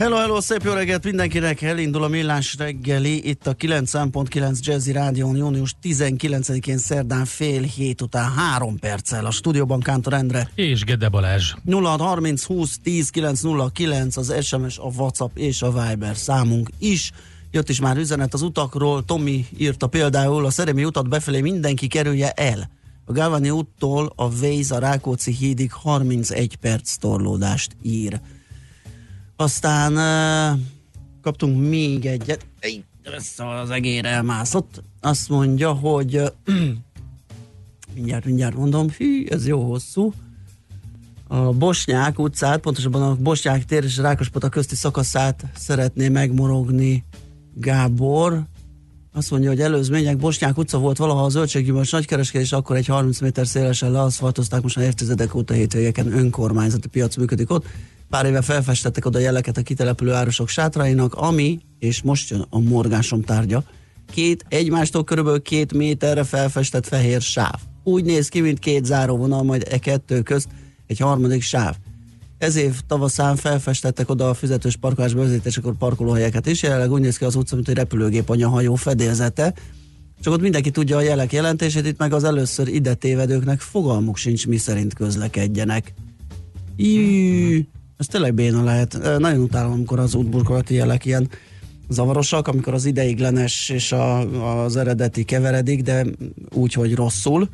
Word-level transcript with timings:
Hello, 0.00 0.16
hello, 0.16 0.40
szép 0.40 0.62
jó 0.62 0.72
reggelt 0.72 1.04
mindenkinek! 1.04 1.62
Elindul 1.62 2.02
a 2.02 2.08
Millás 2.08 2.54
reggeli, 2.58 3.28
itt 3.28 3.46
a 3.46 3.54
90.9 3.54 4.58
Jazzy 4.60 4.92
Rádión 4.92 5.36
június 5.36 5.74
19-én 5.82 6.78
szerdán 6.78 7.24
fél 7.24 7.62
hét 7.62 8.02
után 8.02 8.32
három 8.32 8.78
perccel 8.78 9.26
a 9.26 9.30
stúdióban 9.30 9.80
Kántor 9.80 10.12
Endre. 10.12 10.50
És 10.54 10.84
Gede 10.84 11.08
Balázs. 11.08 11.54
0630 11.64 12.44
20 12.44 12.78
10 12.82 13.10
909 13.10 14.16
az 14.16 14.34
SMS, 14.42 14.78
a 14.78 14.90
WhatsApp 14.96 15.36
és 15.36 15.62
a 15.62 15.70
Viber 15.72 16.16
számunk 16.16 16.70
is. 16.78 17.12
Jött 17.50 17.68
is 17.68 17.80
már 17.80 17.96
üzenet 17.96 18.34
az 18.34 18.42
utakról, 18.42 19.04
Tomi 19.04 19.46
írta 19.58 19.86
például, 19.86 20.46
a 20.46 20.50
Szeremi 20.50 20.84
utat 20.84 21.08
befelé 21.08 21.40
mindenki 21.40 21.86
kerülje 21.86 22.30
el. 22.30 22.70
A 23.04 23.12
Gálvani 23.12 23.50
úttól 23.50 24.12
a 24.16 24.30
Véz 24.30 24.70
a 24.70 24.78
Rákóczi 24.78 25.32
hídig 25.32 25.72
31 25.72 26.56
perc 26.56 26.96
torlódást 26.96 27.76
ír. 27.82 28.20
Aztán 29.40 29.92
uh, 29.92 30.60
kaptunk 31.22 31.68
még 31.68 32.06
egyet. 32.06 32.46
Ej, 32.58 32.84
Össze 33.02 33.48
az 33.48 33.70
egér 33.70 34.04
elmászott. 34.04 34.82
Azt 35.00 35.28
mondja, 35.28 35.72
hogy 35.72 36.16
uh, 36.16 36.26
mindjárt, 37.94 38.24
mindjárt 38.24 38.56
mondom, 38.56 38.90
hű, 38.90 39.26
ez 39.26 39.46
jó 39.46 39.62
hosszú. 39.70 40.12
A 41.28 41.52
Bosnyák 41.52 42.18
utcát, 42.18 42.60
pontosabban 42.60 43.02
a 43.02 43.14
Bosnyák 43.14 43.64
tér 43.64 43.84
és 43.84 43.96
Rákospata 43.96 44.48
közti 44.48 44.74
szakaszát 44.74 45.44
szeretné 45.56 46.08
megmorogni 46.08 47.04
Gábor. 47.54 48.42
Azt 49.12 49.30
mondja, 49.30 49.48
hogy 49.48 49.60
előzmények 49.60 50.16
Bosnyák 50.16 50.58
utca 50.58 50.78
volt 50.78 50.96
valaha 50.96 51.24
a 51.24 51.28
zöldséggyümölcs 51.28 51.92
nagykereskedés, 51.92 52.52
akkor 52.52 52.76
egy 52.76 52.86
30 52.86 53.20
méter 53.20 53.46
szélesen 53.46 53.90
leaszfaltozták, 53.90 54.62
most 54.62 54.76
már 54.76 54.86
évtizedek 54.86 55.34
óta 55.34 55.54
hétvégeken 55.54 56.12
önkormányzati 56.12 56.88
piac 56.88 57.16
működik 57.16 57.50
ott. 57.50 57.66
Pár 58.10 58.26
éve 58.26 58.42
felfestettek 58.42 59.06
oda 59.06 59.18
jeleket 59.18 59.56
a 59.56 59.62
kitelepülő 59.62 60.12
árusok 60.12 60.48
sátrainak, 60.48 61.14
ami, 61.14 61.58
és 61.78 62.02
most 62.02 62.30
jön 62.30 62.46
a 62.50 62.58
morgásom 62.58 63.22
tárgya, 63.22 63.64
két 64.12 64.44
egymástól 64.48 65.04
körülbelül 65.04 65.42
két 65.42 65.72
méterre 65.72 66.24
felfestett 66.24 66.86
fehér 66.86 67.20
sáv. 67.20 67.54
Úgy 67.84 68.04
néz 68.04 68.28
ki, 68.28 68.40
mint 68.40 68.58
két 68.58 68.84
záróvonal, 68.84 69.42
majd 69.42 69.66
e 69.70 69.78
kettő 69.78 70.22
közt 70.22 70.48
egy 70.86 70.98
harmadik 70.98 71.42
sáv. 71.42 71.76
Ez 72.38 72.56
év 72.56 72.80
tavaszán 72.86 73.36
felfestettek 73.36 74.10
oda 74.10 74.28
a 74.28 74.34
fizetős 74.34 74.76
parkolás 74.76 75.14
bevezetésekor 75.14 75.76
parkolóhelyeket 75.76 76.46
is, 76.46 76.62
jelenleg 76.62 76.90
úgy 76.90 77.00
néz 77.00 77.16
ki 77.16 77.24
az 77.24 77.34
utca, 77.34 77.54
mint 77.54 77.68
egy 77.68 77.76
repülőgép 77.76 78.28
anyahajó 78.28 78.74
fedélzete, 78.74 79.54
csak 80.20 80.32
ott 80.32 80.40
mindenki 80.40 80.70
tudja 80.70 80.96
a 80.96 81.00
jelek 81.00 81.32
jelentését, 81.32 81.86
itt 81.86 81.98
meg 81.98 82.12
az 82.12 82.24
először 82.24 82.68
ide 82.68 82.94
tévedőknek 82.94 83.60
fogalmuk 83.60 84.16
sincs, 84.16 84.46
mi 84.46 84.56
szerint 84.56 84.94
közlekedjenek. 84.94 85.94
Jú, 86.76 87.60
ez 88.00 88.06
tényleg 88.06 88.34
béna 88.34 88.64
lehet. 88.64 88.98
Nagyon 89.18 89.40
utálom, 89.40 89.72
amikor 89.72 89.98
az 89.98 90.14
útburkolati 90.14 90.74
jelek 90.74 91.04
ilyen 91.04 91.28
zavarosak, 91.88 92.48
amikor 92.48 92.74
az 92.74 92.84
ideiglenes 92.84 93.68
és 93.68 93.92
a, 93.92 94.18
az 94.64 94.76
eredeti 94.76 95.24
keveredik, 95.24 95.82
de 95.82 96.06
úgy, 96.52 96.72
hogy 96.72 96.94
rosszul. 96.94 97.48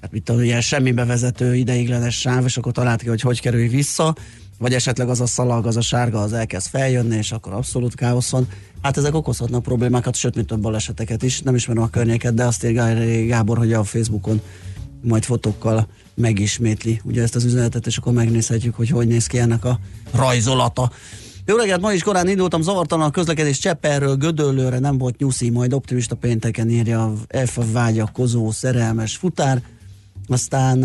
Hát 0.00 0.12
mit 0.12 0.22
tudom, 0.22 0.42
ilyen 0.42 0.60
semmibe 0.60 1.04
vezető 1.04 1.54
ideiglenes 1.54 2.18
sáv, 2.18 2.44
és 2.44 2.56
akkor 2.56 2.72
talált 2.72 3.02
ki, 3.02 3.08
hogy 3.08 3.20
hogy 3.20 3.40
kerülj 3.40 3.68
vissza, 3.68 4.14
vagy 4.58 4.74
esetleg 4.74 5.08
az 5.08 5.20
a 5.20 5.26
szalag, 5.26 5.66
az 5.66 5.76
a 5.76 5.80
sárga, 5.80 6.20
az 6.20 6.32
elkezd 6.32 6.68
feljönni, 6.68 7.16
és 7.16 7.32
akkor 7.32 7.52
abszolút 7.52 7.94
káosz 7.94 8.30
van. 8.30 8.48
Hát 8.82 8.96
ezek 8.96 9.14
okozhatnak 9.14 9.62
problémákat, 9.62 10.14
sőt, 10.14 10.34
mint 10.34 10.46
több 10.46 10.60
baleseteket 10.60 11.22
is. 11.22 11.40
Nem 11.40 11.54
ismerem 11.54 11.82
a 11.82 11.88
környéket, 11.88 12.34
de 12.34 12.44
azt 12.44 12.64
írja 12.64 13.26
Gábor, 13.26 13.58
hogy 13.58 13.72
a 13.72 13.84
Facebookon 13.84 14.40
majd 15.02 15.24
fotókkal 15.24 15.88
megismétli 16.14 17.00
ugye 17.04 17.22
ezt 17.22 17.34
az 17.34 17.44
üzenetet, 17.44 17.86
és 17.86 17.96
akkor 17.96 18.12
megnézhetjük, 18.12 18.74
hogy 18.74 18.88
hogy 18.88 19.06
néz 19.06 19.26
ki 19.26 19.38
ennek 19.38 19.64
a 19.64 19.78
rajzolata. 20.12 20.90
Jó 21.46 21.56
reggelt, 21.56 21.80
ma 21.80 21.92
is 21.92 22.02
korán 22.02 22.28
indultam, 22.28 22.62
zavartalan 22.62 23.06
a 23.06 23.10
közlekedés 23.10 23.58
Csepperről, 23.58 24.16
Gödöllőre, 24.16 24.78
nem 24.78 24.98
volt 24.98 25.18
nyuszi, 25.18 25.50
majd 25.50 25.72
optimista 25.72 26.14
pénteken 26.14 26.70
írja 26.70 27.12
F 27.46 27.58
vágyakozó 27.72 28.50
szerelmes 28.50 29.16
futár. 29.16 29.62
Aztán 30.26 30.82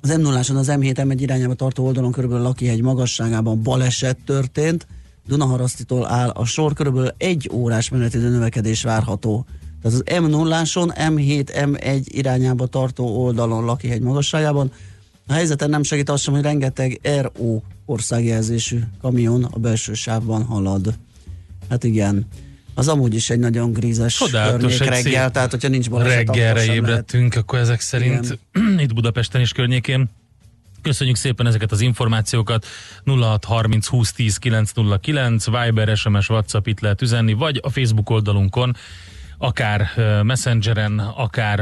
az 0.00 0.16
m 0.16 0.20
0 0.20 0.38
az 0.38 0.48
M7 0.50 0.94
M1 0.96 1.16
irányába 1.18 1.54
tartó 1.54 1.84
oldalon 1.84 2.12
körülbelül 2.12 2.44
Lakihegy 2.44 2.82
magasságában 2.82 3.62
baleset 3.62 4.18
történt. 4.26 4.86
Dunaharasztitól 5.26 6.06
áll 6.06 6.28
a 6.28 6.44
sor, 6.44 6.72
körülbelül 6.72 7.10
egy 7.16 7.50
órás 7.52 7.88
menetidő 7.88 8.28
növekedés 8.28 8.82
várható. 8.82 9.46
Tehát 9.82 10.02
az 10.06 10.22
m 10.22 10.26
0 10.26 10.62
M7 10.64 11.48
M1 11.54 12.02
irányába 12.04 12.66
tartó 12.66 13.24
oldalon 13.24 13.64
Lakihegy 13.64 14.00
magasságában. 14.00 14.72
A 15.26 15.32
helyzeten 15.32 15.70
nem 15.70 15.82
segít 15.82 16.08
az 16.08 16.20
sem, 16.20 16.34
hogy 16.34 16.42
rengeteg 16.42 17.00
RO 17.20 17.60
országjelzésű 17.84 18.78
kamion 19.00 19.44
a 19.44 19.58
belső 19.58 19.94
sávban 19.94 20.44
halad. 20.44 20.94
Hát 21.68 21.84
igen. 21.84 22.26
Az 22.74 22.88
amúgy 22.88 23.14
is 23.14 23.30
egy 23.30 23.38
nagyon 23.38 23.72
grízes 23.72 24.16
Csodálatos, 24.16 24.76
környék 24.76 25.02
reggel, 25.02 25.30
tehát 25.30 25.50
hogyha 25.50 25.68
nincs 25.68 25.90
baleset, 25.90 26.16
Reggelre 26.16 26.74
ébredtünk, 26.74 27.34
akkor 27.34 27.58
ezek 27.58 27.80
szerint 27.80 28.38
itt 28.82 28.94
Budapesten 28.94 29.40
és 29.40 29.52
környékén. 29.52 30.10
Köszönjük 30.82 31.16
szépen 31.16 31.46
ezeket 31.46 31.72
az 31.72 31.80
információkat. 31.80 32.66
0630 33.04 33.86
20 33.86 34.12
10 34.12 34.36
909, 34.36 35.44
Viber, 35.44 35.96
SMS, 35.96 36.28
WhatsApp 36.28 36.66
itt 36.66 36.80
lehet 36.80 37.02
üzenni, 37.02 37.32
vagy 37.32 37.60
a 37.62 37.70
Facebook 37.70 38.10
oldalunkon, 38.10 38.76
akár 39.42 39.88
Messengeren, 40.22 40.98
akár 40.98 41.60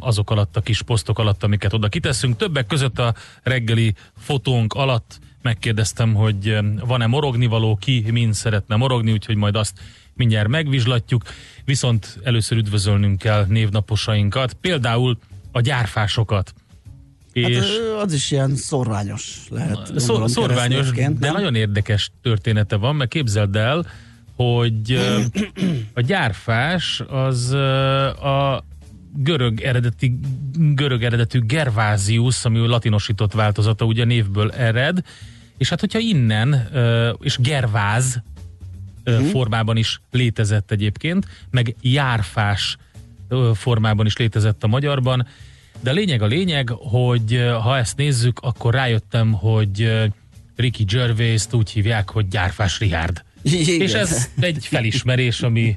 azok 0.00 0.30
alatt 0.30 0.56
a 0.56 0.60
kis 0.60 0.82
posztok 0.82 1.18
alatt, 1.18 1.42
amiket 1.42 1.72
oda 1.72 1.88
kiteszünk. 1.88 2.36
Többek 2.36 2.66
között 2.66 2.98
a 2.98 3.14
reggeli 3.42 3.94
fotónk 4.18 4.72
alatt 4.72 5.18
megkérdeztem, 5.42 6.14
hogy 6.14 6.58
van-e 6.86 7.06
morognivaló, 7.06 7.76
ki 7.76 8.04
mind 8.10 8.34
szeretne 8.34 8.76
morogni, 8.76 9.12
úgyhogy 9.12 9.36
majd 9.36 9.56
azt 9.56 9.80
mindjárt 10.14 10.48
megvizslatjuk. 10.48 11.22
Viszont 11.64 12.18
először 12.22 12.58
üdvözölnünk 12.58 13.18
kell 13.18 13.44
névnaposainkat, 13.48 14.52
például 14.52 15.18
a 15.52 15.60
gyárfásokat. 15.60 16.54
Hát 17.34 17.50
És 17.50 17.78
ö, 17.78 17.96
az 17.96 18.12
is 18.12 18.30
ilyen 18.30 18.56
szorványos 18.56 19.36
lehet. 19.50 19.92
Szor, 19.96 20.30
szorványos, 20.30 20.90
de 20.90 21.30
nagyon 21.30 21.54
érdekes 21.54 22.10
története 22.22 22.76
van, 22.76 22.96
mert 22.96 23.10
képzeld 23.10 23.56
el, 23.56 23.86
hogy 24.38 24.98
a 25.94 26.00
gyárfás 26.00 27.02
az 27.08 27.52
a 28.22 28.64
görög 29.16 29.60
eredeti, 29.60 30.18
görög 30.58 31.02
eredetű 31.02 31.40
Gervázius, 31.40 32.44
ami 32.44 32.66
latinosított 32.66 33.32
változata, 33.32 33.84
ugye 33.84 34.04
névből 34.04 34.50
ered, 34.50 35.02
és 35.56 35.68
hát 35.68 35.80
hogyha 35.80 35.98
innen, 35.98 36.68
és 37.20 37.38
Gerváz 37.38 38.22
ö, 39.04 39.20
formában 39.30 39.76
is 39.76 40.00
létezett 40.10 40.70
egyébként, 40.70 41.26
meg 41.50 41.74
járfás 41.80 42.76
formában 43.54 44.06
is 44.06 44.16
létezett 44.16 44.64
a 44.64 44.66
magyarban, 44.66 45.26
de 45.80 45.90
a 45.90 45.92
lényeg 45.92 46.22
a 46.22 46.26
lényeg, 46.26 46.68
hogy 46.68 47.50
ha 47.62 47.76
ezt 47.76 47.96
nézzük, 47.96 48.38
akkor 48.38 48.74
rájöttem, 48.74 49.32
hogy 49.32 50.08
Ricky 50.56 50.84
Gervais-t 50.84 51.54
úgy 51.54 51.70
hívják, 51.70 52.10
hogy 52.10 52.28
Gyárfás 52.28 52.78
Richard. 52.78 53.26
Igen. 53.42 53.80
És 53.80 53.92
ez 53.92 54.28
egy 54.40 54.66
felismerés, 54.66 55.40
ami 55.42 55.76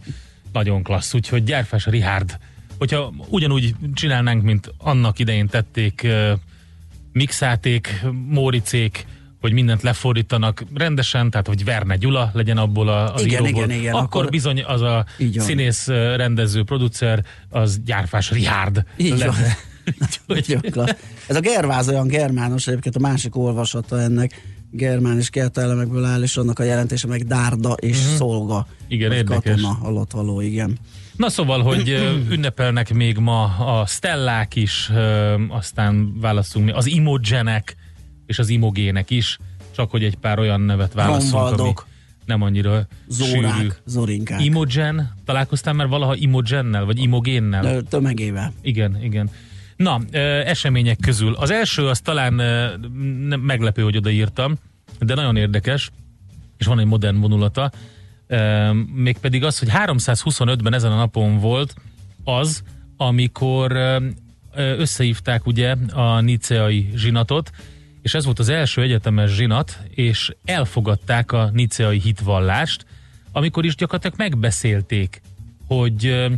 nagyon 0.54 0.84
klassz, 0.84 1.14
úgyhogy 1.14 1.44
Gyárfás 1.44 1.86
Richard, 1.86 2.38
hogyha 2.78 3.14
ugyanúgy 3.30 3.76
csinálnánk, 3.94 4.44
mint 4.44 4.74
annak 4.78 5.20
idején 5.20 5.48
tették 5.48 6.08
Mixáték, 7.14 8.02
Móricék, 8.28 9.06
hogy 9.42 9.52
mindent 9.52 9.82
lefordítanak 9.82 10.64
rendesen, 10.74 11.30
tehát 11.30 11.48
hogy 11.48 11.64
Verne 11.64 11.96
Gyula 11.96 12.30
legyen 12.34 12.58
abból 12.58 12.88
a, 12.90 13.14
az 13.14 13.26
Igen, 13.26 13.44
íróból, 13.44 13.64
igen, 13.64 13.80
igen, 13.80 13.94
akkor, 13.94 14.06
akkor- 14.20 14.30
bizony 14.32 14.64
az 14.64 14.82
a 14.82 15.06
van. 15.18 15.32
színész, 15.46 15.88
rendező, 16.16 16.64
producer, 16.64 17.24
az 17.50 17.80
Gyárfás 17.86 18.32
Richard 18.32 18.84
Így 18.98 19.10
van. 19.24 19.36
lenne. 20.28 20.42
Jó, 20.48 20.60
klassz. 20.60 20.96
Ez 21.28 21.36
a 21.36 21.40
gerváz 21.40 21.90
olyan 21.90 22.08
germános, 22.08 22.68
egyébként 22.68 22.96
a 22.96 23.00
másik 23.00 23.36
olvasata 23.36 24.02
ennek 24.02 24.42
germán 24.72 25.18
és 25.18 25.30
keltelemekből 25.30 26.04
áll, 26.04 26.22
és 26.22 26.38
annak 26.38 26.60
a 26.60 26.64
jelentése 26.64 27.08
meg 27.08 27.24
dárda 27.24 27.74
és 27.74 27.98
uh-huh. 27.98 28.16
szolga. 28.16 28.68
Igen, 28.88 29.12
érdekes. 29.12 29.62
Katona 29.62 29.78
alatt 29.82 30.12
való, 30.12 30.42
igen. 30.42 30.78
Na 31.16 31.30
szóval, 31.30 31.62
hogy 31.62 31.90
ünnepelnek 32.34 32.94
még 32.94 33.18
ma 33.18 33.44
a 33.44 33.86
Stellák 33.86 34.56
is, 34.56 34.92
aztán 35.50 36.20
választunk 36.20 36.66
mi, 36.66 36.72
az 36.72 36.86
Imogenek 36.86 37.76
és 38.26 38.40
az 38.40 38.50
Imogének 38.50 39.10
is, 39.10 39.38
csak 39.76 39.92
hogy 39.92 40.04
egy 40.04 40.16
pár 40.16 40.40
olyan 40.40 40.62
nevet 40.62 40.94
válaszunk, 40.94 41.60
ami 41.60 41.74
nem 42.26 42.42
annyira 42.42 42.88
sűrű. 43.12 43.32
Zórák, 43.32 43.82
zorinkák. 43.86 44.44
Imogen, 44.44 45.14
találkoztál 45.26 45.74
már 45.74 45.88
valaha 45.88 46.16
Imogennel, 46.16 46.86
vagy 46.86 47.00
Imogénnel? 47.00 47.82
Tömegével. 47.82 48.54
Igen, 48.62 49.04
igen. 49.04 49.30
Na, 49.82 50.02
események 50.46 50.98
közül. 51.02 51.34
Az 51.34 51.52
első 51.52 51.88
az 51.88 52.00
talán 52.00 52.34
nem 53.28 53.40
meglepő, 53.40 53.82
hogy 53.84 53.98
odaírtam, 53.98 54.56
de 55.00 55.14
nagyon 55.14 55.36
érdekes, 55.36 55.90
és 56.58 56.66
van 56.66 56.80
egy 56.80 56.86
modern 56.86 57.20
vonulata. 57.20 57.72
Mégpedig 58.94 59.44
az, 59.44 59.60
hogy 59.60 59.68
325-ben 59.72 60.74
ezen 60.74 60.92
a 60.92 60.96
napon 60.96 61.40
volt 61.40 61.76
az, 62.24 62.64
amikor 62.98 63.78
összehívták 64.56 65.46
ugye 65.46 65.76
a 65.94 66.20
niceai 66.20 66.92
zsinatot, 66.96 67.50
és 68.02 68.14
ez 68.14 68.26
volt 68.26 68.40
az 68.40 68.50
első 68.50 68.82
egyetemes 68.82 69.32
zsinat, 69.32 69.80
és 69.90 70.32
elfogadták 70.46 71.32
a 71.32 71.50
niceai 71.54 72.00
hitvallást, 72.00 72.86
amikor 73.32 73.66
is 73.66 73.76
gyakorlatilag 73.76 74.18
megbeszélték, 74.18 75.22
hogy 75.68 76.30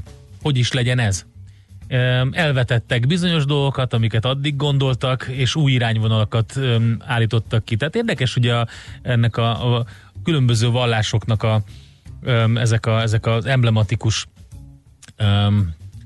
hogy 0.41 0.57
is 0.57 0.71
legyen 0.71 0.99
ez. 0.99 1.25
Elvetettek 2.31 3.07
bizonyos 3.07 3.45
dolgokat, 3.45 3.93
amiket 3.93 4.25
addig 4.25 4.55
gondoltak, 4.55 5.27
és 5.29 5.55
új 5.55 5.71
irányvonalakat 5.71 6.59
állítottak 6.99 7.65
ki. 7.65 7.75
Tehát 7.75 7.95
érdekes 7.95 8.35
ugye 8.35 8.55
a, 8.55 8.67
ennek 9.01 9.37
a, 9.37 9.75
a 9.75 9.85
különböző 10.23 10.69
vallásoknak 10.69 11.43
a, 11.43 11.61
ezek, 12.55 12.85
a, 12.85 13.01
ezek 13.01 13.25
az 13.25 13.45
emblematikus 13.45 14.27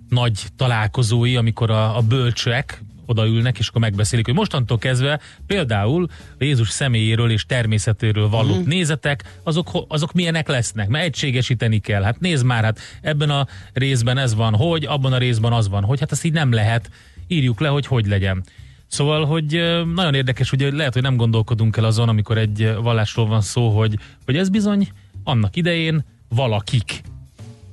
nagy 0.10 0.45
találkozói, 0.56 1.36
amikor 1.36 1.72
a, 1.72 1.98
a 1.98 2.01
bölcsek 2.01 2.84
odaülnek, 3.07 3.59
és 3.59 3.68
akkor 3.68 3.81
megbeszélik, 3.81 4.25
hogy 4.25 4.33
mostantól 4.33 4.77
kezdve 4.77 5.19
például 5.48 6.07
Jézus 6.39 6.69
személyéről 6.69 7.31
és 7.31 7.45
természetéről 7.45 8.30
vallott 8.30 8.45
Mhm. 8.48 8.57
uh-huh. 8.57 8.74
nézetek, 8.74 9.39
azok, 9.44 9.69
azok 9.88 10.13
milyenek 10.13 10.48
lesznek, 10.48 10.88
mert 10.88 11.06
egységesíteni 11.06 11.80
kell. 11.80 12.04
Hát 12.04 12.19
nézd 12.19 12.45
már, 12.45 12.63
hát 12.63 12.80
ebben 13.01 13.30
a 13.30 13.48
részben 13.74 14.18
ez 14.18 14.36
van, 14.36 14.56
hogy, 14.56 14.86
abban 14.86 15.13
a 15.13 15.18
részben 15.18 15.54
az 15.54 15.69
van, 15.69 15.83
hogy, 15.83 16.00
hát 16.00 16.12
ezt 16.12 16.25
így 16.25 16.33
nem 16.33 16.51
lehet, 16.51 16.89
írjuk 17.27 17.59
le, 17.59 17.68
hogy 17.68 17.86
hogy 17.86 18.06
legyen. 18.07 18.44
Szóval, 18.88 19.25
hogy 19.25 19.51
nagyon 19.94 20.13
érdekes, 20.13 20.51
ugye 20.51 20.71
lehet, 20.71 20.94
hogy 20.94 21.01
nem 21.01 21.15
gondolkodunk 21.15 21.77
el 21.77 21.83
azon, 21.83 22.10
amikor 22.10 22.38
egy 22.38 22.74
vallásról 22.81 23.27
van 23.27 23.42
szó, 23.42 23.69
hogy, 23.69 23.98
hogy 24.25 24.38
ez 24.38 24.50
bizony 24.50 24.88
annak 25.24 25.56
idején 25.56 26.06
valakik 26.30 27.01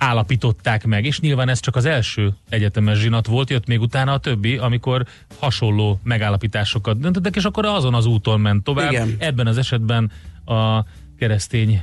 állapították 0.05 0.85
meg, 0.87 1.05
és 1.05 1.21
nyilván 1.21 1.49
ez 1.49 1.61
csak 1.61 1.77
az 1.77 1.85
első 1.85 2.35
egyetemes 2.49 2.99
zsinat 2.99 3.27
volt, 3.27 3.51
jött 3.51 3.67
még 3.67 3.81
utána 3.81 4.13
a 4.13 4.19
többi, 4.19 4.57
amikor 4.57 5.07
hasonló 5.39 6.01
megállapításokat 6.03 7.01
döntöttek, 7.01 7.37
és 7.37 7.45
akkor 7.45 7.65
azon 7.67 7.95
az 7.95 8.07
úton 8.07 8.41
ment 8.41 8.65
tovább. 8.65 8.91
Igen. 8.91 9.17
Ebben 9.19 9.47
az 9.47 9.59
esetben 9.59 10.11
a 10.45 10.85
keresztény 11.19 11.83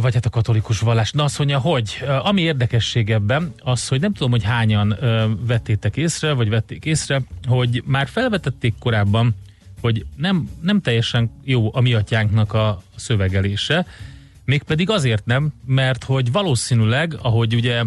vagy 0.00 0.14
hát 0.14 0.26
a 0.26 0.30
katolikus 0.30 0.80
vallás. 0.80 1.12
Na 1.12 1.24
azt 1.24 1.38
mondja, 1.38 1.58
hogy 1.58 2.04
ami 2.22 2.40
érdekesség 2.40 3.10
ebben, 3.10 3.52
az, 3.62 3.88
hogy 3.88 4.00
nem 4.00 4.12
tudom, 4.12 4.30
hogy 4.30 4.44
hányan 4.44 4.96
vettétek 5.46 5.96
észre, 5.96 6.32
vagy 6.32 6.48
vették 6.48 6.84
észre, 6.84 7.22
hogy 7.46 7.82
már 7.86 8.08
felvetették 8.08 8.74
korábban, 8.78 9.34
hogy 9.80 10.06
nem, 10.16 10.48
nem 10.60 10.80
teljesen 10.80 11.30
jó 11.44 11.70
a 11.74 11.80
mi 11.80 11.94
atyánknak 11.94 12.52
a 12.52 12.82
szövegelése, 12.96 13.86
mégpedig 14.46 14.90
azért 14.90 15.26
nem, 15.26 15.52
mert 15.66 16.04
hogy 16.04 16.32
valószínűleg, 16.32 17.16
ahogy 17.22 17.54
ugye 17.54 17.82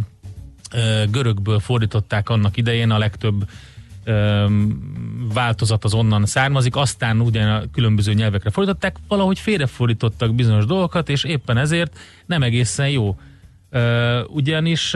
görögből 1.10 1.60
fordították 1.60 2.30
annak 2.30 2.58
idején 2.58 2.90
a 2.92 2.98
legtöbb 2.98 3.50
változat 5.34 5.84
az 5.84 5.94
onnan 5.94 6.26
származik, 6.26 6.76
aztán 6.76 7.22
ugye 7.22 7.44
a 7.44 7.64
különböző 7.72 8.14
nyelvekre 8.14 8.50
fordították, 8.50 8.96
valahogy 9.08 9.40
félrefordítottak 9.40 10.36
bizonyos 10.36 10.66
dolgokat, 10.66 11.10
és 11.10 11.24
éppen 11.24 11.58
ezért 11.58 12.00
nem 12.26 12.44
egészen 12.44 12.90
jó. 12.90 13.20
Ugyanis 14.28 14.96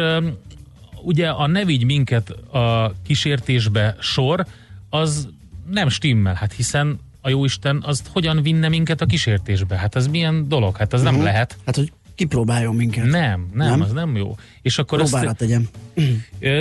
ugye 1.01 1.29
a 1.29 1.47
ne 1.47 1.65
vigy 1.65 1.85
minket 1.85 2.29
a 2.29 2.93
kísértésbe 3.03 3.95
sor, 3.99 4.45
az 4.89 5.29
nem 5.69 5.89
stimmel, 5.89 6.33
hát 6.33 6.53
hiszen 6.53 6.99
a 7.25 7.29
jóisten 7.29 7.81
az 7.85 8.03
hogyan 8.11 8.41
vinne 8.41 8.69
minket 8.69 9.01
a 9.01 9.05
kísértésbe? 9.05 9.75
Hát 9.77 9.95
ez 9.95 10.07
milyen 10.07 10.47
dolog? 10.47 10.77
Hát 10.77 10.93
ez 10.93 11.01
nem 11.01 11.13
Mhm. 11.13 11.23
lehet. 11.23 11.57
Hát, 11.65 11.75
hogy 11.75 11.91
kipróbáljon 12.15 12.75
minket. 12.75 13.05
Nem, 13.05 13.49
nem, 13.53 13.69
Nem? 13.69 13.81
az 13.81 13.91
nem 13.91 14.15
jó. 14.15 14.35
És 14.61 14.77
akkor 14.77 14.99
Próbára 14.99 15.27
azt, 15.29 15.37
tegyem. 15.37 15.69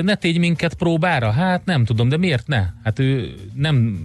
Ne 0.03 0.14
tégy 0.14 0.38
minket 0.38 0.75
próbára? 0.75 1.31
Hát 1.31 1.64
nem 1.64 1.85
tudom, 1.85 2.09
de 2.09 2.17
miért 2.17 2.47
ne? 2.47 2.67
Hát 2.85 2.99
ő 2.99 3.35
nem 3.55 4.05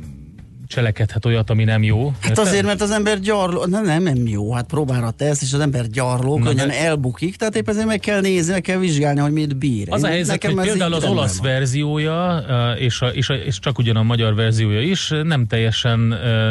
cselekedhet 0.68 1.26
olyat, 1.26 1.50
ami 1.50 1.64
nem 1.64 1.84
jó. 1.84 2.08
Hát 2.20 2.30
Érted? 2.30 2.46
azért, 2.46 2.66
mert 2.66 2.82
az 2.82 2.92
ember 2.92 3.20
gyarló, 3.20 3.66
nem, 3.66 3.86
nem, 3.86 4.04
nem 4.04 4.28
jó, 4.28 4.54
hát 4.54 4.66
próbára 4.66 5.12
tesz, 5.12 5.42
és 5.42 5.54
az 5.54 5.60
ember 5.60 5.88
gyarló, 5.90 6.38
Na, 6.38 6.46
könnyen 6.46 6.68
de- 6.68 6.80
elbukik, 6.80 7.36
tehát 7.36 7.56
épp 7.56 7.70
ezért 7.70 7.86
meg 7.86 8.00
kell 8.00 8.22
nézni, 8.22 8.52
meg 8.52 8.62
kell 8.62 8.78
vizsgálni, 8.78 9.20
hogy 9.20 9.32
mit 9.32 9.58
bír. 9.58 9.88
Az 9.92 10.04
a 10.04 10.08
helyzet, 10.08 10.46
hogy 10.46 10.56
például 10.56 10.94
az 10.94 11.04
olasz 11.04 11.38
van. 11.38 11.52
verziója, 11.52 12.44
és, 12.80 13.02
a, 13.02 13.08
és, 13.08 13.30
a, 13.30 13.34
és 13.34 13.60
csak 13.60 13.78
ugyan 13.78 13.96
a 13.96 14.04
magyar 14.04 14.36
verziója 14.36 14.82
is 14.82 15.12
nem 15.24 15.48
teljesen, 15.48 16.00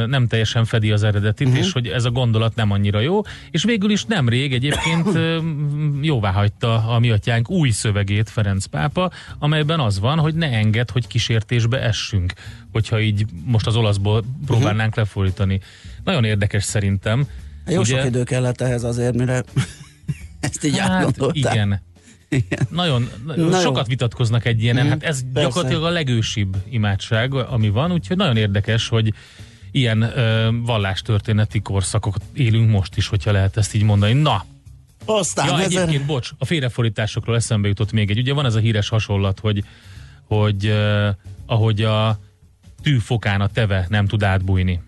nem 0.09 0.27
teljesen 0.27 0.65
fedi 0.65 0.91
az 0.91 1.03
eredetit, 1.03 1.47
uh-huh. 1.47 1.62
és 1.65 1.73
hogy 1.73 1.87
ez 1.87 2.05
a 2.05 2.11
gondolat 2.11 2.55
nem 2.55 2.71
annyira 2.71 3.01
jó, 3.01 3.21
és 3.51 3.65
végül 3.65 3.91
is 3.91 4.05
nemrég 4.05 4.53
egyébként 4.53 5.09
jóvá 6.00 6.31
hagyta 6.31 6.88
a 6.88 6.99
mi 6.99 7.11
atyánk 7.11 7.50
új 7.50 7.71
szövegét 7.71 8.31
Ferenc 8.31 8.64
pápa, 8.64 9.11
amelyben 9.38 9.81
az 9.81 10.00
van, 10.00 10.19
hogy 10.19 10.35
ne 10.35 10.50
enged, 10.50 10.90
hogy 10.90 11.07
kísértésbe 11.07 11.81
essünk, 11.83 12.33
hogyha 12.73 13.00
így 13.00 13.25
most 13.45 13.67
az 13.67 13.76
olaszból 14.07 14.35
próbálnánk 14.47 14.89
uh-huh. 14.91 15.05
lefordítani. 15.05 15.61
Nagyon 16.05 16.25
érdekes 16.25 16.65
szerintem. 16.65 17.27
Jó 17.67 17.85
sok 17.85 18.05
idő 18.05 18.23
kellett 18.23 18.61
ehhez 18.61 18.85
azért, 18.85 19.15
mire 19.15 19.43
ezt 20.41 20.65
így 20.65 20.79
Hát 20.79 20.91
átgondolták. 20.91 21.55
igen. 21.55 21.83
Igen. 22.29 22.67
Nagyon, 22.71 23.09
Na 23.37 23.61
sokat 23.61 23.83
jó. 23.83 23.89
vitatkoznak 23.89 24.45
egy 24.45 24.63
ilyenen, 24.63 24.83
Mhm, 24.83 24.93
hát 24.93 25.03
ez 25.03 25.23
persze. 25.33 25.49
gyakorlatilag 25.49 25.85
a 25.85 25.89
legősibb 25.89 26.57
imádság, 26.71 27.35
ami 27.35 27.69
van, 27.69 27.93
úgyhogy 27.93 28.17
nagyon 28.17 28.37
érdekes, 28.37 28.89
hogy 28.89 29.13
ilyen 29.71 30.03
ö, 30.03 30.49
vallástörténeti 30.63 31.61
korszakot 31.61 32.23
élünk 32.33 32.71
most 32.71 32.97
is, 32.97 33.09
hogyha 33.09 33.33
lehet 33.33 33.57
ezt 33.57 33.75
így 33.75 33.83
mondani. 33.83 34.13
Na, 34.13 34.45
Aztán 35.05 35.47
ja, 35.47 35.59
ezer... 35.61 35.83
egyébként, 35.83 36.07
bocs, 36.07 36.31
a 36.39 36.45
félrefordításokról 36.45 37.37
eszembe 37.37 37.69
jutott 37.69 37.93
még 37.93 38.11
egy. 38.11 38.19
Ugye 38.19 38.33
van 38.33 38.47
ez 38.47 38.55
a 38.55 38.59
híres 38.59 38.89
hasonlat, 38.89 39.41
hogy, 39.41 39.65
hogy 40.25 40.67
uh, 40.67 41.09
ahogy 41.47 41.83
a 41.83 42.19
tűfokán 42.87 43.40
a 43.40 43.47
teve 43.47 43.87
nem 43.88 44.07
tud 44.07 44.23
átbújni. 44.23 44.81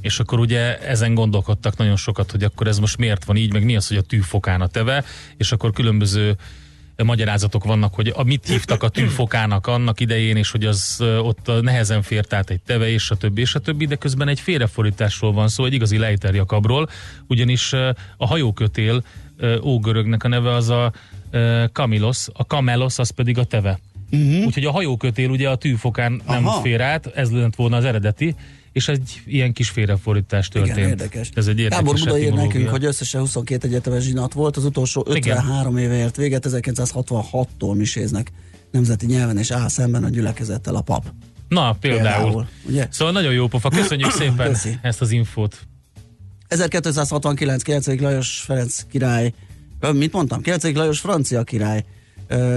És 0.00 0.18
akkor 0.18 0.38
ugye 0.38 0.78
ezen 0.78 1.14
gondolkodtak 1.14 1.76
nagyon 1.76 1.96
sokat, 1.96 2.30
hogy 2.30 2.44
akkor 2.44 2.66
ez 2.66 2.78
most 2.78 2.96
miért 2.96 3.24
van 3.24 3.36
így, 3.36 3.52
meg 3.52 3.64
mi 3.64 3.76
az, 3.76 3.88
hogy 3.88 3.96
a 3.96 4.02
tűfokán 4.02 4.60
a 4.60 4.66
teve, 4.66 5.04
és 5.36 5.52
akkor 5.52 5.72
különböző 5.72 6.36
magyarázatok 6.96 7.64
vannak, 7.64 7.94
hogy 7.94 8.12
a, 8.16 8.22
mit 8.22 8.46
hívtak 8.46 8.82
a 8.82 8.88
tűfokának 8.88 9.66
annak 9.66 10.00
idején, 10.00 10.36
és 10.36 10.50
hogy 10.50 10.64
az 10.64 10.96
ott 11.00 11.50
nehezen 11.60 12.02
fért 12.02 12.32
át 12.32 12.50
egy 12.50 12.60
teve, 12.60 12.88
és 12.88 13.10
a 13.10 13.16
többi, 13.16 13.40
és 13.40 13.54
a 13.54 13.58
többi, 13.58 13.86
de 13.86 13.96
közben 13.96 14.28
egy 14.28 14.40
félrefordításról 14.40 15.32
van 15.32 15.48
szó, 15.48 15.64
egy 15.64 15.72
igazi 15.72 15.98
Leiter 15.98 16.34
Jakabról, 16.34 16.88
ugyanis 17.26 17.72
a 18.16 18.26
hajókötél 18.26 19.04
ógörögnek 19.62 20.24
a 20.24 20.28
neve 20.28 20.54
az 20.54 20.68
a 20.68 20.92
Kamilos, 21.72 22.26
a 22.32 22.46
Kamelos 22.46 22.98
az 22.98 23.10
pedig 23.10 23.38
a 23.38 23.44
teve. 23.44 23.78
Uh-huh. 24.14 24.46
Úgyhogy 24.46 24.64
a 24.64 24.70
hajókötél 24.70 25.30
ugye 25.30 25.48
a 25.48 25.56
tűfokán 25.56 26.22
nem 26.26 26.46
Aha. 26.46 26.60
fér 26.60 26.80
át, 26.80 27.06
ez 27.06 27.30
lett 27.30 27.54
volna 27.54 27.76
az 27.76 27.84
eredeti, 27.84 28.34
és 28.72 28.88
egy 28.88 29.22
ilyen 29.26 29.52
kis 29.52 29.68
félrefordítás 29.68 30.48
történt. 30.48 30.76
Igen, 30.76 30.88
érdekes. 30.88 31.30
Ez 31.34 31.46
egy 31.46 31.58
érdekes 31.58 31.84
Gábor 31.84 31.98
Buda 31.98 32.18
ír 32.18 32.32
nekünk, 32.32 32.68
hogy 32.68 32.84
összesen 32.84 33.20
22 33.20 33.68
egyetemes 33.68 34.02
zsinat 34.02 34.32
volt, 34.32 34.56
az 34.56 34.64
utolsó 34.64 35.04
53 35.08 35.76
éve 35.76 35.94
ért 35.94 36.16
véget, 36.16 36.46
1966-tól 36.48 37.76
miséznek 37.76 38.32
nemzeti 38.70 39.06
nyelven, 39.06 39.38
és 39.38 39.50
áll 39.50 39.68
szemben 39.68 40.04
a 40.04 40.08
gyülekezettel 40.08 40.74
a 40.74 40.80
pap. 40.80 41.04
Na, 41.48 41.72
például. 41.72 42.22
Például, 42.22 42.46
ugye? 42.68 42.86
Szóval 42.90 43.12
nagyon 43.12 43.32
jó 43.32 43.46
pofa. 43.46 43.68
Köszönjük 43.68 44.10
szépen 44.20 44.48
Köszi. 44.48 44.78
ezt 44.82 45.00
az 45.00 45.10
infót. 45.10 45.58
1269 46.48 47.62
9. 47.62 48.00
Lajos 48.00 48.42
Ferenc 48.46 48.82
király, 48.90 49.32
mit 49.92 50.12
mondtam? 50.12 50.40
9. 50.40 50.74
Lajos 50.74 51.00
francia 51.00 51.42
király 51.42 51.84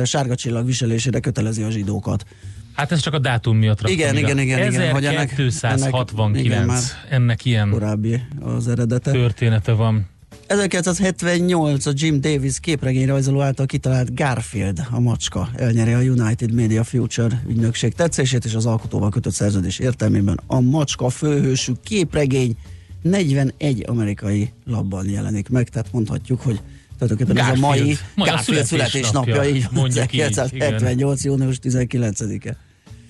sárga 0.06 0.36
csillag 0.36 0.66
viselésére 0.66 1.20
kötelezi 1.20 1.62
a 1.62 1.70
zsidókat. 1.70 2.26
Hát 2.74 2.92
ez 2.92 3.00
csak 3.00 3.14
a 3.14 3.20
dátum 3.20 3.58
miatt 3.58 3.82
raktam 3.82 4.00
Igen, 4.00 4.18
igen, 4.18 4.40
igen, 4.40 4.72
igen, 4.72 4.92
hogy 4.92 5.06
ennek- 5.06 5.32
1269, 5.38 6.36
ennek- 6.36 6.46
igen, 6.46 6.66
már 6.66 6.82
ennek 7.10 7.46
ilyen 7.46 7.70
Korábbi 7.70 8.22
az 8.40 8.68
eredete. 8.68 9.12
története 9.12 9.72
van. 9.72 10.08
1978 10.48 11.86
a 11.86 11.92
Jim 11.94 12.22
Davis 12.22 12.60
képregényrajzoló 12.60 13.42
által 13.42 13.66
kitalált 13.66 14.16
Garfield, 14.16 14.82
a 14.92 15.00
macska, 15.00 15.50
elnyeri 15.56 15.92
a 15.92 16.00
United 16.00 16.52
Media 16.54 16.84
Future 16.84 17.44
ügynökség 17.48 17.94
tetszését, 17.94 18.46
és 18.46 18.54
az 18.54 18.66
alkotóval 18.66 19.10
kötött 19.10 19.34
szerződés 19.34 19.80
értelmében 19.80 20.40
a 20.48 20.60
macska 20.60 21.10
főhősű 21.10 21.72
képregény 21.84 22.58
41 23.02 23.84
amerikai 23.88 24.54
labban 24.66 25.10
jelenik 25.10 25.50
meg, 25.50 25.70
tehát 25.70 25.92
mondhatjuk, 25.92 26.42
hogy 26.42 26.60
tulajdonképpen 26.98 27.38
ez 27.38 27.58
a 27.58 27.60
mai. 27.60 27.98
Mai 28.16 28.30
Garfield 28.30 28.66
születésnapja, 28.66 29.44
így 29.44 29.64
van, 29.64 29.74
mondjuk 29.74 30.14
így, 30.14 30.20
1978. 30.20 31.24
június 31.24 31.60
19-e. 31.64 32.58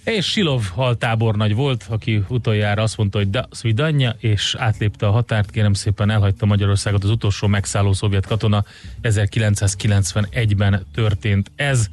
És 0.03 0.25
Silov 0.25 0.63
haltábornagy 0.73 1.55
volt, 1.55 1.85
aki 1.89 2.23
utoljára 2.27 2.81
azt 2.81 2.97
mondta, 2.97 3.17
hogy 3.17 3.29
da 3.29 3.47
svidanya, 3.51 4.15
és 4.19 4.55
átlépte 4.59 5.07
a 5.07 5.11
határt, 5.11 5.51
kérem 5.51 5.73
szépen 5.73 6.09
elhagyta 6.09 6.45
Magyarországot 6.45 7.03
az 7.03 7.09
utolsó 7.09 7.47
megszálló 7.47 7.93
szovjet 7.93 8.25
katona, 8.25 8.63
1991-ben 9.01 10.85
történt 10.93 11.51
ez. 11.55 11.87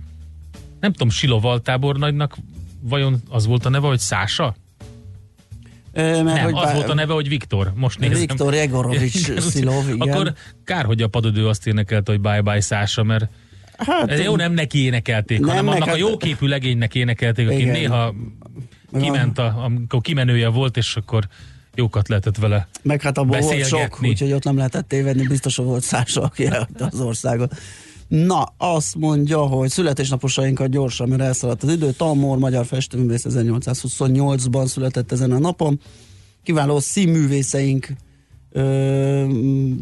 Nem 0.80 0.92
tudom, 0.92 1.10
Silov 1.10 1.44
altábornagynak 1.44 2.36
vajon 2.80 3.22
az 3.28 3.46
volt 3.46 3.64
a 3.64 3.68
neve, 3.68 3.86
hogy 3.86 3.98
Szása? 3.98 4.54
Mert 5.94 6.24
Nem, 6.24 6.44
hogy 6.44 6.54
az 6.54 6.62
bár- 6.62 6.74
volt 6.74 6.88
a 6.88 6.94
neve, 6.94 7.12
hogy 7.12 7.28
Viktor. 7.28 7.72
Most 7.76 7.98
nézem. 7.98 8.18
Viktor 8.18 8.54
Jegorovics 8.54 9.28
Igen, 9.28 9.40
Szilov, 9.40 9.88
igen. 9.88 10.08
Akkor 10.08 10.32
kár, 10.64 10.84
hogy 10.84 11.02
a 11.02 11.08
padödő 11.08 11.48
azt 11.48 11.66
énekelte, 11.66 12.12
hogy 12.12 12.20
bye 12.20 12.40
bye 12.40 12.60
Szása, 12.60 13.02
mert 13.02 13.28
hát, 13.76 14.10
ez 14.10 14.20
jó, 14.20 14.36
nem 14.36 14.52
neki 14.52 14.84
énekelték, 14.84 15.38
Nem, 15.38 15.48
hanem 15.48 15.64
meg 15.64 15.74
annak 15.74 15.88
a 15.88 15.96
jóképű 15.96 16.46
legénynek 16.46 16.94
énekelték, 16.94 17.46
aki 17.48 17.60
Igen. 17.60 17.72
néha 17.72 18.14
kiment, 19.00 19.38
a, 19.38 19.56
amikor 19.64 20.00
kimenője 20.00 20.48
volt, 20.48 20.76
és 20.76 20.96
akkor 20.96 21.24
jókat 21.74 22.08
lehetett 22.08 22.36
vele. 22.36 22.68
Meg 22.82 23.02
hát 23.02 23.18
abból 23.18 23.38
volt 23.38 23.64
sok, 23.64 23.98
úgyhogy 24.02 24.32
ott 24.32 24.44
nem 24.44 24.56
lehetett 24.56 24.88
tévedni, 24.88 25.26
biztos 25.26 25.56
hogy 25.56 25.64
volt 25.64 25.82
Szása, 25.82 26.22
aki 26.22 26.46
elhagyta 26.46 26.88
az 26.92 27.00
országot. 27.00 27.54
Na, 28.22 28.52
azt 28.56 28.94
mondja, 28.94 29.38
hogy 29.38 29.70
születésnaposainkat 29.70 30.68
gyorsan, 30.68 31.08
mert 31.08 31.22
elszaladt 31.22 31.62
az 31.62 31.72
idő. 31.72 31.90
Talmor, 31.90 32.38
magyar 32.38 32.66
festőművész 32.66 33.24
1828-ban 33.28 34.66
született 34.66 35.12
ezen 35.12 35.32
a 35.32 35.38
napon. 35.38 35.80
Kiváló 36.42 36.80
színművészeink 36.80 37.88
ö, 38.50 39.26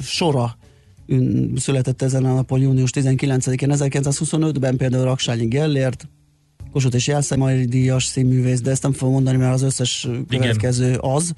sora 0.00 0.56
ün- 1.06 1.58
született 1.58 2.02
ezen 2.02 2.24
a 2.24 2.34
napon, 2.34 2.60
június 2.60 2.90
19-én, 2.94 3.70
1925-ben 3.72 4.76
például 4.76 5.04
Raksányi 5.04 5.46
Gellért, 5.46 6.08
Kossuth 6.72 6.96
és 6.96 7.06
Jászai 7.06 7.64
díjas 7.64 8.04
színművész, 8.04 8.60
de 8.60 8.70
ezt 8.70 8.82
nem 8.82 8.92
fogom 8.92 9.14
mondani, 9.14 9.36
mert 9.36 9.54
az 9.54 9.62
összes 9.62 10.08
következő 10.28 10.96
az. 10.96 11.32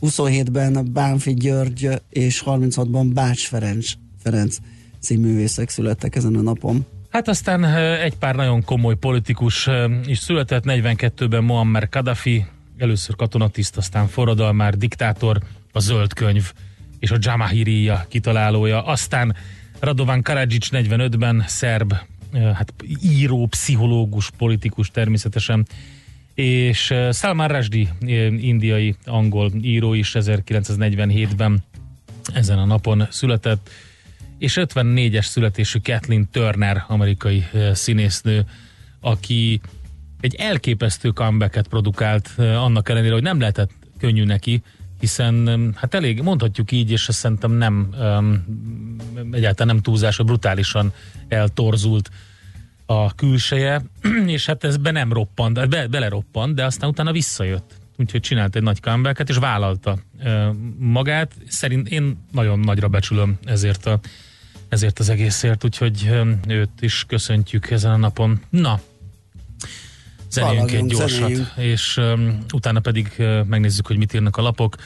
27-ben 0.00 0.88
Bánfi 0.92 1.34
György 1.34 1.88
és 2.10 2.42
36-ban 2.46 3.10
Bács 3.12 3.46
Ferenc, 3.46 3.90
Ferenc 4.22 4.56
színművészek 4.98 5.68
születtek 5.68 6.16
ezen 6.16 6.34
a 6.34 6.42
napon. 6.42 6.86
Hát 7.08 7.28
aztán 7.28 7.64
egy 8.00 8.16
pár 8.16 8.34
nagyon 8.34 8.64
komoly 8.64 8.96
politikus 8.96 9.68
is 10.06 10.18
született, 10.18 10.62
42-ben 10.66 11.44
Muammar 11.44 11.88
Gaddafi, 11.90 12.44
először 12.78 13.16
katonatiszt, 13.16 13.76
aztán 13.76 14.06
forradalmár, 14.06 14.76
diktátor, 14.76 15.38
a 15.72 15.80
zöld 15.80 16.12
könyv 16.12 16.52
és 16.98 17.10
a 17.10 17.16
Jamahiriya 17.20 18.06
kitalálója, 18.08 18.84
aztán 18.84 19.36
Radovan 19.80 20.22
Karadzic 20.22 20.68
45-ben, 20.70 21.44
szerb, 21.46 21.94
hát 22.32 22.74
író, 23.02 23.46
pszichológus, 23.46 24.30
politikus 24.38 24.90
természetesen, 24.90 25.66
és 26.34 26.94
Salman 27.12 27.48
Rushdie, 27.48 27.88
indiai, 28.40 28.94
angol 29.04 29.50
író 29.62 29.94
is 29.94 30.12
1947-ben 30.14 31.64
ezen 32.34 32.58
a 32.58 32.64
napon 32.64 33.06
született, 33.10 33.70
és 34.38 34.58
54-es 34.60 35.24
születésű 35.24 35.78
Kathleen 35.78 36.28
Turner, 36.30 36.84
amerikai 36.88 37.44
színésznő, 37.72 38.44
aki 39.00 39.60
egy 40.20 40.34
elképesztő 40.34 41.08
comebacket 41.08 41.68
produkált, 41.68 42.30
annak 42.38 42.88
ellenére, 42.88 43.12
hogy 43.12 43.22
nem 43.22 43.40
lehetett 43.40 43.70
könnyű 43.98 44.24
neki, 44.24 44.62
hiszen 45.00 45.74
hát 45.76 45.94
elég, 45.94 46.22
mondhatjuk 46.22 46.72
így, 46.72 46.90
és 46.90 47.08
szerintem 47.10 47.52
nem 47.52 47.94
egyáltalán 49.30 49.74
nem 49.74 49.82
túlzás, 49.82 50.16
brutálisan 50.16 50.92
eltorzult 51.28 52.10
a 52.86 53.14
külseje, 53.14 53.82
és 54.26 54.46
hát 54.46 54.64
ez 54.64 54.76
be 54.76 54.90
nem 54.90 55.12
roppant, 55.12 55.68
be, 55.68 55.86
beleroppant, 55.86 56.54
de 56.54 56.64
aztán 56.64 56.88
utána 56.88 57.12
visszajött. 57.12 57.76
Úgyhogy 57.96 58.20
csinált 58.20 58.56
egy 58.56 58.62
nagy 58.62 58.80
comebacket, 58.80 59.28
és 59.28 59.36
vállalta 59.36 59.98
magát. 60.78 61.32
Szerint 61.48 61.88
én 61.88 62.24
nagyon 62.32 62.58
nagyra 62.58 62.88
becsülöm 62.88 63.38
ezért, 63.44 63.86
a, 63.86 64.00
ezért 64.68 64.98
az 64.98 65.08
egészért, 65.08 65.64
úgyhogy 65.64 66.10
őt 66.48 66.80
is 66.80 67.04
köszöntjük 67.08 67.70
ezen 67.70 67.90
a 67.90 67.96
napon. 67.96 68.40
Na, 68.50 68.80
zenéljünk 70.30 70.72
egy 70.72 70.86
gyorsat, 70.86 71.08
zenéljünk. 71.08 71.48
és 71.56 71.96
um, 71.96 72.38
utána 72.52 72.80
pedig 72.80 73.12
uh, 73.18 73.44
megnézzük, 73.44 73.86
hogy 73.86 73.96
mit 73.96 74.14
írnak 74.14 74.36
a 74.36 74.42
lapok. 74.42 74.76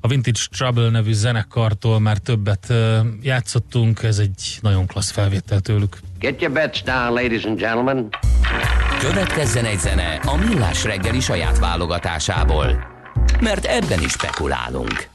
A 0.00 0.08
Vintage 0.08 0.40
Trouble 0.50 0.90
nevű 0.90 1.12
zenekartól 1.12 2.00
már 2.00 2.18
többet 2.18 2.66
uh, 2.68 2.98
játszottunk, 3.22 4.02
ez 4.02 4.18
egy 4.18 4.58
nagyon 4.60 4.86
klassz 4.86 5.10
felvétel 5.10 5.60
tőlük. 5.60 5.98
Get 6.18 6.40
your 6.40 6.54
bets 6.54 6.82
down, 6.82 7.12
ladies 7.12 7.44
and 7.44 7.58
gentlemen. 7.58 8.08
Következzen 9.00 9.64
egy 9.64 9.78
zene 9.78 10.14
a 10.14 10.36
Millás 10.36 10.84
reggeli 10.84 11.20
saját 11.20 11.58
válogatásából. 11.58 12.86
Mert 13.40 13.64
ebben 13.64 14.02
is 14.02 14.10
spekulálunk. 14.10 15.08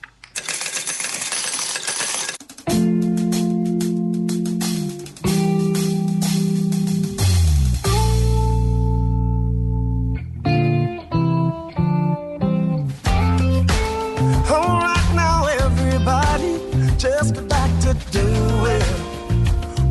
Doing 18.12 18.82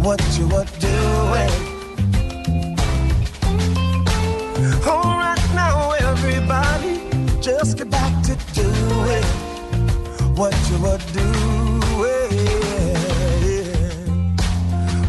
what 0.02 0.21
you 0.38 0.47
were 0.49 0.67
doing. 0.79 1.52
All 4.87 5.17
right 5.25 5.49
now, 5.55 5.93
everybody, 5.93 7.00
just 7.40 7.76
get 7.79 7.90
back 7.90 8.23
to 8.25 8.37
doing 8.55 9.25
what 10.35 10.55
you 10.71 10.79
were 10.83 11.00
doing. 11.12 11.40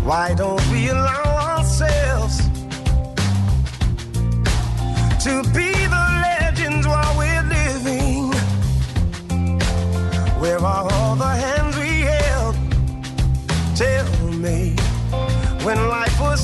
Why 0.03 0.33
don't 0.33 0.61
we 0.71 0.89
allow 0.89 1.57
ourselves 1.57 2.37
to 5.23 5.43
be 5.53 5.71
the 5.95 6.05
legends 6.27 6.85
while 6.85 7.17
we're 7.17 7.43
living? 7.43 8.33
Where 10.41 10.59
are 10.59 10.90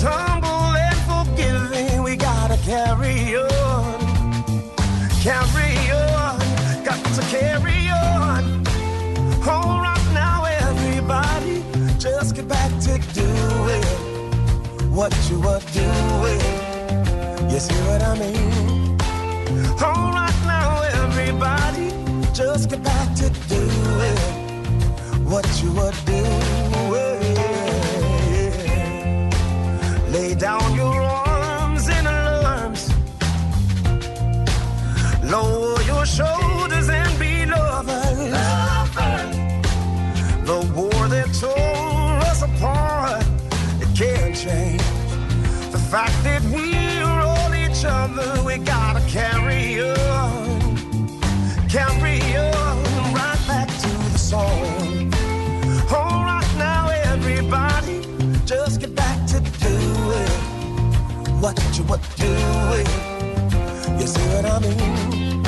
life 0.04 0.14
humble 0.14 0.76
and 0.76 0.98
forgiving, 1.08 2.04
we 2.04 2.16
gotta 2.16 2.58
carry 2.64 3.36
on, 3.36 4.00
carry 5.22 5.92
on, 5.92 6.40
got 6.84 7.04
to 7.16 7.22
carry 7.30 7.90
on. 7.90 8.66
All 9.48 9.82
right 9.82 10.08
now, 10.14 10.44
everybody, 10.46 11.64
just 12.00 12.36
get 12.36 12.48
back 12.48 12.72
to 12.82 12.98
doing 13.14 13.84
what 14.92 15.14
you 15.30 15.40
were 15.40 15.62
doing. 15.74 16.42
You 17.50 17.60
see 17.60 17.76
what 17.88 18.02
I 18.04 18.18
mean? 18.20 18.98
All 19.82 20.12
right 20.12 20.42
now, 20.46 20.82
everybody, 21.04 21.90
just 22.34 22.70
get 22.70 22.84
back 22.84 23.16
to 23.16 23.30
doing 23.48 24.18
what 25.26 25.46
you 25.62 25.72
were 25.74 25.94
doing. 26.06 26.67
Down 30.38 30.76
your 30.76 31.02
arms 31.02 31.90
in 31.90 32.06
alarms, 32.06 32.92
lower 35.24 35.82
your 35.82 36.06
shoulders 36.06 36.90
and 36.90 37.20
be 37.20 37.46
lovers. 37.46 38.32
The 40.46 40.60
war 40.76 41.08
that 41.08 41.34
tore 41.42 42.20
us 42.30 42.44
apart, 42.44 43.26
it 43.82 43.90
can't 43.98 44.36
change. 44.36 44.82
The 45.72 45.80
fact 45.80 46.14
that 46.24 46.44
we're 46.54 47.20
all 47.20 47.56
each 47.56 47.84
other, 47.84 48.44
we 48.44 48.58
gotta 48.60 49.02
carry 49.10 49.47
what 61.40 61.58
you 61.78 61.84
were 61.84 62.00
doing. 62.16 62.88
You 64.00 64.08
see 64.08 64.22
what 64.34 64.46
I 64.46 64.60
mean? 64.60 65.46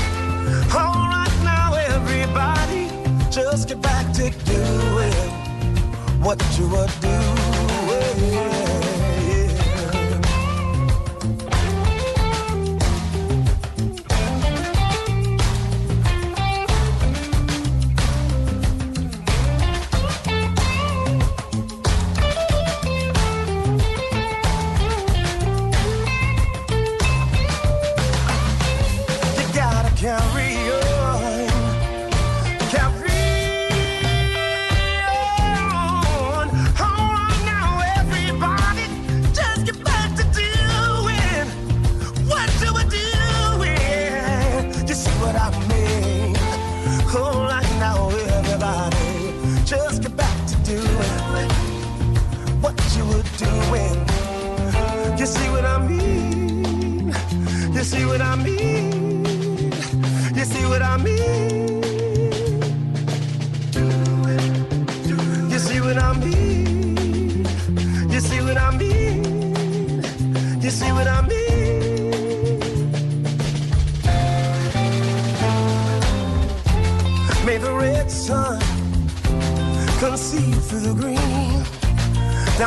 All 0.74 1.08
right 1.10 1.38
now, 1.43 1.74
everybody, 1.74 2.89
just 3.31 3.67
get 3.67 3.81
back 3.81 4.12
to 4.13 4.29
doing 4.46 5.13
what 6.22 6.39
you 6.58 6.67
were 6.69 6.88
doing. 7.01 8.88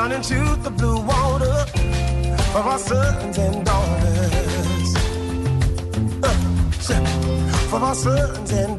Down 0.02 0.12
into 0.12 0.34
the 0.64 0.70
blue 0.70 1.00
water 1.00 1.54
of 2.58 2.66
our 2.66 2.78
sons 2.78 3.38
and 3.38 3.64
daughters. 3.64 4.96
Uh, 6.24 6.36
for 7.70 7.76
our 7.76 7.94
sons 7.94 8.50
and 8.50 8.71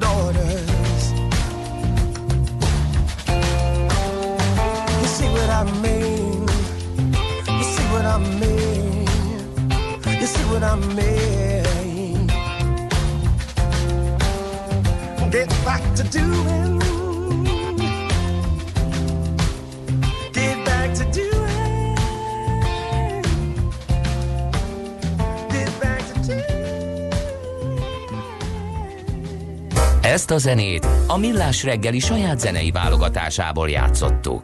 Ezt 30.13 30.31
a 30.31 30.37
zenét 30.37 30.87
a 31.07 31.17
Millás 31.17 31.63
reggeli 31.63 31.99
saját 31.99 32.39
zenei 32.39 32.71
válogatásából 32.71 33.69
játszottuk. 33.69 34.43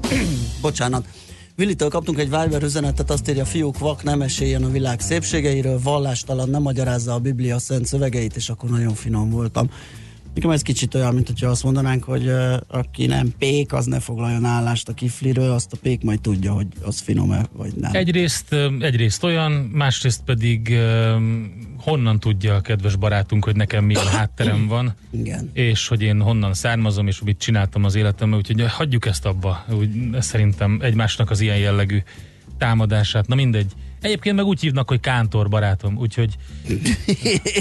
Bocsánat. 0.60 1.06
Villitől 1.54 1.88
kaptunk 1.88 2.18
egy 2.18 2.30
Viber 2.30 2.62
üzenetet, 2.62 3.10
azt 3.10 3.28
írja, 3.28 3.44
fiúk, 3.44 3.78
vak, 3.78 4.02
nem 4.02 4.22
esélyen 4.22 4.64
a 4.64 4.68
világ 4.70 5.00
szépségeiről, 5.00 5.80
vallástalan, 5.82 6.48
nem 6.48 6.62
magyarázza 6.62 7.14
a 7.14 7.18
Biblia 7.18 7.58
szent 7.58 7.86
szövegeit, 7.86 8.36
és 8.36 8.48
akkor 8.48 8.70
nagyon 8.70 8.94
finom 8.94 9.30
voltam. 9.30 9.70
Nekem 10.34 10.50
ez 10.50 10.62
kicsit 10.62 10.94
olyan, 10.94 11.14
mint 11.14 11.26
hogyha 11.26 11.48
azt 11.48 11.62
mondanánk, 11.62 12.04
hogy 12.04 12.26
uh, 12.26 12.54
aki 12.68 13.06
nem 13.06 13.32
pék, 13.38 13.72
az 13.72 13.86
ne 13.86 14.00
foglaljon 14.00 14.44
állást 14.44 14.88
a 14.88 14.92
kifliről, 14.92 15.50
azt 15.50 15.72
a 15.72 15.76
pék 15.82 16.02
majd 16.02 16.20
tudja, 16.20 16.52
hogy 16.52 16.66
az 16.82 17.00
finom-e, 17.00 17.46
vagy 17.52 17.72
nem. 17.74 17.90
Egyrészt, 17.94 18.56
egyrészt 18.80 19.24
olyan, 19.24 19.52
másrészt 19.52 20.20
pedig 20.24 20.70
ö, 20.70 21.16
honnan 21.78 22.20
tudja 22.20 22.54
a 22.54 22.60
kedves 22.60 22.96
barátunk, 22.96 23.44
hogy 23.44 23.56
nekem 23.56 23.84
milyen 23.84 24.06
hátterem 24.06 24.66
van, 24.74 24.94
Igen. 25.10 25.50
és 25.52 25.88
hogy 25.88 26.02
én 26.02 26.20
honnan 26.20 26.54
származom, 26.54 27.06
és 27.06 27.20
mit 27.20 27.38
csináltam 27.38 27.84
az 27.84 27.94
életemben, 27.94 28.38
úgyhogy 28.38 28.64
hagyjuk 28.68 29.06
ezt 29.06 29.26
abba. 29.26 29.64
Úgy, 29.78 29.90
szerintem 30.18 30.78
egymásnak 30.82 31.30
az 31.30 31.40
ilyen 31.40 31.58
jellegű 31.58 31.98
támadását. 32.58 33.26
Na 33.26 33.34
mindegy. 33.34 33.72
Egyébként 34.04 34.36
meg 34.36 34.44
úgy 34.44 34.60
hívnak, 34.60 34.88
hogy 34.88 35.00
Kántor 35.00 35.48
barátom, 35.48 35.96
úgyhogy 35.98 36.36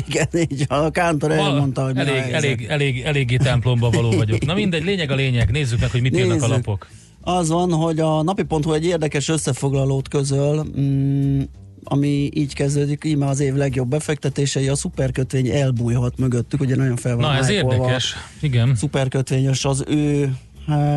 Igen, 0.08 0.28
így 0.50 0.66
a 0.68 0.90
Kántor 0.90 1.32
elmondta, 1.32 1.84
hogy 1.84 1.98
elég, 1.98 2.32
elég, 2.32 2.66
elég, 2.70 3.02
eléggé 3.02 3.38
templomba 3.38 3.90
való 3.90 4.12
vagyok. 4.12 4.46
Na 4.46 4.54
mindegy, 4.54 4.84
lényeg 4.84 5.12
a 5.12 5.16
lényeg, 5.16 5.52
nézzük 5.52 5.80
meg, 5.80 5.92
hogy 5.92 6.02
mit 6.02 6.18
írnak 6.18 6.32
a 6.32 6.34
Nézzük. 6.34 6.50
lapok. 6.50 6.88
Az 7.22 7.50
van, 7.50 7.72
hogy 7.72 8.00
a 8.00 8.22
napi.hu 8.24 8.74
egy 8.74 8.86
érdekes 8.86 9.30
összefoglalót 9.30 10.08
közöl, 10.08 10.66
mm, 10.80 11.42
ami 11.84 12.30
így 12.34 12.54
kezdődik, 12.54 13.04
íme 13.04 13.28
az 13.28 13.40
év 13.40 13.54
legjobb 13.54 13.90
befektetései, 13.90 14.68
a 14.68 14.76
szuperkötvény 14.76 15.48
elbújhat 15.48 16.18
mögöttük, 16.18 16.62
ugye 16.62 16.76
nagyon 16.76 16.96
fel 16.96 17.16
van 17.16 17.32
Na 17.32 17.38
ez 17.38 17.50
érdekes, 17.50 18.16
igen. 18.42 18.76
Szuperkötvényes 18.76 19.66
az 19.66 19.84
ő 19.88 20.36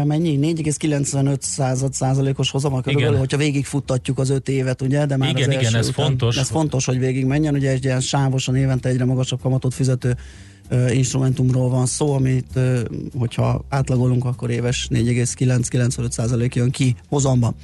mennyi? 0.04 0.38
4,95 0.40 1.40
század 1.40 1.92
százalékos 1.92 2.50
hozama 2.50 2.80
körülbelül, 2.80 3.08
Igen. 3.08 3.20
hogyha 3.20 3.36
végigfuttatjuk 3.36 4.18
az 4.18 4.30
öt 4.30 4.48
évet, 4.48 4.82
ugye? 4.82 5.06
De 5.06 5.16
már 5.16 5.30
Igen, 5.30 5.48
az 5.48 5.54
igen, 5.54 5.74
ez 5.74 5.88
után, 5.88 6.04
fontos. 6.06 6.36
Ez 6.36 6.48
fontos, 6.48 6.84
hogy 6.84 6.98
végig 6.98 7.24
menjen, 7.24 7.54
ugye 7.54 7.70
egy 7.70 7.84
ilyen 7.84 8.00
sávosan 8.00 8.56
évente 8.56 8.88
egyre 8.88 9.04
magasabb 9.04 9.40
kamatot 9.40 9.74
fizető 9.74 10.16
instrumentumról 10.90 11.68
van 11.68 11.86
szó, 11.86 12.12
amit 12.12 12.58
hogyha 13.18 13.64
átlagolunk, 13.68 14.24
akkor 14.24 14.50
éves 14.50 14.88
4,9-95 14.90 16.10
százalék 16.10 16.54
jön 16.54 16.70
ki 16.70 16.96
hozamban. 17.08 17.54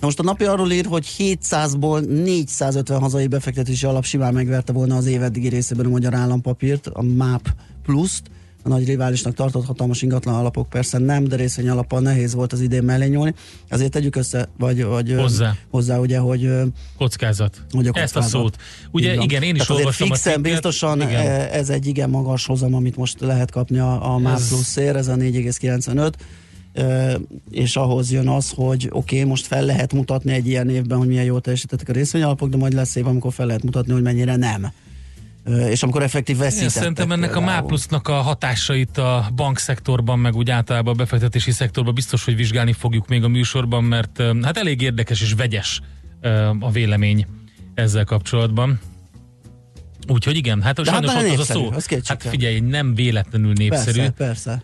Na 0.00 0.06
most 0.06 0.18
a 0.18 0.22
napi 0.22 0.44
arról 0.44 0.70
ír, 0.70 0.86
hogy 0.86 1.14
700-ból 1.18 2.22
450 2.24 3.00
hazai 3.00 3.26
befektetési 3.26 3.86
alap 3.86 4.04
simán 4.04 4.34
megverte 4.34 4.72
volna 4.72 4.96
az 4.96 5.06
év 5.06 5.22
eddigi 5.22 5.48
részében 5.48 5.86
a 5.86 5.88
magyar 5.88 6.14
állampapírt, 6.14 6.86
a 6.86 7.02
MAP 7.02 7.48
Plus-t, 7.82 8.30
a 8.62 8.68
nagy 8.68 8.86
riválisnak 8.86 9.34
tartott 9.34 9.66
hatalmas 9.66 10.02
ingatlan 10.02 10.34
alapok 10.34 10.68
persze 10.68 10.98
nem, 10.98 11.24
de 11.24 11.36
részvény 11.36 11.68
alappal 11.68 12.00
nehéz 12.00 12.34
volt 12.34 12.52
az 12.52 12.60
idén 12.60 12.82
mellé 12.82 13.06
nyúlni. 13.06 13.34
Azért 13.70 13.90
tegyük 13.90 14.16
össze, 14.16 14.48
vagy, 14.58 14.84
vagy 14.84 15.14
Hozzá. 15.18 15.56
hozzá 15.70 15.98
ugye, 15.98 16.18
hogy 16.18 16.50
Kockázat. 16.98 17.56
hogy 17.70 17.86
a 17.86 17.90
Ezt 17.94 18.16
a 18.16 18.20
kockázat. 18.20 18.30
szót. 18.42 18.56
Ugye 18.90 19.14
van. 19.14 19.24
igen, 19.24 19.42
én 19.42 19.54
is 19.54 19.60
Tehát 19.60 19.78
olvastam 19.80 20.10
a 20.10 20.14
fixen 20.14 20.32
cikket. 20.34 20.52
biztosan 20.52 20.96
Igen. 21.00 21.10
igen. 21.10 21.48
ez 21.48 21.68
egy 21.70 21.86
igen 21.86 22.10
magas 22.10 22.46
hozam, 22.46 22.74
amit 22.74 22.96
most 22.96 23.20
lehet 23.20 23.50
kapni 23.50 23.78
a, 23.78 24.14
a 24.16 24.30
Ez- 24.32 24.48
pluszért, 24.48 24.96
ez 24.96 25.08
a 25.08 25.14
4,95 25.14 26.12
Ö, 26.72 27.14
és 27.50 27.76
ahhoz 27.76 28.12
jön 28.12 28.28
az, 28.28 28.50
hogy 28.50 28.86
oké, 28.90 29.16
okay, 29.16 29.28
most 29.28 29.46
fel 29.46 29.64
lehet 29.64 29.92
mutatni 29.92 30.32
egy 30.32 30.46
ilyen 30.46 30.68
évben, 30.70 30.98
hogy 30.98 31.08
milyen 31.08 31.24
jól 31.24 31.40
teljesítettek 31.40 31.88
a 31.88 31.92
részvényalapok, 31.92 32.48
de 32.48 32.56
majd 32.56 32.72
lesz 32.72 32.94
év, 32.94 33.06
amikor 33.06 33.32
fel 33.32 33.46
lehet 33.46 33.62
mutatni, 33.62 33.92
hogy 33.92 34.02
mennyire 34.02 34.36
nem. 34.36 34.72
És 35.48 35.82
amikor 35.82 36.02
effektív 36.02 36.36
Én 36.36 36.42
veszítettek. 36.42 36.72
szerintem 36.72 37.12
ennek 37.12 37.30
a 37.30 37.38
például. 37.38 37.60
MÁPLusznak 37.60 38.08
a 38.08 38.12
hatásait 38.12 38.98
a 38.98 39.30
bankszektorban, 39.34 40.18
meg 40.18 40.34
úgy 40.34 40.50
általában 40.50 40.92
a 40.92 40.96
befektetési 40.96 41.50
szektorban 41.50 41.94
biztos, 41.94 42.24
hogy 42.24 42.36
vizsgálni 42.36 42.72
fogjuk 42.72 43.08
még 43.08 43.24
a 43.24 43.28
műsorban, 43.28 43.84
mert 43.84 44.22
hát 44.42 44.56
elég 44.56 44.80
érdekes 44.80 45.20
és 45.20 45.32
vegyes 45.32 45.80
a 46.60 46.70
vélemény 46.70 47.26
ezzel 47.74 48.04
kapcsolatban. 48.04 48.80
Úgyhogy 50.08 50.36
igen, 50.36 50.62
hát 50.62 50.76
hát 50.76 50.86
sajnos 50.86 51.14
ott 51.14 51.38
az 51.38 51.50
a 51.50 51.52
szó. 51.52 51.70
az. 51.70 51.88
Hát 52.04 52.22
figyelj, 52.22 52.60
nem 52.60 52.94
véletlenül 52.94 53.52
népszerű. 53.52 53.98
Persze, 53.98 54.12
persze. 54.16 54.62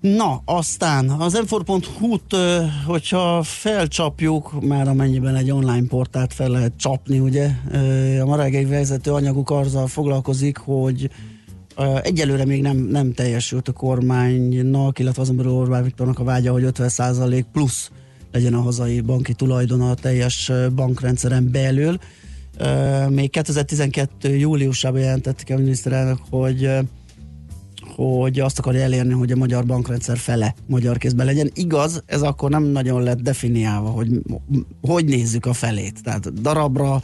Na, 0.00 0.42
aztán 0.44 1.08
az 1.08 1.32
m 1.32 1.70
t 2.26 2.36
hogyha 2.86 3.42
felcsapjuk, 3.42 4.66
már 4.66 4.88
amennyiben 4.88 5.34
egy 5.34 5.50
online 5.50 5.86
portált 5.88 6.34
fel 6.34 6.48
lehet 6.48 6.72
csapni, 6.76 7.18
ugye, 7.18 7.50
a 8.20 8.24
ma 8.24 8.36
reggeli 8.36 8.64
vezető 8.64 9.12
anyaguk 9.12 9.50
azzal 9.50 9.86
foglalkozik, 9.86 10.56
hogy 10.56 11.10
egyelőre 12.02 12.44
még 12.44 12.62
nem, 12.62 12.76
nem 12.76 13.12
teljesült 13.12 13.68
a 13.68 13.72
kormánynak, 13.72 14.98
illetve 14.98 15.22
azon 15.22 15.36
belül 15.36 15.52
Orbán 15.52 15.82
Viktornak 15.82 16.18
a 16.18 16.24
vágya, 16.24 16.52
hogy 16.52 16.64
50% 16.66 17.44
plusz 17.52 17.90
legyen 18.32 18.54
a 18.54 18.60
hazai 18.60 19.00
banki 19.00 19.34
tulajdona 19.34 19.90
a 19.90 19.94
teljes 19.94 20.52
bankrendszeren 20.74 21.50
belül. 21.50 21.98
Még 23.08 23.30
2012. 23.30 24.36
júliusában 24.36 25.00
jelentették 25.00 25.56
a 25.56 25.58
miniszterelnök, 25.58 26.18
hogy 26.30 26.70
hogy 28.00 28.40
azt 28.40 28.58
akarja 28.58 28.80
elérni, 28.80 29.12
hogy 29.12 29.32
a 29.32 29.36
magyar 29.36 29.66
bankrendszer 29.66 30.18
fele 30.18 30.54
magyar 30.66 30.98
kézben 30.98 31.26
legyen. 31.26 31.50
Igaz, 31.54 32.02
ez 32.06 32.22
akkor 32.22 32.50
nem 32.50 32.62
nagyon 32.62 33.02
lett 33.02 33.20
definiálva, 33.20 33.88
hogy 33.88 34.08
hogy 34.80 35.04
nézzük 35.04 35.46
a 35.46 35.52
felét. 35.52 36.02
Tehát 36.02 36.32
darabra, 36.40 37.02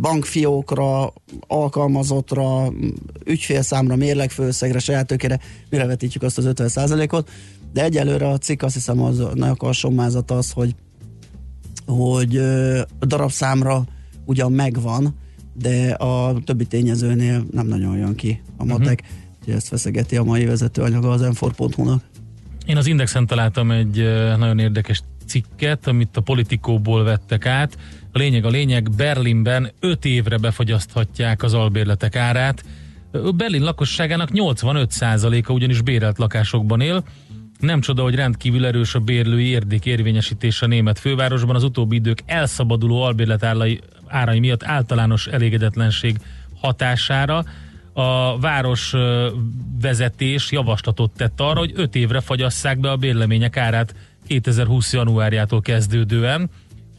bankfiókra, 0.00 1.12
alkalmazottra, 1.46 2.72
ügyfélszámra, 3.24 3.96
mérlegfőszegre, 3.96 4.78
saját 4.78 5.06
tőkére, 5.06 5.38
mire 5.70 5.86
vetítjük 5.86 6.22
azt 6.22 6.38
az 6.38 6.50
50%-ot. 6.54 7.30
De 7.72 7.84
egyelőre 7.84 8.28
a 8.28 8.38
cikk 8.38 8.62
azt 8.62 8.74
hiszem 8.74 9.02
az 9.02 9.18
a 9.18 9.54
alsommázat 9.58 10.30
az, 10.30 10.50
hogy 10.50 10.74
hogy 11.86 12.36
a 12.98 13.06
darabszámra 13.06 13.84
ugyan 14.24 14.52
megvan, 14.52 15.14
de 15.54 15.90
a 15.90 16.40
többi 16.44 16.64
tényezőnél 16.64 17.44
nem 17.50 17.66
nagyon 17.66 17.96
jön 17.96 18.14
ki 18.14 18.42
a 18.56 18.64
matek. 18.64 19.02
Uh-huh. 19.02 19.19
Úgyhogy 19.40 19.54
ezt 19.54 19.68
feszegeti 19.68 20.16
a 20.16 20.22
mai 20.22 20.44
vezetőanyaga 20.44 21.10
az 21.10 21.20
m 21.20 21.62
nak 21.76 22.02
Én 22.66 22.76
az 22.76 22.86
Indexen 22.86 23.26
találtam 23.26 23.70
egy 23.70 23.96
nagyon 24.38 24.58
érdekes 24.58 25.02
cikket, 25.26 25.86
amit 25.86 26.16
a 26.16 26.20
politikóból 26.20 27.04
vettek 27.04 27.46
át. 27.46 27.78
A 28.12 28.18
lényeg 28.18 28.44
a 28.44 28.48
lényeg, 28.48 28.90
Berlinben 28.90 29.70
5 29.80 30.04
évre 30.04 30.36
befagyaszthatják 30.36 31.42
az 31.42 31.54
albérletek 31.54 32.16
árát. 32.16 32.64
Berlin 33.34 33.62
lakosságának 33.62 34.28
85%-a 34.32 35.52
ugyanis 35.52 35.82
bérelt 35.82 36.18
lakásokban 36.18 36.80
él, 36.80 37.04
nem 37.60 37.80
csoda, 37.80 38.02
hogy 38.02 38.14
rendkívül 38.14 38.66
erős 38.66 38.94
a 38.94 38.98
bérlői 38.98 39.46
érdék 39.46 39.86
érvényesítés 39.86 40.62
a 40.62 40.66
német 40.66 40.98
fővárosban. 40.98 41.54
Az 41.54 41.64
utóbbi 41.64 41.96
idők 41.96 42.22
elszabaduló 42.26 43.02
albérlet 43.02 43.44
árai 44.06 44.38
miatt 44.38 44.64
általános 44.64 45.26
elégedetlenség 45.26 46.16
hatására 46.60 47.44
a 47.92 48.38
város 48.38 48.94
vezetés 49.80 50.52
javaslatot 50.52 51.10
tett 51.16 51.40
arra, 51.40 51.58
hogy 51.58 51.72
5 51.74 51.94
évre 51.94 52.20
fagyasszák 52.20 52.78
be 52.78 52.90
a 52.90 52.96
bérlemények 52.96 53.56
árát 53.56 53.94
2020. 54.26 54.92
januárjától 54.92 55.60
kezdődően. 55.60 56.50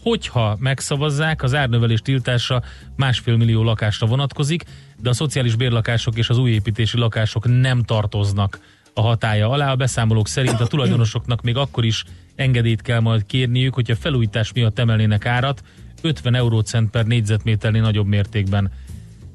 Hogyha 0.01 0.57
megszavazzák, 0.59 1.43
az 1.43 1.55
árnövelés 1.55 2.01
tiltása 2.01 2.63
másfél 2.95 3.37
millió 3.37 3.63
lakásra 3.63 4.07
vonatkozik, 4.07 4.63
de 5.01 5.09
a 5.09 5.13
szociális 5.13 5.55
bérlakások 5.55 6.17
és 6.17 6.29
az 6.29 6.37
újépítési 6.37 6.97
lakások 6.97 7.61
nem 7.61 7.83
tartoznak 7.83 8.59
a 8.93 9.01
hatája 9.01 9.49
alá. 9.49 9.71
A 9.71 9.75
beszámolók 9.75 10.27
szerint 10.27 10.59
a 10.59 10.67
tulajdonosoknak 10.67 11.41
még 11.41 11.57
akkor 11.57 11.85
is 11.85 12.03
engedélyt 12.35 12.81
kell 12.81 12.99
majd 12.99 13.25
kérniük, 13.25 13.73
hogyha 13.73 13.95
felújítás 13.95 14.53
miatt 14.53 14.79
emelnének 14.79 15.25
árat 15.25 15.63
50 16.01 16.35
eurócent 16.35 16.89
per 16.89 17.05
négyzetméternél 17.05 17.81
nagyobb 17.81 18.07
mértékben. 18.07 18.71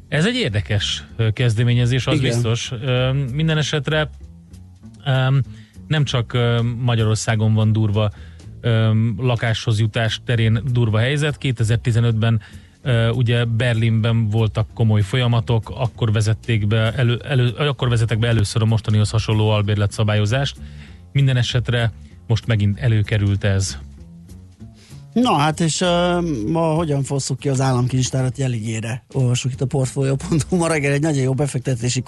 Ez 0.09 0.27
egy 0.27 0.35
érdekes 0.35 1.05
kezdeményezés, 1.33 2.07
az 2.07 2.19
Igen. 2.19 2.31
biztos. 2.31 2.73
Minden 3.33 3.59
esetre 3.59 4.11
nem 5.87 6.05
csak 6.05 6.39
Magyarországon 6.79 7.55
van 7.55 7.73
durva 7.73 8.11
lakáshoz 9.19 9.81
jutás 9.81 10.21
terén 10.25 10.63
durva 10.73 10.99
helyzet. 10.99 11.37
2015-ben 11.41 12.41
ugye 13.13 13.45
Berlinben 13.45 14.29
voltak 14.29 14.69
komoly 14.75 15.03
folyamatok, 15.03 15.71
akkor 15.71 16.13
vezették 16.13 16.67
be, 16.67 16.93
elő, 16.93 17.21
elő, 17.25 17.49
akkor 17.49 17.89
vezetek 17.89 18.19
be 18.19 18.29
először 18.29 18.63
a 18.63 18.67
mostanihoz 18.67 19.11
hasonló 19.11 19.49
albérlet 19.49 19.93
szabályozást. 19.93 20.57
Minden 21.13 21.37
esetre 21.37 21.93
most 22.27 22.47
megint 22.47 22.79
előkerült 22.79 23.45
ez. 23.45 23.79
Na 25.23 25.37
hát, 25.37 25.61
és 25.61 25.81
uh, 25.81 25.89
ma 26.47 26.61
hogyan 26.61 27.03
fosszuk 27.03 27.39
ki 27.39 27.49
az 27.49 27.61
államkincstárat 27.61 28.39
jeligére? 28.39 29.05
Olvassuk 29.13 29.53
itt 29.53 29.61
a 29.61 29.67
Portfolio.hu 29.67 30.57
ma 30.57 30.69
reggel 30.69 30.93
egy 30.93 31.01
nagyon 31.01 31.23
jó 31.23 31.35
befektetési 31.35 32.03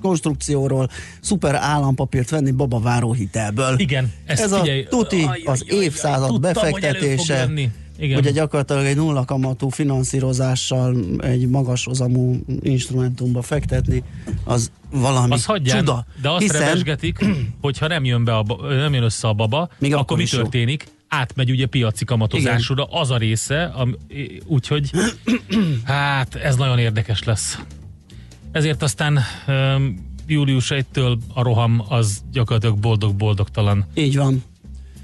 konstrukcióról, 0.00 0.88
szuper 1.20 1.54
állampapírt 1.54 2.30
venni 2.30 2.50
babaváró 2.50 3.12
hitelből. 3.12 3.78
Igen. 3.78 4.12
Ezt 4.24 4.42
Ez 4.42 4.54
figyelj, 4.54 4.82
a 4.82 4.88
tuti, 4.88 5.22
aj, 5.22 5.42
az 5.44 5.64
évszázad 5.68 6.30
aj, 6.30 6.38
befektetése. 6.38 7.46
Hogy 7.46 7.70
igen. 7.98 8.18
Ugye 8.18 8.30
gyakorlatilag 8.30 8.84
egy 8.84 8.96
nulla 8.96 9.24
kamatú 9.24 9.68
finanszírozással 9.68 10.96
egy 11.18 11.48
magas 11.48 11.84
hozamú 11.84 12.36
instrumentumba 12.60 13.42
fektetni, 13.42 14.02
az 14.44 14.70
valami 14.90 15.32
az 15.32 15.44
hagyján, 15.44 15.78
csuda. 15.78 16.06
De 16.22 16.30
azt 16.30 16.42
Hiszen... 16.42 16.60
revesgetik, 16.60 17.24
hogyha 17.60 17.86
nem 17.86 18.04
jön, 18.04 18.24
be 18.24 18.36
a, 18.36 18.44
nem 18.68 18.94
jön 18.94 19.02
össze 19.02 19.28
a 19.28 19.32
baba, 19.32 19.68
Még 19.78 19.92
akkor, 19.92 20.02
akkor 20.02 20.16
mi 20.16 20.24
történik? 20.24 20.84
Jó. 20.86 20.96
Átmegy 21.08 21.50
ugye 21.50 21.66
piaci 21.66 22.04
kamatozásúra, 22.04 22.86
Igen. 22.88 23.00
az 23.00 23.10
a 23.10 23.16
része, 23.16 23.74
úgyhogy 24.46 24.90
hát 25.84 26.34
ez 26.34 26.56
nagyon 26.56 26.78
érdekes 26.78 27.24
lesz. 27.24 27.58
Ezért 28.52 28.82
aztán 28.82 29.18
um, 29.46 30.06
július 30.26 30.72
1-től 30.74 31.18
a 31.34 31.42
roham 31.42 31.84
az 31.88 32.22
gyakorlatilag 32.32 32.78
boldog-boldogtalan. 32.78 33.86
Így 33.94 34.16
van 34.16 34.42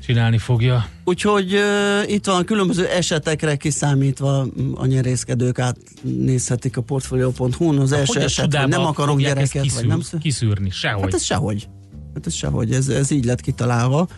csinálni 0.06 0.38
fogja. 0.38 0.88
Úgyhogy 1.04 1.54
uh, 1.54 2.12
itt 2.12 2.26
van 2.26 2.44
különböző 2.44 2.86
esetekre 2.86 3.56
kiszámítva 3.56 4.46
a 4.74 4.86
nyerészkedők 4.86 5.58
átnézhetik 5.58 6.76
a 6.76 6.82
portfolio.hu-n. 6.82 7.78
Az 7.78 7.92
első 7.92 8.20
eset, 8.20 8.56
hogy 8.56 8.68
nem 8.68 8.84
akarunk 8.84 9.20
gyereket, 9.20 9.62
kiszűr, 9.62 9.80
vagy 9.80 9.86
nem 9.86 10.00
szűr. 10.00 10.20
kiszűrni, 10.20 10.70
sehogy. 10.70 11.02
Hát 11.02 11.14
ez 11.14 11.22
sehogy. 11.22 11.68
Hát 12.14 12.26
ez 12.26 12.34
sehogy, 12.34 12.72
ez, 12.72 12.88
ez 12.88 13.10
így 13.10 13.24
lett 13.24 13.40
kitalálva. 13.40 14.08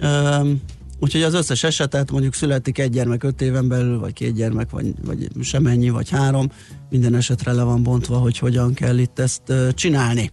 Um, 0.00 0.62
úgyhogy 1.02 1.22
az 1.22 1.34
összes 1.34 1.64
esetet, 1.64 2.10
mondjuk 2.10 2.34
születik 2.34 2.78
egy 2.78 2.90
gyermek 2.90 3.22
öt 3.22 3.40
éven 3.40 3.68
belül, 3.68 3.98
vagy 3.98 4.12
két 4.12 4.34
gyermek, 4.34 4.70
vagy, 4.70 4.94
vagy 5.04 5.28
semennyi, 5.40 5.88
vagy 5.88 6.10
három, 6.10 6.50
minden 6.90 7.14
esetre 7.14 7.52
le 7.52 7.62
van 7.62 7.82
bontva, 7.82 8.16
hogy 8.16 8.38
hogyan 8.38 8.74
kell 8.74 8.98
itt 8.98 9.18
ezt 9.18 9.52
csinálni. 9.74 10.30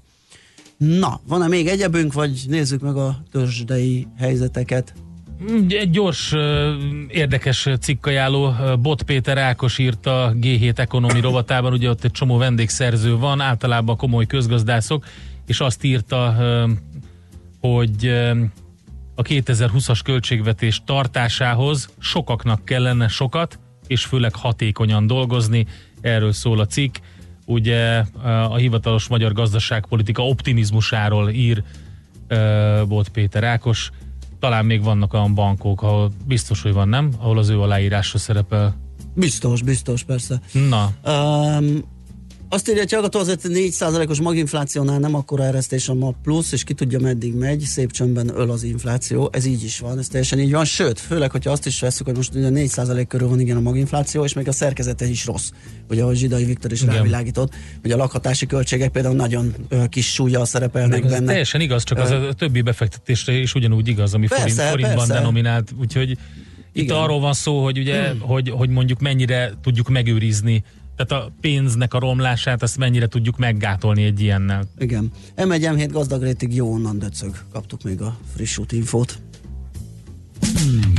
Na, 0.78 1.20
van-e 1.28 1.48
még 1.48 1.68
egyebünk, 1.68 2.14
vagy 2.14 2.44
nézzük 2.48 2.82
meg 2.82 2.96
a 2.96 3.24
törzsdei 3.32 4.08
helyzeteket? 4.18 4.94
Egy 5.70 5.90
gyors, 5.90 6.34
érdekes 7.08 7.68
cikkajáló. 7.80 8.54
Bot 8.82 9.04
Péter 9.04 9.38
Ákos 9.38 9.78
írta 9.78 10.24
a 10.24 10.34
G7 10.34 10.78
ekonomi 10.78 11.20
rovatában, 11.20 11.74
ugye 11.74 11.90
ott 11.90 12.04
egy 12.04 12.12
csomó 12.12 12.38
vendégszerző 12.38 13.18
van, 13.18 13.42
általában 13.42 13.98
komoly 13.98 14.26
közgazdászok, 14.26 15.06
és 15.46 15.60
azt 15.60 15.84
írta, 15.84 16.36
hogy 17.60 18.12
a 19.20 19.22
2020-as 19.22 20.00
költségvetés 20.04 20.82
tartásához 20.86 21.90
sokaknak 22.00 22.66
kellene 22.66 23.08
sokat, 23.08 23.60
és 23.88 24.06
főleg 24.06 24.36
hatékonyan 24.36 25.08
dolgozni. 25.08 25.66
Erről 26.02 26.32
szól 26.32 26.60
a 26.60 26.66
cikk 26.66 26.96
ugye 27.46 28.04
a 28.24 28.56
hivatalos 28.56 29.08
magyar 29.08 29.34
gazdaságpolitika 29.34 30.28
optimizmusáról 30.28 31.30
ír 31.30 31.64
volt 32.88 33.10
Péter 33.10 33.44
Ákos. 33.44 33.92
Talán 34.40 34.66
még 34.66 34.84
vannak 34.84 35.14
olyan 35.14 35.36
bankok, 35.36 35.82
ahol 35.82 36.12
biztos, 36.26 36.62
hogy 36.62 36.74
van, 36.74 36.90
nem? 36.90 37.12
Ahol 37.18 37.38
az 37.38 37.50
ő 37.50 37.62
aláírása 37.62 38.18
szerepel. 38.18 38.76
Biztos, 39.16 39.62
biztos, 39.62 40.04
persze. 40.04 40.42
Na. 40.70 40.92
Um, 41.06 41.84
azt 42.50 42.70
írja, 42.70 42.82
hogy 42.82 42.92
hallgató 42.92 43.20
azért 43.20 43.42
4%-os 43.44 44.22
maginflációnál 44.22 45.00
nem 45.00 45.16
akkora 45.16 45.44
eresztés 45.44 45.90
a 45.90 45.94
MAP 45.94 46.16
plusz, 46.24 46.52
és 46.52 46.64
ki 46.64 46.74
tudja 46.74 47.00
meddig 47.00 47.34
megy, 47.34 47.60
szép 47.60 47.92
csöndben 47.92 48.30
öl 48.36 48.52
az 48.52 48.64
infláció. 48.64 49.30
Ez 49.32 49.46
így 49.46 49.64
is 49.64 49.80
van, 49.80 49.98
ez 49.98 50.08
teljesen 50.08 50.40
így 50.40 50.52
van. 50.52 50.66
Sőt, 50.66 51.00
főleg, 51.00 51.32
hogyha 51.32 51.52
azt 51.52 51.66
is 51.66 51.80
veszük, 51.80 52.06
hogy 52.06 52.16
most 52.16 52.36
ugye 52.36 52.50
4% 52.52 53.06
körül 53.08 53.28
van 53.28 53.40
igen 53.40 53.58
a 53.58 53.62
maginfláció, 53.62 54.24
és 54.24 54.34
még 54.34 54.48
a 54.48 54.52
szerkezete 54.52 55.06
is 55.06 55.26
rossz. 55.26 55.50
Ugye, 55.90 56.02
ahogy 56.02 56.16
Zsidai 56.16 56.46
Viktor 56.46 56.72
is 56.72 56.82
igen. 56.82 56.96
rávilágított, 56.96 57.54
hogy 57.82 57.92
a 57.92 57.98
lakhatási 57.98 58.46
költségek 58.46 58.90
például 58.92 59.16
nagyon 59.16 59.54
ö, 59.70 59.86
kis 59.88 60.14
súlya 60.14 60.46
szerepelnek 60.46 61.08
benne. 61.08 61.26
Teljesen 61.26 61.62
igaz, 61.62 61.84
csak 61.84 61.98
az 61.98 62.12
a 62.12 62.34
többi 62.34 62.62
befektetésre 62.62 63.34
is 63.34 63.56
ugyanúgy 63.56 63.88
igaz, 63.88 64.14
ami 64.14 64.28
persze, 64.28 64.44
forint, 64.44 64.70
forintban 64.70 64.96
persze. 64.96 65.14
denominált, 65.14 65.74
úgyhogy 65.80 66.18
itt 66.72 66.84
igen. 66.84 66.98
arról 66.98 67.20
van 67.20 67.34
szó, 67.34 67.64
hogy 67.64 67.78
ugye, 67.78 68.10
hmm. 68.10 68.20
hogy, 68.20 68.50
hogy 68.50 68.70
mondjuk 68.70 69.00
mennyire 69.00 69.54
tudjuk 69.62 69.90
megőrizni 69.90 70.64
tehát 71.06 71.24
a 71.26 71.32
pénznek 71.42 71.94
a 71.94 72.00
romlását, 72.00 72.64
azt 72.64 72.78
mennyire 72.78 73.08
tudjuk 73.08 73.38
meggátolni 73.38 74.04
egy 74.04 74.22
ilyennel. 74.22 74.64
Igen. 74.78 75.12
M1 75.36 75.60
M7 75.62 75.90
gazdag 75.92 76.22
rétig 76.22 76.56
jó 76.56 76.72
onnan 76.72 77.00
döcög. 77.00 77.44
Kaptuk 77.52 77.84
még 77.84 78.02
a 78.02 78.18
friss 78.36 78.60
infót. 78.70 79.20
Hmm. 80.42 80.94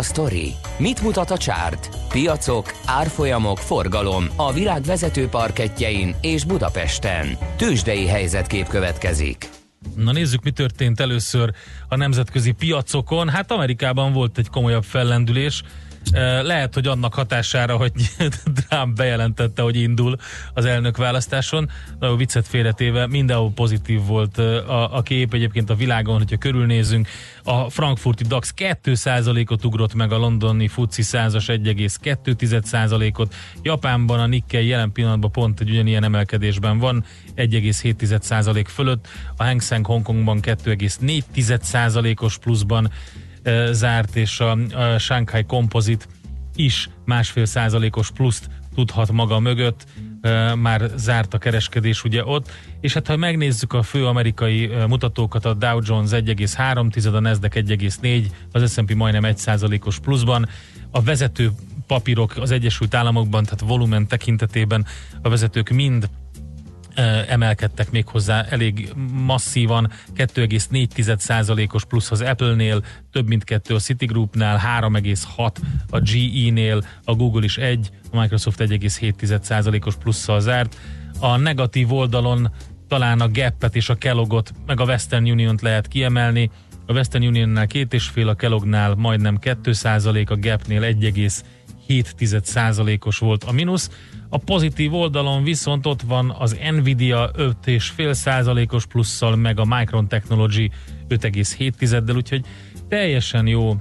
A 0.00 0.02
sztori? 0.02 0.54
Mit 0.78 1.02
mutat 1.02 1.30
a 1.30 1.36
csárt? 1.36 1.88
Piacok, 2.08 2.74
árfolyamok, 2.84 3.58
forgalom 3.58 4.24
a 4.36 4.52
világ 4.52 4.82
vezető 4.82 5.28
parketjein 5.28 6.14
és 6.20 6.44
Budapesten. 6.44 7.38
Tősdei 7.56 8.06
helyzetkép 8.06 8.68
következik. 8.68 9.48
Na 9.96 10.12
nézzük, 10.12 10.42
mi 10.42 10.50
történt 10.50 11.00
először 11.00 11.50
a 11.88 11.96
nemzetközi 11.96 12.52
piacokon. 12.52 13.28
Hát 13.28 13.50
Amerikában 13.50 14.12
volt 14.12 14.38
egy 14.38 14.48
komolyabb 14.48 14.84
fellendülés. 14.84 15.62
Lehet, 16.42 16.74
hogy 16.74 16.86
annak 16.86 17.14
hatására, 17.14 17.76
hogy 17.76 17.92
Trump 18.68 18.96
bejelentette, 18.96 19.62
hogy 19.62 19.76
indul 19.76 20.16
az 20.54 20.64
elnök 20.64 20.96
választáson. 20.96 21.70
Nagyon 21.98 22.16
viccet 22.16 22.48
félretéve, 22.48 23.06
mindenhol 23.06 23.52
pozitív 23.54 24.06
volt 24.06 24.38
a, 24.38 24.96
a 24.96 25.02
kép. 25.02 25.34
Egyébként 25.34 25.70
a 25.70 25.74
világon, 25.74 26.18
hogyha 26.18 26.36
körülnézünk, 26.36 27.08
a 27.44 27.70
frankfurti 27.70 28.24
DAX 28.24 28.54
2%-ot 28.56 29.64
ugrott 29.64 29.94
meg, 29.94 30.12
a 30.12 30.18
londoni 30.18 30.68
FUCI 30.68 31.02
100-as 31.04 31.44
1,2%-ot. 31.46 33.34
Japánban 33.62 34.20
a 34.20 34.26
Nikkei 34.26 34.66
jelen 34.66 34.92
pillanatban 34.92 35.32
pont 35.32 35.60
egy 35.60 35.70
ugyanilyen 35.70 36.04
emelkedésben 36.04 36.78
van, 36.78 37.04
1,7% 37.36 38.64
fölött. 38.68 39.08
A 39.36 39.44
Hang 39.44 39.62
Seng 39.62 39.86
Hongkongban 39.86 40.40
2,4%-os 40.42 42.38
pluszban 42.38 42.90
zárt, 43.70 44.16
és 44.16 44.40
a, 44.40 44.50
a 44.74 44.98
Shanghai 44.98 45.44
Composite 45.44 46.04
is 46.54 46.88
másfél 47.04 47.44
százalékos 47.44 48.10
pluszt 48.10 48.48
tudhat 48.74 49.12
maga 49.12 49.38
mögött, 49.38 49.86
már 50.54 50.90
zárt 50.96 51.34
a 51.34 51.38
kereskedés 51.38 52.04
ugye 52.04 52.24
ott, 52.24 52.50
és 52.80 52.94
hát 52.94 53.06
ha 53.06 53.16
megnézzük 53.16 53.72
a 53.72 53.82
fő 53.82 54.06
amerikai 54.06 54.70
mutatókat, 54.88 55.44
a 55.44 55.54
Dow 55.54 55.80
Jones 55.82 56.10
1,3, 56.10 57.14
a 57.14 57.20
Nasdaq 57.20 57.60
1,4, 57.60 58.24
az 58.52 58.72
S&P 58.72 58.94
majdnem 58.94 59.24
1 59.24 59.36
százalékos 59.36 59.98
pluszban, 59.98 60.48
a 60.90 61.02
vezető 61.02 61.50
papírok 61.86 62.36
az 62.36 62.50
Egyesült 62.50 62.94
Államokban, 62.94 63.44
tehát 63.44 63.60
volumen 63.60 64.06
tekintetében 64.06 64.86
a 65.22 65.28
vezetők 65.28 65.68
mind 65.68 66.08
emelkedtek 67.28 67.90
még 67.90 68.06
hozzá 68.06 68.46
elég 68.48 68.92
masszívan, 69.24 69.90
2,4%-os 70.16 71.84
plusz 71.84 72.10
az 72.10 72.20
Apple-nél, 72.20 72.84
több 73.12 73.28
mint 73.28 73.44
2 73.44 73.74
a 73.74 73.78
Citigroupnál, 73.78 74.60
3,6 74.80 75.52
a 75.90 76.00
GE-nél, 76.00 76.84
a 77.04 77.14
Google 77.14 77.44
is 77.44 77.56
1, 77.56 77.90
a 78.12 78.20
Microsoft 78.20 78.60
1,7%-os 78.60 79.96
plusszal 79.96 80.40
zárt. 80.40 80.76
A 81.18 81.36
negatív 81.36 81.92
oldalon 81.92 82.52
talán 82.88 83.20
a 83.20 83.28
Gap-et 83.28 83.76
és 83.76 83.88
a 83.88 83.94
Kellogot, 83.94 84.52
meg 84.66 84.80
a 84.80 84.84
Western 84.84 85.30
Union-t 85.30 85.60
lehet 85.60 85.88
kiemelni. 85.88 86.50
A 86.86 86.92
Western 86.92 87.24
Union-nál 87.24 87.66
két 87.66 87.92
és 87.92 88.08
fél, 88.08 88.28
a 88.28 88.34
Kellognál 88.34 88.94
majdnem 88.94 89.38
2% 89.40 90.28
a 90.28 90.36
Gapnél 90.36 90.80
1,7 90.80 93.06
os 93.06 93.18
volt 93.18 93.44
a 93.44 93.52
mínusz. 93.52 93.90
A 94.32 94.38
pozitív 94.38 94.94
oldalon 94.94 95.42
viszont 95.42 95.86
ott 95.86 96.02
van 96.02 96.34
az 96.38 96.56
Nvidia 96.70 97.30
5,5 97.36 98.12
százalékos 98.12 98.86
plusszal, 98.86 99.36
meg 99.36 99.60
a 99.60 99.64
Micron 99.64 100.08
Technology 100.08 100.70
5,7-del, 101.08 102.16
úgyhogy 102.16 102.44
teljesen 102.88 103.46
jó 103.46 103.76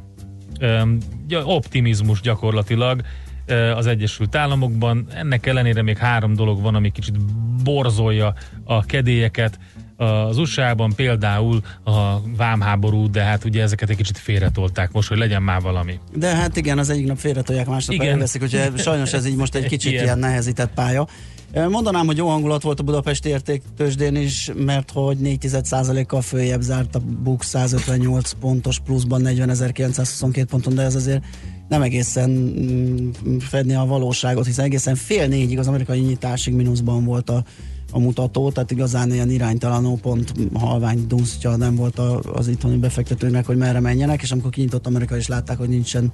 optimizmus 1.43 2.21
gyakorlatilag 2.21 3.01
az 3.75 3.87
Egyesült 3.87 4.35
Államokban. 4.35 5.07
Ennek 5.13 5.45
ellenére 5.45 5.81
még 5.81 5.97
három 5.97 6.33
dolog 6.33 6.61
van, 6.61 6.75
ami 6.75 6.91
kicsit 6.91 7.15
borzolja 7.63 8.33
a 8.63 8.85
kedélyeket 8.85 9.59
az 9.99 10.37
USA-ban 10.37 10.93
például 10.95 11.61
a 11.83 12.21
vámháború, 12.37 13.09
de 13.09 13.21
hát 13.21 13.45
ugye 13.45 13.61
ezeket 13.61 13.89
egy 13.89 13.95
kicsit 13.95 14.17
félretolták 14.17 14.91
most, 14.91 15.07
hogy 15.07 15.17
legyen 15.17 15.43
már 15.43 15.61
valami. 15.61 15.99
De 16.15 16.35
hát 16.35 16.57
igen, 16.57 16.77
az 16.77 16.89
egyik 16.89 17.07
nap 17.07 17.17
félretolják, 17.17 17.67
másnap 17.67 17.95
igen. 17.95 18.07
elveszik, 18.07 18.41
hogy 18.41 18.71
sajnos 18.77 19.13
ez 19.13 19.25
így 19.25 19.35
most 19.35 19.55
egy 19.55 19.67
kicsit 19.73 19.91
ilyen, 19.91 20.03
ilyen 20.03 20.19
nehezített 20.19 20.73
pálya. 20.73 21.07
Mondanám, 21.69 22.05
hogy 22.05 22.17
jó 22.17 22.27
hangulat 22.27 22.61
volt 22.61 22.79
a 22.79 22.83
budapesti 22.83 23.29
értéktősdén 23.29 24.15
is, 24.15 24.51
mert 24.55 24.91
hogy 24.91 25.17
4 25.17 26.05
kal 26.07 26.21
följebb 26.21 26.61
zárt 26.61 26.95
a 26.95 26.99
BUX 26.99 27.47
158 27.47 28.31
pontos 28.31 28.79
pluszban 28.79 29.21
40.922 29.25 30.45
ponton, 30.49 30.75
de 30.75 30.81
ez 30.81 30.95
azért 30.95 31.23
nem 31.67 31.81
egészen 31.81 32.29
mm, 32.29 33.37
fedni 33.37 33.73
a 33.73 33.85
valóságot, 33.85 34.45
hiszen 34.45 34.65
egészen 34.65 34.95
fél 34.95 35.27
négyig 35.27 35.59
az 35.59 35.67
amerikai 35.67 35.99
nyitásig 35.99 36.53
mínuszban 36.53 37.05
volt 37.05 37.29
a 37.29 37.43
a 37.91 37.99
mutató, 37.99 38.51
tehát 38.51 38.71
igazán 38.71 39.13
ilyen 39.13 39.29
iránytalanul 39.29 39.97
pont 39.97 40.33
halvány 40.53 41.07
dunsztja 41.07 41.55
nem 41.55 41.75
volt 41.75 41.99
az 42.33 42.47
itthoni 42.47 42.77
befektetőnek, 42.77 43.45
hogy 43.45 43.57
merre 43.57 43.79
menjenek, 43.79 44.21
és 44.21 44.31
amikor 44.31 44.51
kinyitott 44.51 44.87
Amerika 44.87 45.17
és 45.17 45.27
látták, 45.27 45.57
hogy 45.57 45.69
nincsen 45.69 46.11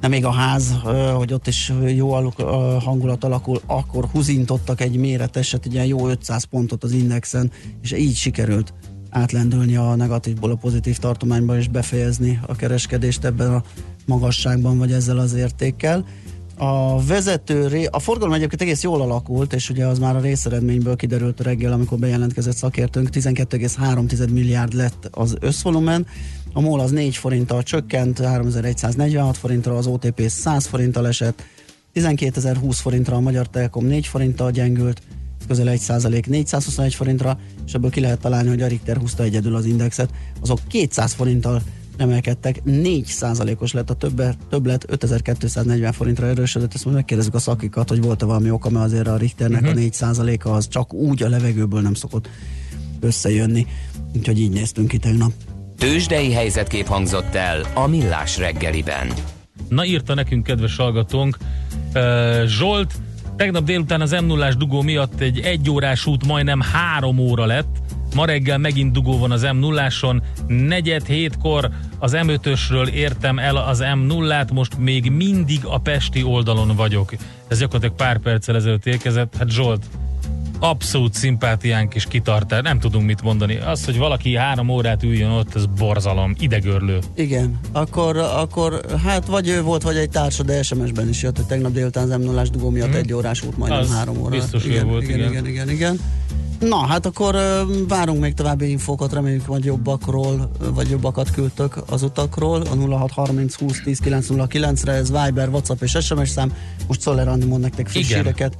nem 0.00 0.10
még 0.10 0.24
a 0.24 0.30
ház, 0.30 0.74
hogy 1.14 1.32
ott 1.32 1.46
is 1.46 1.72
jó 1.94 2.12
hangulat 2.80 3.24
alakul, 3.24 3.60
akkor 3.66 4.04
huzintottak 4.04 4.80
egy 4.80 4.96
méreteset, 4.96 5.66
egy 5.66 5.72
ilyen 5.72 5.86
jó 5.86 6.08
500 6.08 6.44
pontot 6.44 6.84
az 6.84 6.92
indexen, 6.92 7.50
és 7.82 7.92
így 7.92 8.16
sikerült 8.16 8.74
átlendülni 9.10 9.76
a 9.76 9.94
negatívból 9.94 10.50
a 10.50 10.54
pozitív 10.54 10.98
tartományba 10.98 11.56
és 11.56 11.68
befejezni 11.68 12.40
a 12.46 12.56
kereskedést 12.56 13.24
ebben 13.24 13.54
a 13.54 13.62
magasságban, 14.06 14.78
vagy 14.78 14.92
ezzel 14.92 15.18
az 15.18 15.34
értékkel. 15.34 16.04
A 16.56 17.04
vezető, 17.04 17.88
a 17.90 17.98
forgalom 17.98 18.34
egyébként 18.34 18.60
egész 18.60 18.82
jól 18.82 19.00
alakult, 19.00 19.52
és 19.52 19.70
ugye 19.70 19.86
az 19.86 19.98
már 19.98 20.16
a 20.16 20.20
részeredményből 20.20 20.96
kiderült 20.96 21.40
reggel, 21.40 21.72
amikor 21.72 21.98
bejelentkezett 21.98 22.56
szakértőnk, 22.56 23.08
12,3 23.12 24.30
milliárd 24.32 24.72
lett 24.72 25.08
az 25.10 25.36
összvolumen, 25.40 26.06
a 26.52 26.60
MOL 26.60 26.80
az 26.80 26.90
4 26.90 27.16
forinttal 27.16 27.62
csökkent, 27.62 28.18
3146 28.18 29.36
forintra, 29.36 29.76
az 29.76 29.86
OTP 29.86 30.28
100 30.28 30.66
forinttal 30.66 31.06
esett, 31.06 31.42
12.020 31.94 32.78
forintra 32.80 33.16
a 33.16 33.20
Magyar 33.20 33.48
Telekom 33.48 33.84
4 33.84 34.06
forinttal 34.06 34.50
gyengült, 34.50 35.02
közel 35.46 35.68
1 35.68 35.78
százalék 35.78 36.26
421 36.26 36.94
forintra, 36.94 37.38
és 37.66 37.74
ebből 37.74 37.90
ki 37.90 38.00
lehet 38.00 38.20
találni, 38.20 38.48
hogy 38.48 38.62
a 38.62 38.66
Richter 38.66 38.96
húzta 38.96 39.22
egyedül 39.22 39.54
az 39.54 39.64
indexet, 39.64 40.10
azok 40.40 40.58
200 40.68 41.12
forinttal 41.12 41.62
emelkedtek, 41.96 42.62
4%-os 42.66 43.72
lett 43.72 43.90
a 43.90 43.94
többet, 43.94 44.36
többlet, 44.50 44.84
5240 44.88 45.92
forintra 45.92 46.26
erősödött, 46.26 46.74
ezt 46.74 46.84
majd 46.84 46.96
megkérdezzük 46.96 47.34
a 47.34 47.38
szakikat, 47.38 47.88
hogy 47.88 48.02
volt-e 48.02 48.24
valami 48.24 48.50
oka, 48.50 48.70
mert 48.70 48.84
azért 48.84 49.06
a 49.06 49.16
Richternek 49.16 49.62
uh-huh. 49.62 49.78
a 49.78 50.08
4%-a 50.10 50.48
az 50.48 50.68
csak 50.68 50.92
úgy 50.92 51.22
a 51.22 51.28
levegőből 51.28 51.80
nem 51.80 51.94
szokott 51.94 52.28
összejönni, 53.00 53.66
úgyhogy 54.16 54.40
így 54.40 54.50
néztünk 54.50 54.88
ki 54.88 54.98
tegnap. 54.98 55.32
Tőzsdei 55.78 56.32
helyzetkép 56.32 56.86
hangzott 56.86 57.34
el 57.34 57.60
a 57.74 57.86
Millás 57.86 58.38
reggeliben. 58.38 59.12
Na 59.68 59.84
írta 59.84 60.14
nekünk 60.14 60.42
kedves 60.42 60.76
hallgatónk, 60.76 61.38
uh, 61.94 62.44
Zsolt, 62.46 62.92
tegnap 63.36 63.64
délután 63.64 64.00
az 64.00 64.10
m 64.10 64.24
0 64.24 64.52
dugó 64.52 64.82
miatt 64.82 65.20
egy 65.20 65.40
egyórás 65.40 66.06
út 66.06 66.26
majdnem 66.26 66.60
három 66.60 67.18
óra 67.18 67.44
lett, 67.44 67.82
Ma 68.14 68.24
reggel 68.24 68.58
megint 68.58 68.92
dugó 68.92 69.18
van 69.18 69.30
az 69.30 69.42
m 69.42 69.56
0 69.56 69.88
negyed 70.46 71.06
hétkor 71.06 71.70
az 71.98 72.16
M5-ösről 72.16 72.88
értem 72.88 73.38
el 73.38 73.56
az 73.56 73.82
M0-át, 73.84 74.52
most 74.52 74.78
még 74.78 75.10
mindig 75.10 75.64
a 75.64 75.78
Pesti 75.78 76.22
oldalon 76.22 76.76
vagyok. 76.76 77.12
Ez 77.48 77.58
gyakorlatilag 77.58 77.96
pár 77.96 78.18
perccel 78.18 78.56
ezelőtt 78.56 78.86
érkezett. 78.86 79.36
Hát 79.36 79.50
Zsolt, 79.50 79.84
abszolút 80.58 81.14
szimpátiánk 81.14 81.94
és 81.94 82.04
kitartás, 82.04 82.62
nem 82.62 82.78
tudunk 82.78 83.06
mit 83.06 83.22
mondani. 83.22 83.56
Az, 83.56 83.84
hogy 83.84 83.98
valaki 83.98 84.36
három 84.36 84.68
órát 84.68 85.02
üljön 85.02 85.30
ott, 85.30 85.54
ez 85.54 85.66
borzalom, 85.66 86.34
idegörlő. 86.38 86.98
Igen, 87.14 87.60
akkor, 87.72 88.16
akkor 88.16 88.80
hát 89.04 89.26
vagy 89.26 89.48
ő 89.48 89.62
volt, 89.62 89.82
vagy 89.82 89.96
egy 89.96 90.10
társa, 90.10 90.42
de 90.42 90.62
SMS-ben 90.62 91.08
is 91.08 91.22
jött, 91.22 91.36
hogy 91.36 91.46
tegnap 91.46 91.72
délután 91.72 92.20
0 92.20 92.42
dugó 92.42 92.70
miatt 92.70 92.88
hmm. 92.88 92.96
egy 92.96 93.12
órás 93.12 93.42
út, 93.42 93.56
majdnem 93.56 93.80
az 93.80 93.92
három 93.92 94.18
óra. 94.18 94.30
Biztos 94.30 94.64
igen, 94.64 94.86
volt, 94.88 95.02
igen. 95.02 95.18
Igen, 95.18 95.30
igen, 95.30 95.46
igen, 95.46 95.70
igen. 95.70 96.00
Na, 96.68 96.86
hát 96.86 97.06
akkor 97.06 97.36
várunk 97.88 98.20
még 98.20 98.34
további 98.34 98.70
infókat, 98.70 99.12
reméljük, 99.12 99.46
hogy 99.46 99.64
jobbakról, 99.64 100.50
vagy 100.74 100.90
jobbakat 100.90 101.30
küldtök 101.30 101.76
az 101.90 102.02
utakról. 102.02 102.60
A 102.60 102.96
0630 102.96 103.54
20 103.54 103.80
10 103.84 103.98
909 103.98 104.84
re 104.84 104.92
ez 104.92 105.10
Viber, 105.10 105.48
WhatsApp 105.48 105.82
és 105.82 105.96
SMS 106.00 106.28
szám. 106.28 106.52
Most 106.86 107.00
Szoller 107.00 107.28
Andi 107.28 107.46
mond 107.46 107.62
nektek 107.62 107.88
friss 107.88 108.08
Igen. 108.08 108.22
híreket. 108.22 108.56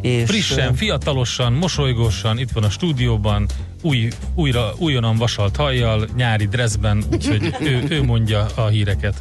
És, 0.00 0.28
Frissen, 0.28 0.74
fiatalosan, 0.74 1.52
mosolygósan, 1.52 2.38
itt 2.38 2.50
van 2.50 2.64
a 2.64 2.70
stúdióban, 2.70 3.46
új, 3.82 4.08
újra, 4.34 4.72
újonnan 4.78 5.16
vasalt 5.16 5.56
hajjal, 5.56 6.08
nyári 6.16 6.46
dressben, 6.46 7.04
úgyhogy 7.12 7.54
ő, 7.60 7.84
ő 7.88 8.02
mondja 8.02 8.46
a 8.54 8.66
híreket. 8.66 9.14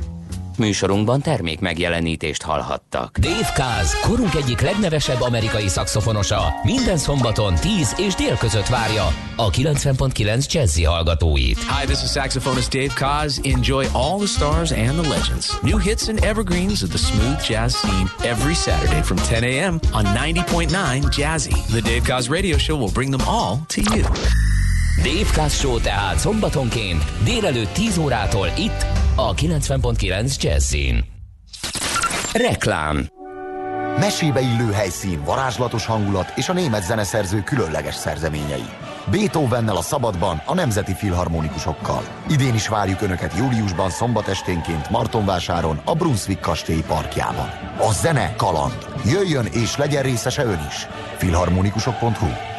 Műsorunkban 0.57 1.21
termék 1.21 1.59
megjelenítést 1.59 2.41
hallhattak. 2.41 3.17
Dave 3.17 3.51
Kaz, 3.55 3.99
korunk 3.99 4.35
egyik 4.35 4.61
legnevesebb 4.61 5.21
amerikai 5.21 5.67
szakszofonosa, 5.67 6.53
minden 6.63 6.97
szombaton 6.97 7.55
10 7.55 7.93
és 7.97 8.15
dél 8.15 8.37
között 8.37 8.67
várja 8.67 9.03
a 9.35 9.49
90.9 9.49 10.51
Jazzy 10.51 10.83
hallgatóit. 10.83 11.57
Hi, 11.57 11.85
this 11.85 12.03
is 12.03 12.11
saxophonist 12.11 12.69
Dave 12.69 12.93
Kaz. 12.93 13.39
Enjoy 13.43 13.85
all 13.91 14.17
the 14.17 14.27
stars 14.27 14.71
and 14.71 14.99
the 14.99 15.09
legends. 15.09 15.61
New 15.61 15.77
hits 15.77 16.07
and 16.07 16.23
evergreens 16.23 16.81
of 16.81 16.89
the 16.89 16.97
smooth 16.97 17.47
jazz 17.47 17.75
scene 17.75 18.09
every 18.31 18.53
Saturday 18.53 19.01
from 19.01 19.17
10 19.17 19.43
a.m. 19.43 19.79
on 19.93 20.05
90.9 20.05 20.69
Jazzy. 21.17 21.55
The 21.71 21.81
Dave 21.81 22.03
Kaz 22.03 22.29
radio 22.29 22.57
show 22.57 22.75
will 22.77 22.93
bring 22.93 23.11
them 23.11 23.27
all 23.27 23.57
to 23.67 23.81
you. 23.95 24.03
Dave 25.03 25.29
Cass 25.33 25.59
Show 25.59 25.79
tehát 25.79 26.19
szombatonként 26.19 27.03
délelőtt 27.23 27.73
10 27.73 27.97
órától 27.97 28.47
itt 28.57 28.94
a 29.15 29.34
90.9 29.34 30.41
Jazzin. 30.41 31.06
Reklám 32.34 33.08
Mesébe 33.99 34.41
illő 34.41 34.71
helyszín, 34.71 35.23
varázslatos 35.23 35.86
hangulat 35.86 36.34
és 36.36 36.49
a 36.49 36.54
német 36.54 36.84
zeneszerző 36.84 37.43
különleges 37.43 37.95
szerzeményei. 37.95 38.65
Beethovennel 39.12 39.75
a 39.75 39.82
Szabadban, 39.82 40.41
a 40.45 40.54
Nemzeti 40.54 40.93
Filharmonikusokkal. 40.93 42.04
Idén 42.30 42.54
is 42.54 42.67
várjuk 42.67 43.01
Önöket 43.01 43.38
júliusban 43.38 43.89
szombat 43.89 44.28
esténként 44.28 44.89
Martonvásáron, 44.89 45.82
a 45.86 45.93
Brunswick 45.93 46.41
kastély 46.41 46.82
parkjában. 46.88 47.49
A 47.78 47.91
zene 47.91 48.36
kaland. 48.36 48.88
Jöjjön 49.06 49.45
és 49.45 49.78
legyen 49.78 50.04
részese 50.04 50.43
Ön 50.43 50.65
is. 50.69 50.88
Filharmonikusok.hu 51.17 52.54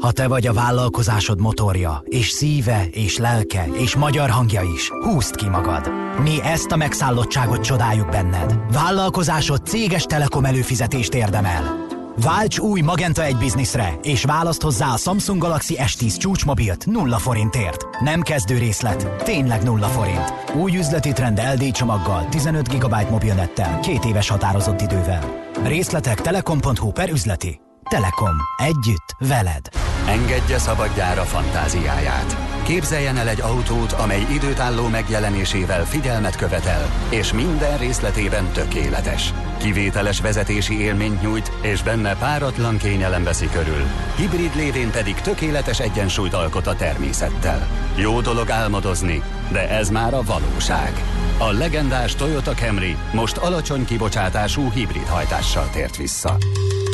Ha 0.00 0.12
te 0.12 0.26
vagy 0.26 0.46
a 0.46 0.52
vállalkozásod 0.52 1.40
motorja, 1.40 2.02
és 2.04 2.28
szíve, 2.28 2.86
és 2.90 3.18
lelke, 3.18 3.66
és 3.72 3.96
magyar 3.96 4.30
hangja 4.30 4.62
is, 4.74 4.90
húzd 5.02 5.34
ki 5.34 5.48
magad. 5.48 5.90
Mi 6.22 6.42
ezt 6.42 6.72
a 6.72 6.76
megszállottságot 6.76 7.60
csodáljuk 7.60 8.10
benned. 8.10 8.58
Vállalkozásod 8.72 9.66
céges 9.66 10.02
telekom 10.02 10.44
előfizetést 10.44 11.14
érdemel. 11.14 11.90
Válts 12.16 12.58
új 12.58 12.80
Magenta 12.80 13.24
1 13.24 13.36
bizniszre, 13.36 13.98
és 14.02 14.24
választ 14.24 14.62
hozzá 14.62 14.92
a 14.92 14.96
Samsung 14.96 15.40
Galaxy 15.40 15.76
S10 15.78 16.16
csúcsmobilt 16.16 16.86
0 16.86 17.18
forintért. 17.18 17.86
Nem 18.00 18.20
kezdő 18.20 18.58
részlet, 18.58 19.22
tényleg 19.24 19.62
0 19.62 19.86
forint. 19.86 20.32
Új 20.54 20.76
üzleti 20.76 21.12
trend 21.12 21.40
LD 21.54 21.70
csomaggal, 21.70 22.26
15 22.28 22.68
GB 22.68 23.10
mobilnettel, 23.10 23.80
két 23.80 24.04
éves 24.04 24.28
határozott 24.28 24.80
idővel. 24.80 25.50
Részletek 25.64 26.20
telekom.hu 26.20 26.90
per 26.90 27.10
üzleti. 27.10 27.60
Telekom. 27.88 28.36
Együtt. 28.56 29.16
Veled. 29.18 29.68
Engedje 30.08 30.58
szabadjára 30.58 31.22
fantáziáját. 31.22 32.36
Képzeljen 32.62 33.16
el 33.16 33.28
egy 33.28 33.40
autót, 33.40 33.92
amely 33.92 34.26
időtálló 34.32 34.88
megjelenésével 34.88 35.84
figyelmet 35.84 36.36
követel, 36.36 36.90
és 37.08 37.32
minden 37.32 37.78
részletében 37.78 38.52
tökéletes. 38.52 39.32
Kivételes 39.58 40.20
vezetési 40.20 40.80
élményt 40.80 41.22
nyújt, 41.22 41.52
és 41.60 41.82
benne 41.82 42.16
páratlan 42.16 42.76
kényelem 42.76 43.24
veszi 43.24 43.48
körül. 43.48 43.86
Hibrid 44.16 44.56
lévén 44.56 44.90
pedig 44.90 45.14
tökéletes 45.14 45.80
egyensúlyt 45.80 46.34
alkot 46.34 46.66
a 46.66 46.76
természettel. 46.76 47.66
Jó 47.96 48.20
dolog 48.20 48.50
álmodozni, 48.50 49.22
de 49.52 49.68
ez 49.68 49.90
már 49.90 50.14
a 50.14 50.22
valóság. 50.22 51.11
A 51.42 51.52
legendás 51.52 52.14
Toyota 52.14 52.54
Camry 52.54 52.96
most 53.12 53.36
alacsony 53.36 53.84
kibocsátású 53.84 54.70
hibrid 54.70 55.06
hajtással 55.06 55.70
tért 55.70 55.96
vissza. 55.96 56.36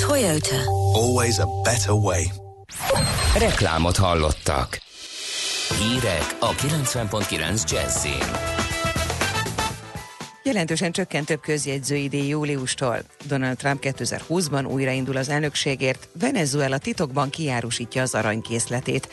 Toyota. 0.07 0.57
Always 0.93 1.39
a 1.39 1.47
better 1.63 1.91
way. 1.91 2.23
Reklámot 3.39 3.97
hallottak. 3.97 4.79
Hírek 5.81 6.37
a 6.41 6.51
90.9 6.51 7.71
Jazzin. 7.71 8.37
Jelentősen 10.43 10.93
csökkent 10.93 11.27
több 11.27 11.41
közjegyzői 11.41 12.09
díj 12.09 12.29
júliustól. 12.29 12.99
Donald 13.27 13.57
Trump 13.57 13.83
2020-ban 13.83 14.71
újraindul 14.71 15.17
az 15.17 15.29
elnökségért, 15.29 16.09
Venezuela 16.21 16.79
titokban 16.79 17.31
kiárusítja 17.31 18.03
az 18.03 18.15
aranykészletét. 18.15 19.09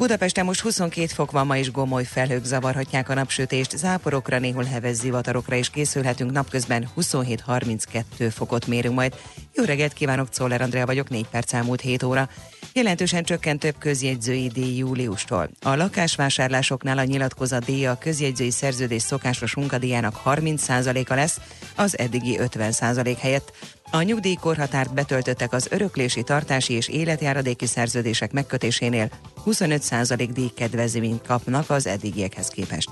Budapesten 0.00 0.44
most 0.44 0.60
22 0.60 1.06
fok 1.06 1.30
van, 1.30 1.46
ma 1.46 1.56
is 1.56 1.70
gomoly 1.70 2.04
felhők 2.04 2.44
zavarhatják 2.44 3.08
a 3.08 3.14
napsütést, 3.14 3.76
záporokra, 3.76 4.38
néhol 4.38 4.64
heves 4.64 4.96
zivatarokra 4.96 5.56
is 5.56 5.70
készülhetünk, 5.70 6.30
napközben 6.30 6.88
27-32 6.96 8.02
fokot 8.30 8.66
mérünk 8.66 8.94
majd. 8.94 9.14
Jó 9.54 9.64
reggelt 9.64 9.92
kívánok, 9.92 10.28
Czoller 10.28 10.60
Andrea 10.60 10.86
vagyok, 10.86 11.08
4 11.08 11.26
perc 11.26 11.52
elmúlt 11.52 11.80
7 11.80 12.02
óra. 12.02 12.28
Jelentősen 12.72 13.24
csökkent 13.24 13.60
több 13.60 13.74
közjegyzői 13.78 14.48
díj 14.48 14.76
júliustól. 14.76 15.50
A 15.60 15.74
lakásvásárlásoknál 15.74 16.98
a 16.98 17.04
nyilatkozat 17.04 17.64
díja 17.64 17.90
a 17.90 17.98
közjegyzői 17.98 18.50
szerződés 18.50 19.02
szokásos 19.02 19.54
munkadíjának 19.54 20.20
30%-a 20.24 21.14
lesz, 21.14 21.40
az 21.76 21.98
eddigi 21.98 22.38
50% 22.40 23.16
helyett. 23.20 23.52
A 23.92 24.02
nyugdíjkorhatárt 24.02 24.94
betöltöttek 24.94 25.52
az 25.52 25.68
öröklési, 25.70 26.22
tartási 26.22 26.72
és 26.72 26.88
életjáradéki 26.88 27.66
szerződések 27.66 28.32
megkötésénél 28.32 29.10
25% 29.46 30.28
díjkedvezményt 30.32 31.26
kapnak 31.26 31.70
az 31.70 31.86
eddigiekhez 31.86 32.48
képest. 32.48 32.90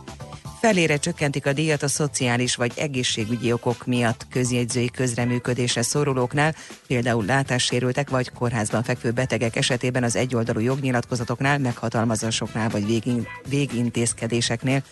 Felére 0.61 0.97
csökkentik 0.97 1.47
a 1.47 1.53
díjat 1.53 1.83
a 1.83 1.89
szociális 1.89 2.55
vagy 2.55 2.73
egészségügyi 2.77 3.53
okok 3.53 3.87
miatt 3.87 4.27
közjegyzői 4.31 4.91
közreműködésre 4.91 5.83
szorulóknál, 5.83 6.55
például 6.87 7.25
látássérültek 7.25 8.11
vagy 8.11 8.31
kórházban 8.31 8.83
fekvő 8.83 9.11
betegek 9.11 9.57
esetében 9.57 10.03
az 10.03 10.17
egyoldalú 10.17 10.61
jognyilatkozatoknál, 10.61 11.59
meghatalmazásoknál 11.59 12.69
vagy 12.69 12.87
végin, 12.87 13.27
végintézkedéseknél. 13.49 14.83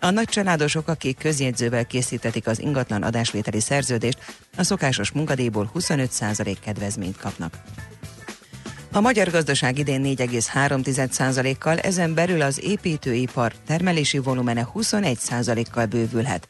A 0.00 0.10
nagy 0.10 0.28
családosok, 0.28 0.88
akik 0.88 1.18
közjegyzővel 1.18 1.86
készítetik 1.86 2.46
az 2.46 2.60
ingatlan 2.60 3.02
adásvételi 3.02 3.60
szerződést, 3.60 4.18
a 4.56 4.62
szokásos 4.62 5.10
munkadíjból 5.10 5.70
25% 5.74 6.56
kedvezményt 6.64 7.16
kapnak. 7.16 7.54
A 8.92 9.00
magyar 9.00 9.30
gazdaság 9.30 9.78
idén 9.78 10.02
4,3%-kal, 10.04 11.78
ezen 11.78 12.14
belül 12.14 12.42
az 12.42 12.60
építőipar 12.64 13.52
termelési 13.66 14.18
volumene 14.18 14.68
21%-kal 14.74 15.86
bővülhet. 15.86 16.48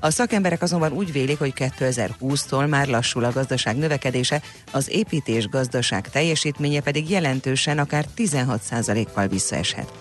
A 0.00 0.10
szakemberek 0.10 0.62
azonban 0.62 0.92
úgy 0.92 1.12
vélik, 1.12 1.38
hogy 1.38 1.52
2020-tól 1.56 2.68
már 2.68 2.86
lassul 2.86 3.24
a 3.24 3.32
gazdaság 3.32 3.76
növekedése, 3.76 4.42
az 4.72 4.88
építés 4.90 5.48
gazdaság 5.48 6.08
teljesítménye 6.08 6.80
pedig 6.80 7.10
jelentősen 7.10 7.78
akár 7.78 8.06
16%-kal 8.16 9.26
visszaeshet. 9.26 9.92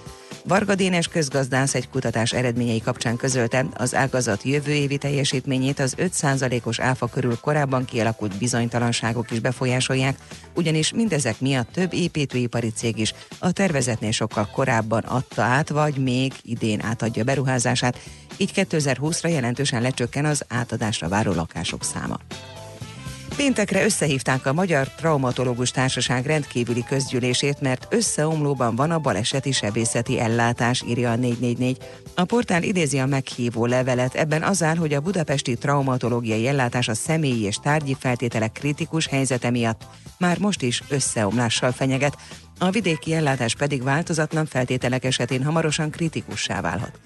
Varga 0.47 0.75
Dénes 0.75 1.07
közgazdász 1.07 1.75
egy 1.75 1.89
kutatás 1.89 2.33
eredményei 2.33 2.81
kapcsán 2.81 3.15
közölte, 3.15 3.65
az 3.73 3.95
ágazat 3.95 4.43
jövő 4.43 4.71
évi 4.71 4.97
teljesítményét 4.97 5.79
az 5.79 5.95
5%-os 5.97 6.79
áfa 6.79 7.07
körül 7.07 7.37
korábban 7.41 7.85
kialakult 7.85 8.37
bizonytalanságok 8.37 9.31
is 9.31 9.39
befolyásolják, 9.39 10.17
ugyanis 10.55 10.93
mindezek 10.93 11.39
miatt 11.39 11.71
több 11.71 11.93
építőipari 11.93 12.69
cég 12.69 12.97
is 12.97 13.13
a 13.39 13.51
tervezetnél 13.51 14.11
sokkal 14.11 14.49
korábban 14.53 15.03
adta 15.03 15.41
át, 15.41 15.69
vagy 15.69 15.97
még 15.97 16.33
idén 16.41 16.83
átadja 16.83 17.23
beruházását, 17.23 17.99
így 18.37 18.51
2020-ra 18.55 19.29
jelentősen 19.29 19.81
lecsökken 19.81 20.25
az 20.25 20.43
átadásra 20.47 21.07
váró 21.07 21.33
lakások 21.33 21.83
száma. 21.83 22.17
Péntekre 23.37 23.83
összehívták 23.83 24.45
a 24.45 24.53
Magyar 24.53 24.87
Traumatológus 24.87 25.71
Társaság 25.71 26.25
rendkívüli 26.25 26.83
közgyűlését, 26.83 27.61
mert 27.61 27.87
összeomlóban 27.89 28.75
van 28.75 28.91
a 28.91 28.99
baleseti 28.99 29.51
sebészeti 29.51 30.19
ellátás, 30.19 30.83
írja 30.87 31.11
a 31.11 31.15
444. 31.15 31.77
A 32.15 32.23
portál 32.23 32.63
idézi 32.63 32.97
a 32.97 33.05
meghívó 33.05 33.65
levelet, 33.65 34.15
ebben 34.15 34.43
az 34.43 34.63
áll, 34.63 34.75
hogy 34.75 34.93
a 34.93 35.01
budapesti 35.01 35.55
traumatológiai 35.55 36.47
ellátás 36.47 36.87
a 36.87 36.93
személyi 36.93 37.41
és 37.41 37.55
tárgyi 37.55 37.95
feltételek 37.99 38.51
kritikus 38.51 39.07
helyzete 39.07 39.49
miatt 39.49 39.85
már 40.17 40.39
most 40.39 40.61
is 40.61 40.83
összeomlással 40.89 41.71
fenyeget, 41.71 42.17
a 42.57 42.69
vidéki 42.69 43.13
ellátás 43.13 43.55
pedig 43.55 43.83
változatlan 43.83 44.45
feltételek 44.45 45.03
esetén 45.03 45.43
hamarosan 45.43 45.89
kritikussá 45.89 46.61
válhat. 46.61 46.99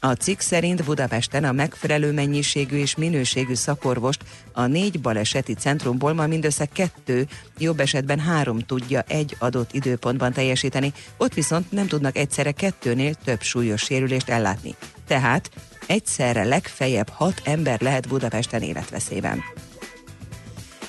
A 0.00 0.12
cikk 0.12 0.40
szerint 0.40 0.84
Budapesten 0.84 1.44
a 1.44 1.52
megfelelő 1.52 2.12
mennyiségű 2.12 2.76
és 2.76 2.96
minőségű 2.96 3.54
szakorvost 3.54 4.24
a 4.52 4.66
négy 4.66 5.00
baleseti 5.00 5.54
centrumból 5.54 6.12
ma 6.12 6.26
mindössze 6.26 6.66
kettő, 6.66 7.26
jobb 7.58 7.80
esetben 7.80 8.18
három 8.18 8.58
tudja 8.58 9.04
egy 9.08 9.36
adott 9.38 9.72
időpontban 9.72 10.32
teljesíteni, 10.32 10.92
ott 11.16 11.34
viszont 11.34 11.72
nem 11.72 11.86
tudnak 11.86 12.16
egyszerre 12.16 12.52
kettőnél 12.52 13.14
több 13.14 13.42
súlyos 13.42 13.82
sérülést 13.82 14.28
ellátni. 14.28 14.74
Tehát 15.06 15.50
egyszerre 15.86 16.44
legfeljebb 16.44 17.08
hat 17.08 17.42
ember 17.44 17.80
lehet 17.80 18.08
Budapesten 18.08 18.62
életveszélyben. 18.62 19.42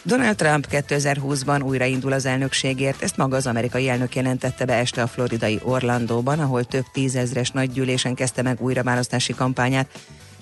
Donald 0.04 0.36
Trump 0.36 0.68
2020-ban 0.72 1.64
újraindul 1.64 2.12
az 2.12 2.26
elnökségért, 2.26 3.02
ezt 3.02 3.18
maga 3.18 3.36
az 3.36 3.48
amerikai 3.48 3.90
elnök 3.90 4.16
jelentette 4.16 4.66
be 4.66 4.74
este 4.74 5.02
a 5.02 5.08
floridai 5.08 5.60
Orlandóban, 5.64 6.40
ahol 6.40 6.64
több 6.64 6.86
tízezres 6.92 7.52
nagygyűlésen 7.52 8.14
kezdte 8.14 8.42
meg 8.42 8.62
újraválasztási 8.62 9.34
kampányát. 9.34 9.90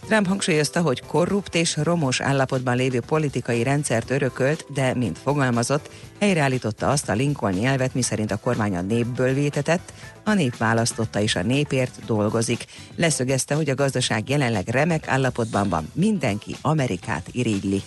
Trump 0.08 0.28
hangsúlyozta, 0.28 0.82
hogy 0.82 1.02
korrupt 1.02 1.56
és 1.56 1.78
romos 1.84 2.22
állapotban 2.22 2.76
lévő 2.76 3.00
politikai 3.00 3.64
rendszert 3.64 4.10
örökölt, 4.10 4.66
de, 4.74 4.94
mint 4.96 5.18
fogalmazott, 5.18 5.90
helyreállította 6.20 6.90
azt 6.90 7.10
a 7.10 7.14
Lincoln 7.14 7.54
nyelvet, 7.54 7.94
miszerint 7.94 8.32
a 8.32 8.38
kormány 8.38 8.76
a 8.76 8.82
népből 8.82 9.34
vétetett, 9.34 9.94
a 10.24 10.34
nép 10.34 10.58
választotta 10.58 11.20
és 11.20 11.36
a 11.36 11.42
népért 11.42 12.06
dolgozik. 12.06 12.66
Leszögezte, 12.96 13.56
hogy 13.56 13.70
a 13.70 13.76
gazdaság 13.76 14.30
jelenleg 14.30 14.68
remek 14.68 15.08
állapotban 15.08 15.70
van, 15.70 15.92
mindenki 15.94 16.56
Amerikát 16.62 17.28
irigyli. 17.32 17.82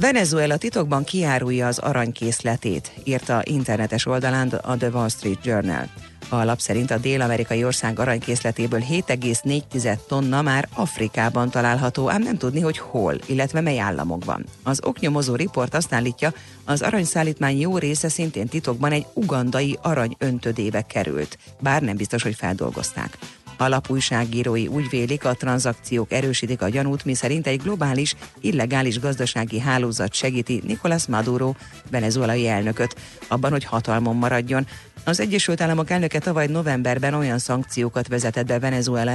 Venezuela 0.00 0.56
titokban 0.56 1.04
kiárulja 1.04 1.66
az 1.66 1.78
aranykészletét, 1.78 2.92
írta 3.04 3.40
internetes 3.44 4.06
oldalán 4.06 4.48
a 4.48 4.76
The 4.76 4.88
Wall 4.88 5.08
Street 5.08 5.44
Journal. 5.44 5.88
A 6.28 6.44
lap 6.44 6.60
szerint 6.60 6.90
a 6.90 6.98
dél-amerikai 6.98 7.64
ország 7.64 7.98
aranykészletéből 7.98 8.80
7,4 8.80 9.96
tonna 10.06 10.42
már 10.42 10.68
Afrikában 10.74 11.50
található, 11.50 12.10
ám 12.10 12.22
nem 12.22 12.36
tudni, 12.36 12.60
hogy 12.60 12.78
hol, 12.78 13.14
illetve 13.26 13.60
mely 13.60 13.78
államokban. 13.78 14.44
Az 14.62 14.80
oknyomozó 14.84 15.34
riport 15.34 15.74
azt 15.74 15.92
állítja, 15.92 16.32
az 16.64 16.82
aranyszállítmány 16.82 17.60
jó 17.60 17.78
része 17.78 18.08
szintén 18.08 18.48
titokban 18.48 18.92
egy 18.92 19.06
ugandai 19.14 19.78
arany 19.82 20.16
öntödébe 20.18 20.82
került, 20.82 21.38
bár 21.60 21.82
nem 21.82 21.96
biztos, 21.96 22.22
hogy 22.22 22.34
feldolgozták. 22.34 23.18
A 23.56 23.68
lap 23.68 23.90
úgy 23.90 24.88
vélik, 24.90 25.24
a 25.24 25.34
tranzakciók 25.34 26.12
erősítik 26.12 26.62
a 26.62 26.68
gyanút, 26.68 27.04
miszerint 27.04 27.46
egy 27.46 27.60
globális, 27.62 28.14
illegális 28.40 29.00
gazdasági 29.00 29.58
hálózat 29.58 30.14
segíti 30.14 30.62
Nicolás 30.66 31.06
Maduro, 31.06 31.54
venezuelai 31.90 32.48
elnököt, 32.48 32.96
abban, 33.28 33.50
hogy 33.50 33.64
hatalmon 33.64 34.16
maradjon. 34.16 34.66
Az 35.04 35.20
Egyesült 35.20 35.60
Államok 35.60 35.90
elnöke 35.90 36.18
tavaly 36.18 36.46
novemberben 36.46 37.14
olyan 37.14 37.38
szankciókat 37.38 38.08
vezetett 38.08 38.46
be 38.46 38.58
Venezuela 38.58 39.10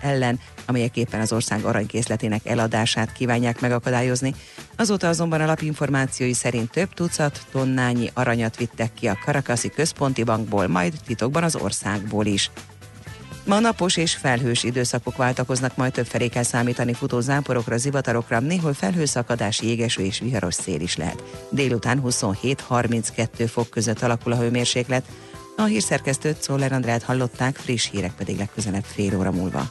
ellen, 0.00 0.40
amelyek 0.66 0.96
éppen 0.96 1.20
az 1.20 1.32
ország 1.32 1.64
aranykészletének 1.64 2.46
eladását 2.46 3.12
kívánják 3.12 3.60
megakadályozni. 3.60 4.34
Azóta 4.76 5.08
azonban 5.08 5.40
a 5.40 5.46
lap 5.46 5.60
információi 5.60 6.32
szerint 6.32 6.70
több 6.70 6.94
tucat 6.94 7.46
tonnányi 7.50 8.10
aranyat 8.14 8.56
vittek 8.56 8.94
ki 8.94 9.06
a 9.06 9.18
Caracasi 9.24 9.70
központi 9.70 10.22
bankból, 10.22 10.66
majd 10.66 10.92
titokban 11.06 11.42
az 11.42 11.56
országból 11.56 12.26
is. 12.26 12.50
Ma 13.44 13.58
napos 13.58 13.96
és 13.96 14.14
felhős 14.14 14.62
időszakok 14.62 15.16
váltakoznak, 15.16 15.76
majd 15.76 15.92
többfelé 15.92 16.26
kell 16.28 16.42
számítani 16.42 16.92
futó 16.92 17.20
záporokra, 17.20 17.76
zivatarokra, 17.76 18.40
néhol 18.40 18.74
felhőszakadás, 18.74 19.60
jégeső 19.60 20.02
és 20.02 20.18
viharos 20.18 20.54
szél 20.54 20.80
is 20.80 20.96
lehet. 20.96 21.22
Délután 21.50 22.02
27-32 22.04 23.48
fok 23.52 23.70
között 23.70 24.02
alakul 24.02 24.32
a 24.32 24.36
hőmérséklet. 24.36 25.04
A 25.56 25.62
hírszerkesztőt 25.62 26.42
Szoller 26.42 26.72
Andrát 26.72 27.02
hallották, 27.02 27.56
friss 27.56 27.90
hírek 27.90 28.12
pedig 28.12 28.38
legközelebb 28.38 28.84
fél 28.84 29.16
óra 29.18 29.30
múlva. 29.30 29.70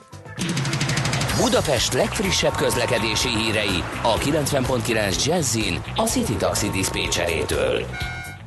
Budapest 1.38 1.94
legfrissebb 1.94 2.56
közlekedési 2.56 3.30
hírei 3.30 3.84
a 4.02 4.18
90.9 4.18 5.26
Jazzin 5.26 5.82
a 5.96 6.04
City 6.04 6.36
Taxi 6.36 6.70
Dispécsejétől. 6.70 7.86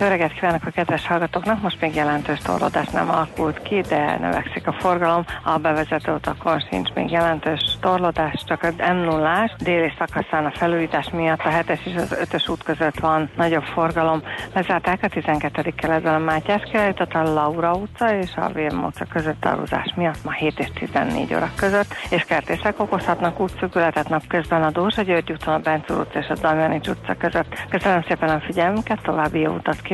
Jó 0.05 0.11
reggelt 0.11 0.33
kívánok 0.33 0.67
a 0.67 0.71
kedves 0.71 1.07
hallgatóknak! 1.07 1.63
Most 1.63 1.81
még 1.81 1.95
jelentős 1.95 2.39
torlódás 2.39 2.89
nem 2.89 3.11
alakult 3.11 3.63
ki, 3.63 3.81
de 3.81 4.17
növekszik 4.21 4.67
a 4.67 4.73
forgalom. 4.73 5.25
A 5.45 5.59
bevezető 5.59 6.13
utakon 6.13 6.61
sincs 6.71 6.93
még 6.95 7.11
jelentős 7.11 7.61
torlódás, 7.81 8.45
csak 8.47 8.63
a 8.63 8.93
m 8.93 8.97
0 8.97 9.51
déli 9.59 9.93
szakaszán 9.99 10.45
a 10.45 10.51
felújítás 10.51 11.11
miatt 11.11 11.41
a 11.41 11.49
7-es 11.49 11.79
és 11.85 11.95
az 11.97 12.17
5-ös 12.21 12.51
út 12.51 12.63
között 12.63 12.99
van 12.99 13.31
nagyobb 13.37 13.63
forgalom. 13.63 14.23
Lezárták 14.55 15.03
a 15.03 15.09
12. 15.09 15.73
keletben 15.77 16.15
a 16.15 16.19
Mátyás 16.19 16.63
királyutat, 16.63 17.15
a 17.15 17.23
Laura 17.23 17.73
utca 17.73 18.17
és 18.17 18.31
a 18.37 18.49
Vérm 18.53 18.85
utca 18.85 19.05
között 19.05 19.45
aluzás 19.45 19.93
miatt 19.97 20.25
ma 20.25 20.33
7 20.33 20.59
és 20.59 20.69
14 20.75 21.35
óra 21.35 21.51
között, 21.57 21.95
és 22.11 22.23
kertészek 22.23 22.81
okozhatnak 22.81 23.41
útszükületet 23.41 24.09
napközben 24.09 24.63
a 24.63 24.71
Dózsa 24.71 25.03
György 25.03 25.33
úton, 25.33 25.55
a 25.55 25.59
Bencúr 25.59 25.99
utca 25.99 26.19
és 26.19 26.29
a 26.29 26.35
Damjanics 26.41 26.89
utca 26.89 27.15
között. 27.15 27.67
Köszönöm 27.71 28.03
szépen 28.09 28.29
a 28.29 28.41
figyelmüket, 28.41 29.03
további 29.03 29.41
jó 29.41 29.53
utat 29.53 29.81
kívánok! 29.81 29.94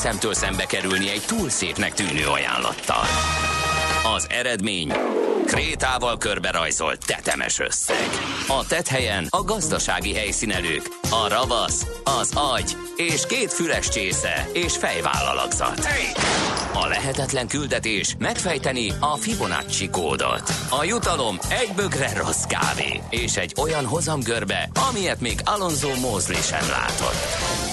Szemtől 0.00 0.34
szembe 0.34 0.64
kerülni 0.64 1.10
egy 1.10 1.22
túl 1.26 1.48
szépnek 1.48 1.94
tűnő 1.94 2.26
ajánlattal. 2.26 3.04
Az 4.16 4.26
eredmény 4.30 4.92
krétával 5.46 6.18
körberajzolt 6.18 7.06
tetemes 7.06 7.58
összeg. 7.58 8.08
A 8.48 8.66
tethelyen 8.66 9.26
a 9.30 9.42
gazdasági 9.42 10.14
helyszínelők, 10.14 10.88
a 11.10 11.28
ravasz, 11.28 11.86
az 12.04 12.30
agy 12.34 12.76
és 13.00 13.26
két 13.26 13.52
füles 13.52 13.88
csésze 13.88 14.48
és 14.52 14.76
fejvállalakzat. 14.76 15.86
A 16.72 16.86
lehetetlen 16.86 17.48
küldetés 17.48 18.16
megfejteni 18.18 18.92
a 19.00 19.16
Fibonacci 19.16 19.88
kódot. 19.88 20.52
A 20.80 20.84
jutalom 20.84 21.38
egy 21.48 21.70
bögre 21.76 22.16
rossz 22.16 22.44
kávé 22.44 23.00
és 23.10 23.36
egy 23.36 23.54
olyan 23.60 23.84
hozamgörbe, 23.84 24.68
amilyet 24.88 25.20
még 25.20 25.40
Alonso 25.44 25.88
Mosley 26.00 26.40
sem 26.40 26.68
látott. 26.68 27.22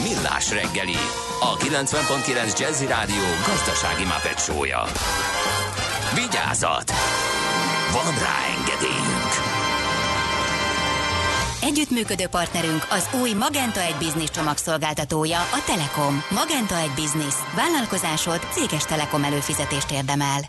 Millás 0.03 0.51
reggeli, 0.51 0.99
a 1.39 1.57
90.9 1.57 2.59
Jazzy 2.59 2.86
Rádió 2.86 3.25
gazdasági 3.47 4.03
mapetsója. 4.03 4.84
Vigyázat! 6.15 6.91
Van 7.91 8.13
rá 8.19 8.38
engedélyünk! 8.57 8.96
Együttműködő 11.68 12.28
partnerünk 12.28 12.88
az 12.89 13.09
új 13.22 13.34
Magenta 13.34 13.82
egy 13.82 13.95
Business 13.99 14.30
csomagszolgáltatója, 14.30 15.39
a 15.39 15.63
Telekom. 15.65 16.22
Magenta 16.30 16.78
egy 16.78 16.91
Business. 16.95 17.36
Vállalkozásod 17.55 18.39
céges 18.51 18.84
Telekom 18.84 19.24
előfizetést 19.24 19.91
érdemel. 19.91 20.39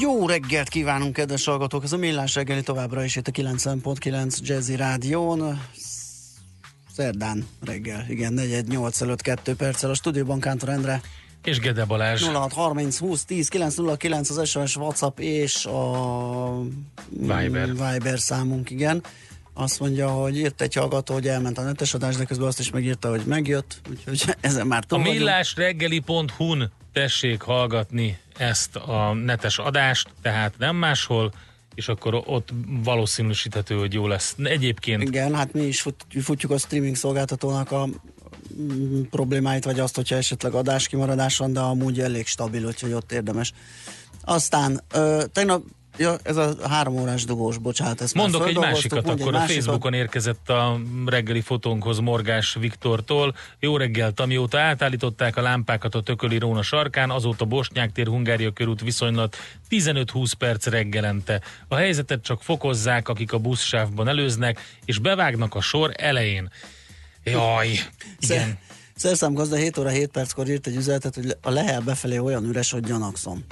Jó 0.00 0.26
reggelt 0.26 0.68
kívánunk, 0.68 1.12
kedves 1.12 1.44
hallgatók! 1.44 1.84
Ez 1.84 1.92
a 1.92 1.96
Millás 1.96 2.34
reggeli 2.34 2.62
továbbra 2.62 3.04
is 3.04 3.16
itt 3.16 3.28
a 3.28 3.30
90.9 3.30 4.38
Jazzy 4.38 4.76
Rádión. 4.76 5.62
Szerdán 6.94 7.46
reggel, 7.60 8.04
igen, 8.08 8.32
418 8.32 9.00
előtt 9.00 9.20
2 9.20 9.54
perccel 9.54 9.90
a 9.90 9.94
stúdióban 9.94 10.40
Kántor 10.40 10.68
Endre. 10.68 11.00
És 11.44 11.58
Gede 11.58 11.84
Balázs. 11.84 12.22
06 12.22 12.52
30 12.52 12.98
20 12.98 13.24
10 13.24 13.48
909 13.48 14.30
az 14.30 14.48
SMS, 14.48 14.76
WhatsApp 14.76 15.18
és 15.18 15.64
a 15.66 16.60
Viber. 17.08 17.68
Viber 17.68 18.18
számunk, 18.18 18.70
igen. 18.70 19.02
Azt 19.54 19.80
mondja, 19.80 20.08
hogy 20.08 20.36
írt 20.38 20.60
egy 20.60 20.74
hallgató, 20.74 21.14
hogy 21.14 21.28
elment 21.28 21.58
a 21.58 21.62
netes 21.62 21.94
adás, 21.94 22.16
de 22.16 22.24
közben 22.24 22.46
azt 22.46 22.58
is 22.58 22.70
megírta, 22.70 23.08
hogy 23.10 23.22
megjött, 23.26 23.80
úgyhogy 23.90 24.24
ezen 24.40 24.66
már 24.66 24.82
A 24.82 24.86
túl 24.86 24.98
vagyunk. 24.98 25.16
millásreggeli.hu-n 25.18 26.72
tessék 26.92 27.40
hallgatni 27.42 28.18
ezt 28.38 28.76
a 28.76 29.12
netes 29.12 29.58
adást, 29.58 30.08
tehát 30.22 30.54
nem 30.58 30.76
máshol, 30.76 31.32
és 31.74 31.88
akkor 31.88 32.22
ott 32.26 32.48
valószínűsíthető, 32.84 33.74
hogy 33.78 33.92
jó 33.92 34.06
lesz. 34.06 34.34
Egyébként 34.42 35.02
Igen, 35.02 35.34
hát 35.34 35.52
mi 35.52 35.62
is 35.62 35.80
fut, 35.80 36.06
futjuk 36.22 36.52
a 36.52 36.58
streaming 36.58 36.96
szolgáltatónak 36.96 37.70
a 37.72 37.86
mm, 37.86 37.90
problémáit, 39.10 39.64
vagy 39.64 39.80
azt, 39.80 39.96
hogyha 39.96 40.16
esetleg 40.16 40.54
adás 40.54 40.88
kimaradás 40.88 41.36
van, 41.36 41.52
de 41.52 41.60
amúgy 41.60 42.00
elég 42.00 42.26
stabil, 42.26 42.66
úgyhogy 42.66 42.92
ott 42.92 43.12
érdemes. 43.12 43.52
Aztán 44.24 44.80
ö, 44.92 45.24
tegnap, 45.32 45.62
ja, 45.98 46.18
ez 46.22 46.36
a 46.36 46.68
három 46.68 46.96
órás 46.96 47.24
dugós, 47.24 47.58
bocsánat, 47.58 48.00
ezt 48.00 48.14
Mondok 48.14 48.48
egy 48.48 48.56
másikat, 48.56 49.04
mondj 49.04 49.10
egy 49.10 49.20
akkor 49.20 49.34
a 49.34 49.38
másikat. 49.38 49.56
Facebookon 49.56 49.92
érkezett 49.92 50.48
a 50.48 50.80
reggeli 51.06 51.40
fotónkhoz 51.40 51.98
Morgás 51.98 52.54
Viktortól. 52.60 53.34
Jó 53.60 53.76
reggelt, 53.76 54.20
amióta 54.20 54.58
átállították 54.58 55.36
a 55.36 55.42
lámpákat 55.42 55.94
a 55.94 56.00
Tököli 56.00 56.38
Róna 56.38 56.62
sarkán, 56.62 57.10
azóta 57.10 57.44
Bosnyák 57.44 57.92
tér 57.92 58.06
Hungária 58.06 58.52
körút 58.52 58.80
viszonylat 58.80 59.36
15-20 59.70 60.32
perc 60.38 60.66
reggelente. 60.66 61.40
A 61.68 61.74
helyzetet 61.74 62.22
csak 62.22 62.42
fokozzák, 62.42 63.08
akik 63.08 63.32
a 63.32 63.38
buszsávban 63.38 64.08
előznek, 64.08 64.60
és 64.84 64.98
bevágnak 64.98 65.54
a 65.54 65.60
sor 65.60 65.92
elején. 65.96 66.50
Jaj, 67.24 67.80
igen. 68.18 68.58
Szerszámgazda 68.96 69.56
7 69.56 69.78
óra 69.78 69.88
7 69.88 70.10
perckor 70.10 70.48
írt 70.48 70.66
egy 70.66 70.76
üzenetet, 70.76 71.14
hogy 71.14 71.36
a 71.42 71.50
Lehel 71.50 71.80
befelé 71.80 72.18
olyan 72.18 72.44
üres, 72.44 72.70
hogy 72.70 72.82
gyanakszom. 72.82 73.44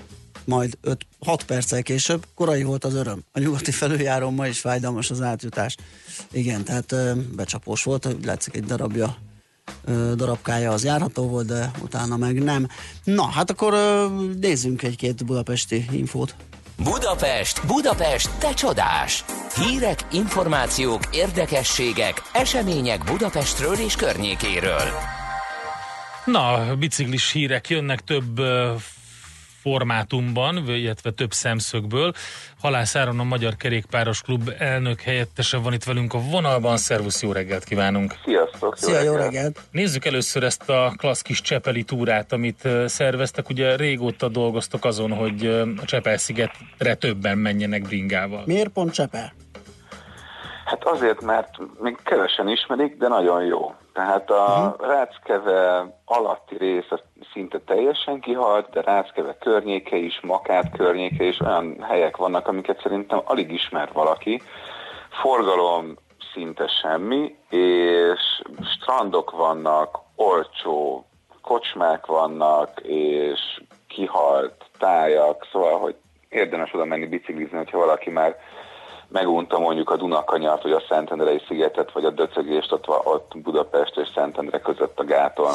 Majd 0.44 0.78
5, 0.80 1.06
6 1.18 1.44
perccel 1.44 1.82
később, 1.82 2.26
korai 2.34 2.62
volt 2.62 2.84
az 2.84 2.94
öröm. 2.94 3.24
A 3.32 3.38
nyugati 3.38 3.70
felüljáron 3.70 4.34
ma 4.34 4.46
is 4.46 4.60
fájdalmas 4.60 5.10
az 5.10 5.20
átjutás. 5.20 5.76
Igen, 6.32 6.64
tehát 6.64 6.94
becsapós 7.34 7.82
volt, 7.82 8.04
hogy 8.04 8.24
látszik 8.24 8.56
egy 8.56 8.64
darabja 8.64 9.16
darabkája 10.14 10.70
az 10.70 10.84
járható 10.84 11.28
volt, 11.28 11.46
de 11.46 11.70
utána 11.82 12.16
meg 12.16 12.42
nem. 12.42 12.68
Na, 13.04 13.24
hát 13.24 13.50
akkor 13.50 13.74
nézzünk 14.40 14.82
egy-két 14.82 15.24
budapesti 15.24 15.86
infót. 15.90 16.34
Budapest, 16.76 17.66
Budapest, 17.66 18.30
te 18.38 18.54
csodás! 18.54 19.24
Hírek, 19.54 19.98
információk, 20.12 21.00
érdekességek, 21.12 22.22
események 22.32 23.04
Budapestről 23.04 23.74
és 23.74 23.96
környékéről. 23.96 24.88
Na, 26.24 26.74
biciklis 26.76 27.32
hírek 27.32 27.68
jönnek 27.68 28.00
több 28.00 28.40
formátumban, 29.62 30.56
illetve 30.68 31.10
több 31.10 31.32
szemszögből. 31.32 32.12
Halász 32.60 32.96
Áron 32.96 33.18
a 33.18 33.24
Magyar 33.24 33.56
Kerékpáros 33.56 34.20
Klub 34.22 34.52
elnök 34.58 35.00
helyettese 35.00 35.56
van 35.56 35.72
itt 35.72 35.84
velünk 35.84 36.14
a 36.14 36.18
vonalban. 36.30 36.76
Szervusz, 36.76 37.22
jó 37.22 37.32
reggelt 37.32 37.64
kívánunk! 37.64 38.14
Sziasztok! 38.24 38.76
Szia, 38.76 39.00
jó 39.00 39.14
reggelt! 39.14 39.60
Nézzük 39.70 40.04
először 40.04 40.42
ezt 40.42 40.70
a 40.70 40.92
klassz 40.96 41.22
kis 41.22 41.40
Csepeli 41.40 41.82
túrát, 41.82 42.32
amit 42.32 42.68
szerveztek. 42.86 43.48
Ugye 43.48 43.76
régóta 43.76 44.28
dolgoztok 44.28 44.84
azon, 44.84 45.12
hogy 45.12 45.46
a 45.76 45.84
Csepel-szigetre 45.84 46.94
többen 46.94 47.38
menjenek 47.38 47.82
bringával. 47.82 48.42
Miért 48.46 48.68
pont 48.68 48.92
Csepel? 48.92 49.32
Hát 50.64 50.84
azért, 50.84 51.20
mert 51.20 51.50
még 51.80 51.96
kevesen 52.04 52.48
ismerik, 52.48 52.96
de 52.96 53.08
nagyon 53.08 53.44
jó. 53.44 53.74
Tehát 53.92 54.30
a 54.30 54.74
uh-huh. 54.74 54.88
Ráckeve 54.88 55.94
alatti 56.04 56.56
rész 56.58 56.90
az 56.90 57.00
szinte 57.32 57.58
teljesen 57.58 58.20
kihalt, 58.20 58.70
de 58.70 58.80
Ráckeve 58.80 59.36
környéke 59.38 59.96
is, 59.96 60.20
Makát 60.20 60.76
környéke 60.76 61.24
is 61.24 61.40
olyan 61.40 61.76
helyek 61.82 62.16
vannak, 62.16 62.48
amiket 62.48 62.80
szerintem 62.82 63.20
alig 63.24 63.52
ismer 63.52 63.88
valaki. 63.92 64.42
Forgalom 65.22 65.96
szinte 66.34 66.68
semmi, 66.68 67.36
és 67.48 68.42
strandok 68.76 69.30
vannak, 69.30 69.98
olcsó 70.16 71.06
kocsmák 71.42 72.06
vannak, 72.06 72.80
és 72.82 73.62
kihalt 73.88 74.64
tájak, 74.78 75.46
szóval, 75.52 75.78
hogy 75.78 75.94
érdemes 76.28 76.74
oda 76.74 76.84
menni 76.84 77.06
biciklizni, 77.06 77.56
hogyha 77.56 77.78
valaki 77.78 78.10
már 78.10 78.36
megunta 79.12 79.58
mondjuk 79.58 79.90
a 79.90 79.96
Dunakanyart, 79.96 80.62
vagy 80.62 80.72
a 80.72 80.82
Szentendrei 80.88 81.42
szigetet, 81.48 81.92
vagy 81.92 82.04
a 82.04 82.10
Döcögést 82.10 82.72
ott, 82.72 82.88
ott 82.88 83.32
Budapest 83.42 83.96
és 83.96 84.08
Szentendre 84.14 84.58
között 84.58 84.98
a 84.98 85.04
gáton. 85.04 85.52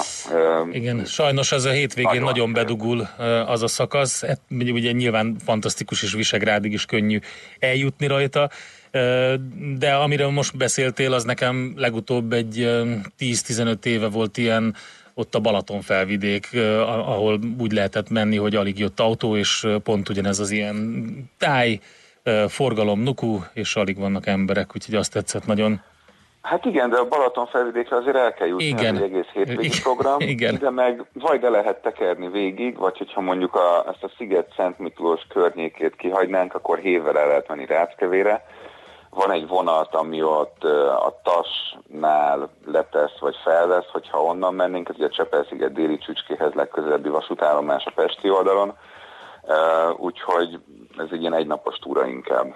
Igen, 0.72 1.06
sajnos 1.06 1.52
ez 1.52 1.66
a 1.66 1.70
hétvégén 1.70 2.12
nagyon, 2.12 2.26
nagyon 2.26 2.54
bedugul 2.54 3.08
az 3.48 3.64
a 3.64 3.68
szakasz. 3.68 4.26
Hát, 4.26 4.40
ugye, 4.50 4.92
nyilván 4.92 5.36
fantasztikus 5.46 6.04
és 6.04 6.14
Visegrádig 6.14 6.74
is 6.74 6.86
könnyű 6.86 7.20
eljutni 7.60 8.08
rajta. 8.08 8.50
De 9.78 9.94
amiről 9.94 10.30
most 10.30 10.58
beszéltél, 10.58 11.14
az 11.14 11.24
nekem 11.24 11.74
legutóbb 11.76 12.34
egy 12.34 12.60
ö, 12.60 12.94
10-15 13.20 13.86
éve 13.86 14.08
volt 14.08 14.38
ilyen 14.38 14.76
ott 15.14 15.36
a 15.36 15.40
Balaton 15.40 15.82
felvidék, 15.82 16.50
ahol 16.86 17.40
úgy 17.60 17.72
lehetett 17.72 18.10
menni, 18.10 18.38
hogy 18.38 18.56
alig 18.56 18.80
jött 18.80 19.00
autó, 19.00 19.38
és 19.38 19.68
pont 19.84 20.10
ugyanez 20.10 20.40
az 20.40 20.52
ilyen 20.52 21.30
táj, 21.38 21.80
forgalom, 22.48 23.00
nuku, 23.00 23.40
és 23.54 23.76
alig 23.76 24.00
vannak 24.00 24.28
emberek, 24.28 24.72
úgyhogy 24.76 24.96
azt 24.96 25.14
tetszett 25.14 25.46
nagyon. 25.46 25.82
Hát 26.42 26.66
igen, 26.66 26.90
de 26.90 26.98
a 26.98 27.08
Balaton 27.08 27.46
felvidékre 27.46 27.96
azért 27.96 28.16
el 28.16 28.34
kell 28.34 28.48
jutni, 28.48 28.66
Igen. 28.66 28.96
ez 28.96 29.02
egy 29.02 29.12
egész 29.12 29.28
hétvégi 29.34 29.82
program. 29.84 30.20
Igen. 30.20 30.54
Ide 30.54 30.70
meg 30.70 31.06
vagy 31.14 31.42
le 31.42 31.50
lehet 31.50 31.82
tekerni 31.82 32.30
végig, 32.30 32.78
vagy 32.78 32.98
hogyha 32.98 33.22
mondjuk 33.22 33.56
a, 33.56 33.86
ezt 33.90 34.04
a 34.04 34.12
Sziget 34.18 34.54
Szent 34.56 34.80
Miklós 34.80 35.22
környékét 35.30 35.96
kihagynánk, 35.96 36.54
akkor 36.54 36.78
hévvel 36.78 37.18
el 37.18 37.28
lehet 37.28 37.48
menni 37.48 37.66
Ráckevére. 37.66 38.46
Van 39.10 39.32
egy 39.32 39.48
vonat, 39.48 39.96
ami 39.96 40.24
ott 40.24 40.64
a 41.00 41.22
Tasnál 41.24 42.50
letesz 42.66 43.20
vagy 43.20 43.36
felvesz, 43.44 43.88
hogyha 43.92 44.24
onnan 44.24 44.54
mennénk, 44.54 44.90
ez 44.90 44.96
ugye 44.96 45.06
a 45.06 45.10
Csepel-sziget 45.10 45.74
déli 45.74 45.98
csücskéhez 45.98 46.54
legközelebbi 46.54 47.10
vasútállomás 47.10 47.86
a 47.86 47.92
Pesti 47.96 48.30
oldalon. 48.30 48.78
Úgyhogy 49.98 50.60
ez 50.98 51.08
egy 51.12 51.22
ilyen 51.22 51.34
egynapos 51.34 51.76
túra 51.76 52.08
inkább. 52.08 52.46
Oké, 52.46 52.56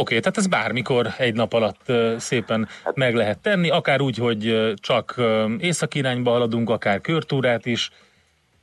okay, 0.00 0.20
tehát 0.20 0.36
ez 0.36 0.46
bármikor 0.46 1.06
egy 1.18 1.34
nap 1.34 1.52
alatt 1.52 1.92
szépen 2.16 2.68
Hát- 2.84 2.96
meg 2.96 3.14
lehet 3.14 3.38
tenni, 3.38 3.70
akár 3.70 4.00
úgy, 4.00 4.16
hogy 4.16 4.72
csak 4.74 5.14
ö, 5.16 5.44
északi 5.58 5.98
irányba 5.98 6.30
haladunk, 6.30 6.70
akár 6.70 7.00
körtúrát 7.00 7.66
is. 7.66 7.90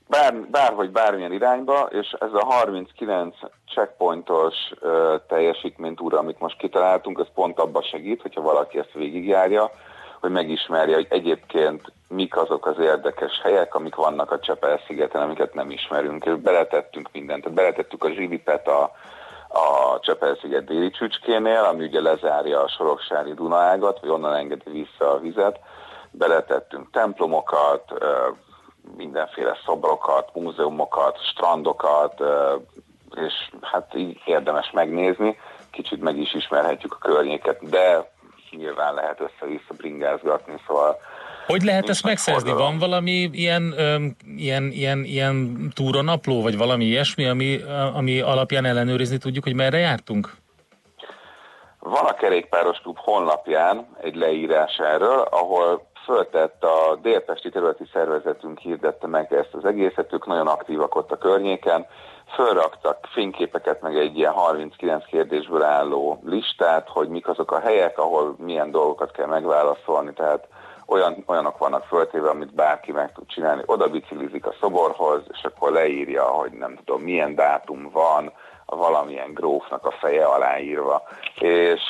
Bár, 0.07 0.36
bárhogy 0.36 0.91
bármilyen 0.91 1.34
irányba, 1.34 1.89
és 1.91 2.15
ez 2.19 2.34
a 2.34 2.45
39 2.45 3.36
checkpointos 3.74 4.55
ö, 4.80 5.15
teljesítménytúra, 5.28 6.17
amit 6.17 6.39
most 6.39 6.57
kitaláltunk, 6.57 7.19
ez 7.19 7.34
pont 7.34 7.59
abba 7.59 7.84
segít, 7.84 8.21
hogyha 8.21 8.41
valaki 8.41 8.80
ezt 8.80 8.93
végigjárja, 8.93 9.71
hogy 10.24 10.32
megismerje, 10.32 10.95
hogy 10.95 11.07
egyébként 11.09 11.91
mik 12.07 12.38
azok 12.38 12.65
az 12.65 12.80
érdekes 12.80 13.41
helyek, 13.41 13.76
amik 13.76 13.95
vannak 13.95 14.32
a 14.32 14.39
Csepel-szigeten, 14.39 15.21
amiket 15.21 15.53
nem 15.53 15.71
ismerünk, 15.71 16.26
és 16.26 16.34
beletettünk 16.34 17.09
mindent. 17.11 17.53
Beletettük 17.53 18.03
a 18.03 18.11
zsilipet 18.11 18.67
a, 18.67 18.82
a 19.47 19.99
Csepel-sziget 19.99 20.65
déli 20.65 20.89
csücskénél, 20.89 21.63
ami 21.63 21.84
ugye 21.84 22.01
lezárja 22.01 22.63
a 22.63 22.67
Soroksári 22.67 23.34
Dunaágat, 23.34 23.99
vagy 23.99 24.09
onnan 24.09 24.36
engedi 24.36 24.71
vissza 24.71 25.11
a 25.11 25.19
vizet. 25.19 25.59
Beletettünk 26.11 26.91
templomokat, 26.91 27.93
mindenféle 28.97 29.57
szobrokat, 29.65 30.30
múzeumokat, 30.34 31.17
strandokat, 31.32 32.24
és 33.15 33.34
hát 33.61 33.95
így 33.95 34.21
érdemes 34.26 34.71
megnézni, 34.71 35.39
kicsit 35.71 36.01
meg 36.01 36.17
is 36.17 36.34
ismerhetjük 36.34 36.93
a 36.93 37.07
környéket, 37.07 37.69
de 37.69 38.11
nyilván 38.58 38.93
lehet 38.93 39.20
össze-vissza 39.20 39.74
bringázgatni, 39.78 40.54
szóval 40.68 40.97
Hogy 41.47 41.62
lehet 41.62 41.89
ezt 41.89 42.04
megszerzni? 42.04 42.49
forgalom. 42.49 42.80
Van 42.80 42.89
valami 42.89 43.30
ilyen, 43.32 43.74
öm, 43.78 44.16
ilyen, 44.38 44.64
ilyen, 44.64 45.04
ilyen 45.04 45.70
túranapló, 45.76 46.41
vagy 46.41 46.58
valami 46.58 46.86
ilyesmi, 46.86 47.26
ami, 47.26 47.60
ami 47.93 48.20
alapján 48.20 48.66
ellenőrizni 48.66 49.18
tudjuk, 49.18 49.43
hogy 49.43 49.56
merre 49.56 49.78
jártunk? 49.78 50.34
Van 51.80 52.06
a 52.06 52.14
Kerékpáros 52.14 52.78
Klub 52.78 52.97
honlapján 52.97 53.88
egy 54.01 54.16
leírás 54.16 54.78
erről, 54.78 55.20
ahol 55.20 55.91
föltett 56.06 56.64
a 56.64 56.99
délpesti 57.01 57.49
területi 57.49 57.84
szervezetünk 57.93 58.60
hirdette 58.60 59.08
meg 59.08 59.34
ezt 59.34 59.54
az 59.54 59.66
egészet, 59.66 60.14
ők 60.14 60.26
nagyon 60.26 60.47
aktívak 60.47 60.95
ott 60.95 61.12
a 61.12 61.18
környéken, 61.18 61.86
fölraktak 62.34 63.08
fényképeket, 63.14 63.82
meg 63.82 63.98
egy 63.98 64.18
ilyen 64.18 64.32
39 64.32 65.06
kérdésből 65.06 65.64
álló 65.64 66.20
listát, 66.26 66.90
hogy 66.90 67.08
mik 67.08 67.28
azok 67.28 67.52
a 67.52 67.60
helyek, 67.60 67.98
ahol 67.98 68.36
milyen 68.38 68.72
dolgokat 68.72 69.12
kell 69.12 69.28
megválaszolni, 69.28 70.14
tehát 70.14 70.48
olyan, 70.86 71.24
olyanok 71.26 71.58
vannak 71.58 71.86
föltéve, 71.86 72.30
amit 72.30 72.54
bárki 72.54 72.92
meg 72.92 73.12
tud 73.12 73.28
csinálni. 73.28 73.62
Oda 73.66 73.88
biciklizik 73.88 74.46
a 74.46 74.56
szoborhoz, 74.60 75.22
és 75.32 75.44
akkor 75.44 75.72
leírja, 75.72 76.24
hogy 76.24 76.52
nem 76.52 76.76
tudom, 76.76 77.02
milyen 77.02 77.36
dátum 77.36 77.90
van, 77.92 78.32
a 78.66 78.76
valamilyen 78.76 79.34
grófnak 79.34 79.86
a 79.86 79.92
feje 79.92 80.26
aláírva. 80.26 81.04
És 81.40 81.82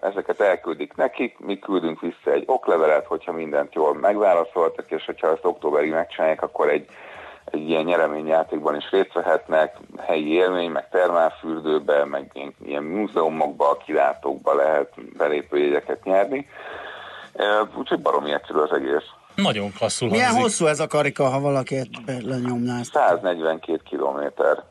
ezeket 0.00 0.40
elküldik 0.40 0.94
nekik, 0.96 1.38
mi 1.38 1.58
küldünk 1.58 2.00
vissza 2.00 2.30
egy 2.30 2.44
oklevelet, 2.46 3.06
hogyha 3.06 3.32
mindent 3.32 3.74
jól 3.74 3.94
megválaszoltak, 3.94 4.90
és 4.90 5.04
hogyha 5.04 5.32
ezt 5.32 5.44
októberig 5.44 5.90
megcsinálják, 5.90 6.42
akkor 6.42 6.68
egy, 6.68 6.86
egy 7.44 7.68
ilyen 7.68 7.84
nyereményjátékban 7.84 8.76
is 8.76 8.90
részt 8.90 9.12
vehetnek, 9.12 9.76
helyi 9.98 10.32
élmény, 10.32 10.70
meg 10.70 10.88
termálfürdőbe, 10.88 12.04
meg 12.04 12.30
ilyen, 12.32 12.54
ilyen 12.64 12.82
múzeumokba, 12.82 13.76
kilátókba 13.84 14.54
lehet 14.54 15.16
belépőjegyeket 15.16 16.04
nyerni. 16.04 16.46
Úgyhogy 17.76 18.00
baromi 18.00 18.32
egyszerű 18.32 18.58
az 18.58 18.72
egész. 18.72 19.04
Nagyon 19.34 19.72
klasszul 19.72 20.08
Milyen 20.08 20.24
hangzik. 20.24 20.42
hosszú 20.42 20.66
ez 20.66 20.80
a 20.80 20.86
karika, 20.86 21.28
ha 21.28 21.40
valaki 21.40 21.76
lenyomná 22.22 22.78
ezt? 22.78 22.92
142 22.92 23.80
kilométer. 23.84 24.62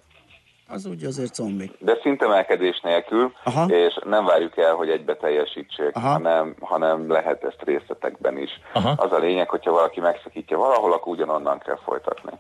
Az 0.68 0.86
úgy 0.86 1.04
azért 1.04 1.36
zombi. 1.36 1.72
De 1.80 1.98
szintemelkedés 2.02 2.80
nélkül, 2.84 3.34
Aha. 3.44 3.66
és 3.66 4.00
nem 4.04 4.26
várjuk 4.26 4.58
el, 4.58 4.74
hogy 4.74 4.90
egybe 4.90 5.16
teljesítsék, 5.16 5.90
Aha. 5.96 6.08
hanem, 6.08 6.56
hanem 6.60 7.12
lehet 7.12 7.44
ezt 7.44 7.62
részletekben 7.66 8.38
is. 8.38 8.50
Aha. 8.74 8.94
Az 8.98 9.12
a 9.12 9.18
lényeg, 9.18 9.50
hogyha 9.50 9.72
valaki 9.72 10.00
megszakítja 10.00 10.58
valahol, 10.58 10.94
akkor 10.94 11.14
ugyanonnan 11.14 11.60
kell 11.60 11.80
folytatni. 11.86 12.32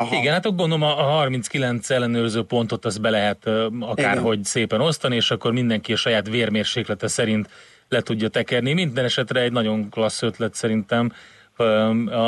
Aha. 0.00 0.16
Igen, 0.16 0.32
hát 0.32 0.44
akkor 0.46 0.56
gondolom 0.56 0.82
a 0.82 0.98
a 0.98 1.02
39 1.10 1.90
ellenőrző 1.90 2.42
pontot 2.42 2.84
az 2.84 2.98
be 2.98 3.10
lehet 3.10 3.46
akárhogy 3.80 4.44
szépen 4.44 4.80
osztani, 4.80 5.16
és 5.16 5.30
akkor 5.30 5.52
mindenki 5.52 5.92
a 5.92 5.96
saját 5.96 6.28
vérmérséklete 6.28 7.08
szerint 7.08 7.48
le 7.88 8.00
tudja 8.00 8.28
tekerni. 8.28 8.72
Minden 8.72 9.04
esetre 9.04 9.40
egy 9.40 9.52
nagyon 9.52 9.90
klassz 9.90 10.22
ötlet 10.22 10.54
szerintem 10.54 11.12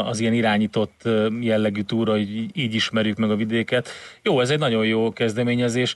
az 0.04 0.20
ilyen 0.20 0.32
irányított 0.32 1.08
jellegű 1.40 1.82
túra, 1.82 2.12
hogy 2.12 2.36
így- 2.52 2.74
ismerjük 2.74 3.16
meg 3.16 3.30
a 3.30 3.36
vidéket. 3.36 3.88
Jó, 4.22 4.40
ez 4.40 4.50
egy 4.50 4.58
nagyon 4.58 4.86
jó 4.86 5.12
kezdeményezés. 5.12 5.94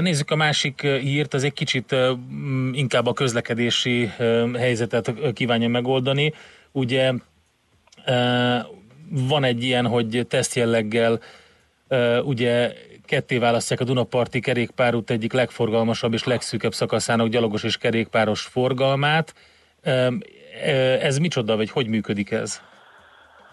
Nézzük 0.00 0.30
a 0.30 0.36
másik 0.36 0.80
hírt, 0.80 1.34
az 1.34 1.44
egy 1.44 1.52
kicsit 1.52 1.96
inkább 2.72 3.06
a 3.06 3.12
közlekedési 3.12 4.10
helyzetet 4.56 5.12
kívánja 5.32 5.68
megoldani. 5.68 6.32
Ugye 6.72 7.12
van 9.10 9.44
egy 9.44 9.62
ilyen, 9.62 9.86
hogy 9.86 10.26
tesztjelleggel 10.28 11.18
ugye 12.22 12.72
ketté 13.06 13.38
választják 13.38 13.80
a 13.80 13.84
Dunaparti 13.84 14.40
kerékpárút 14.40 15.10
egyik 15.10 15.32
legforgalmasabb 15.32 16.12
és 16.12 16.24
legszűkebb 16.24 16.72
szakaszának 16.72 17.26
gyalogos 17.26 17.62
és 17.62 17.76
kerékpáros 17.76 18.42
forgalmát. 18.42 19.34
Ez 21.00 21.18
micsoda, 21.18 21.56
vagy 21.56 21.70
hogy 21.70 21.88
működik 21.88 22.30
ez? 22.30 22.60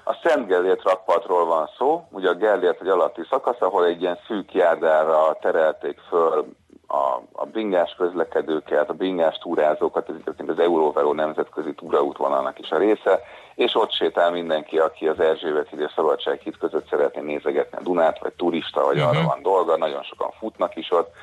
A 0.03 0.19
Szent 0.23 0.47
Gellért 0.47 0.83
rakpartról 0.83 1.45
van 1.45 1.69
szó, 1.77 2.07
ugye 2.09 2.29
a 2.29 2.33
Gellért 2.33 2.81
egy 2.81 2.87
alatti 2.87 3.21
szakasz, 3.29 3.61
ahol 3.61 3.85
egy 3.85 4.01
ilyen 4.01 4.19
szűk 4.27 4.53
járdára 4.53 5.37
terelték 5.41 5.99
föl 6.09 6.45
a, 6.91 7.21
a 7.31 7.45
bringás 7.45 7.95
közlekedőket, 7.97 8.89
a 8.89 8.93
bringás 8.93 9.37
túrázókat, 9.37 10.09
ez 10.09 10.15
egyébként 10.21 10.49
az 10.49 10.59
Euróveló 10.59 11.13
nemzetközi 11.13 11.73
túraútvonalnak 11.73 12.59
is 12.59 12.69
a 12.69 12.77
része, 12.77 13.19
és 13.55 13.75
ott 13.75 13.91
sétál 13.91 14.31
mindenki, 14.31 14.77
aki 14.77 15.07
az 15.07 15.19
Erzsébet 15.19 15.69
híd 15.69 15.79
és 15.79 15.91
Szabadsághíd 15.95 16.57
között 16.57 16.89
szeretné 16.89 17.21
nézegetni 17.21 17.77
a 17.77 17.81
Dunát, 17.81 18.19
vagy 18.19 18.33
turista, 18.33 18.85
vagy 18.85 18.99
arra 18.99 19.23
van 19.23 19.41
dolga, 19.41 19.77
nagyon 19.77 20.03
sokan 20.03 20.31
futnak 20.39 20.75
is 20.75 20.91
ott. 20.91 21.13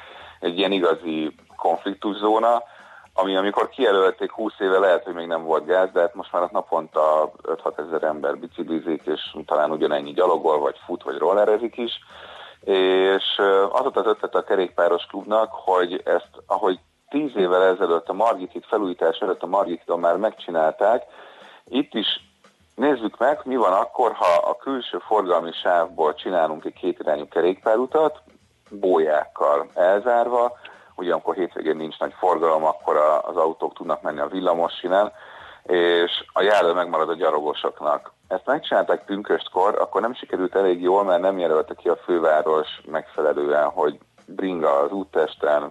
Egy 0.40 0.58
ilyen 0.58 0.72
igazi 0.72 1.34
konfliktuszóna, 1.56 2.62
ami 3.12 3.36
amikor 3.36 3.68
kijelölték 3.68 4.30
20 4.30 4.52
éve 4.58 4.78
lehet, 4.78 5.04
hogy 5.04 5.14
még 5.14 5.26
nem 5.26 5.44
volt 5.44 5.66
gáz, 5.66 5.88
de 5.92 6.00
hát 6.00 6.14
most 6.14 6.32
már 6.32 6.48
naponta 6.50 7.32
5-6 7.42 7.78
ezer 7.86 8.02
ember 8.02 8.38
biciklizik, 8.38 9.02
és 9.04 9.36
talán 9.46 9.70
ugyanennyi 9.70 10.12
gyalogol, 10.12 10.58
vagy 10.58 10.76
fut, 10.86 11.02
vagy 11.02 11.18
rollerezik 11.18 11.76
is. 11.76 11.92
És 12.64 13.38
az 13.70 13.82
volt 13.82 13.96
az 13.96 14.06
ötlet 14.06 14.34
a 14.34 14.42
kerékpáros 14.42 15.06
klubnak, 15.06 15.52
hogy 15.52 16.02
ezt, 16.04 16.30
ahogy 16.46 16.78
10 17.08 17.30
évvel 17.36 17.62
ezelőtt 17.62 18.08
a 18.08 18.12
Margit 18.12 18.52
híd 18.52 18.64
felújítás 18.64 19.18
előtt 19.18 19.42
a 19.42 19.46
Margit 19.46 19.78
hídon 19.78 20.00
már 20.00 20.16
megcsinálták, 20.16 21.04
itt 21.64 21.94
is 21.94 22.06
nézzük 22.74 23.18
meg, 23.18 23.40
mi 23.44 23.56
van 23.56 23.72
akkor, 23.72 24.12
ha 24.12 24.48
a 24.48 24.56
külső 24.56 24.98
forgalmi 24.98 25.52
sávból 25.52 26.14
csinálunk 26.14 26.64
egy 26.64 26.72
kétirányú 26.72 27.28
kerékpárutat, 27.28 28.20
bójákkal 28.70 29.68
elzárva, 29.74 30.58
ugye 30.94 31.12
amikor 31.12 31.34
hétvégén 31.34 31.76
nincs 31.76 31.98
nagy 31.98 32.14
forgalom, 32.18 32.64
akkor 32.64 32.96
az 33.22 33.36
autók 33.36 33.74
tudnak 33.74 34.02
menni 34.02 34.20
a 34.20 34.26
villamosinen, 34.26 35.12
és 35.68 36.24
a 36.32 36.42
járda 36.42 36.74
megmarad 36.74 37.08
a 37.08 37.14
gyalogosoknak. 37.14 38.12
Ezt 38.28 38.46
megcsinálták 38.46 39.04
pünköstkor, 39.04 39.78
akkor 39.78 40.00
nem 40.00 40.14
sikerült 40.14 40.54
elég 40.54 40.82
jól, 40.82 41.04
mert 41.04 41.20
nem 41.20 41.38
jelölte 41.38 41.74
ki 41.74 41.88
a 41.88 41.96
főváros 42.04 42.68
megfelelően, 42.90 43.68
hogy 43.68 43.98
bringa 44.26 44.78
az 44.78 44.90
úttesten, 44.90 45.70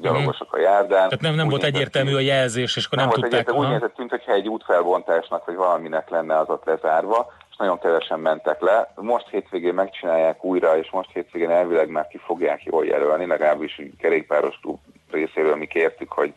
gyalogosok 0.00 0.52
a 0.52 0.58
járdán. 0.58 1.08
Tehát 1.08 1.20
nem, 1.20 1.34
nem 1.34 1.44
Úgy 1.44 1.50
volt 1.50 1.62
egyértelmű 1.62 2.14
a 2.14 2.20
jelzés, 2.20 2.76
és 2.76 2.86
akkor 2.86 2.98
nem, 2.98 3.06
volt 3.06 3.20
tudták. 3.20 3.40
egyértelmű, 3.40 3.66
úgy 3.66 3.72
nézett, 3.72 3.98
mintha 3.98 4.32
egy 4.32 4.48
útfelbontásnak 4.48 5.44
vagy 5.44 5.54
valaminek 5.54 6.10
lenne 6.10 6.38
az 6.38 6.48
ott 6.48 6.64
lezárva, 6.64 7.32
és 7.50 7.56
nagyon 7.56 7.78
kevesen 7.78 8.20
mentek 8.20 8.60
le. 8.60 8.92
Most 8.94 9.28
hétvégén 9.28 9.74
megcsinálják 9.74 10.44
újra, 10.44 10.78
és 10.78 10.90
most 10.90 11.10
hétvégén 11.12 11.50
elvileg 11.50 11.88
már 11.88 12.06
ki 12.06 12.18
fogják 12.18 12.64
jól 12.64 12.84
jelölni, 12.84 13.26
legalábbis 13.26 13.78
így 13.78 13.96
kerékpáros 13.96 14.58
klub 14.62 14.78
részéről 15.10 15.56
mi 15.56 15.66
kértük, 15.66 16.12
hogy 16.12 16.32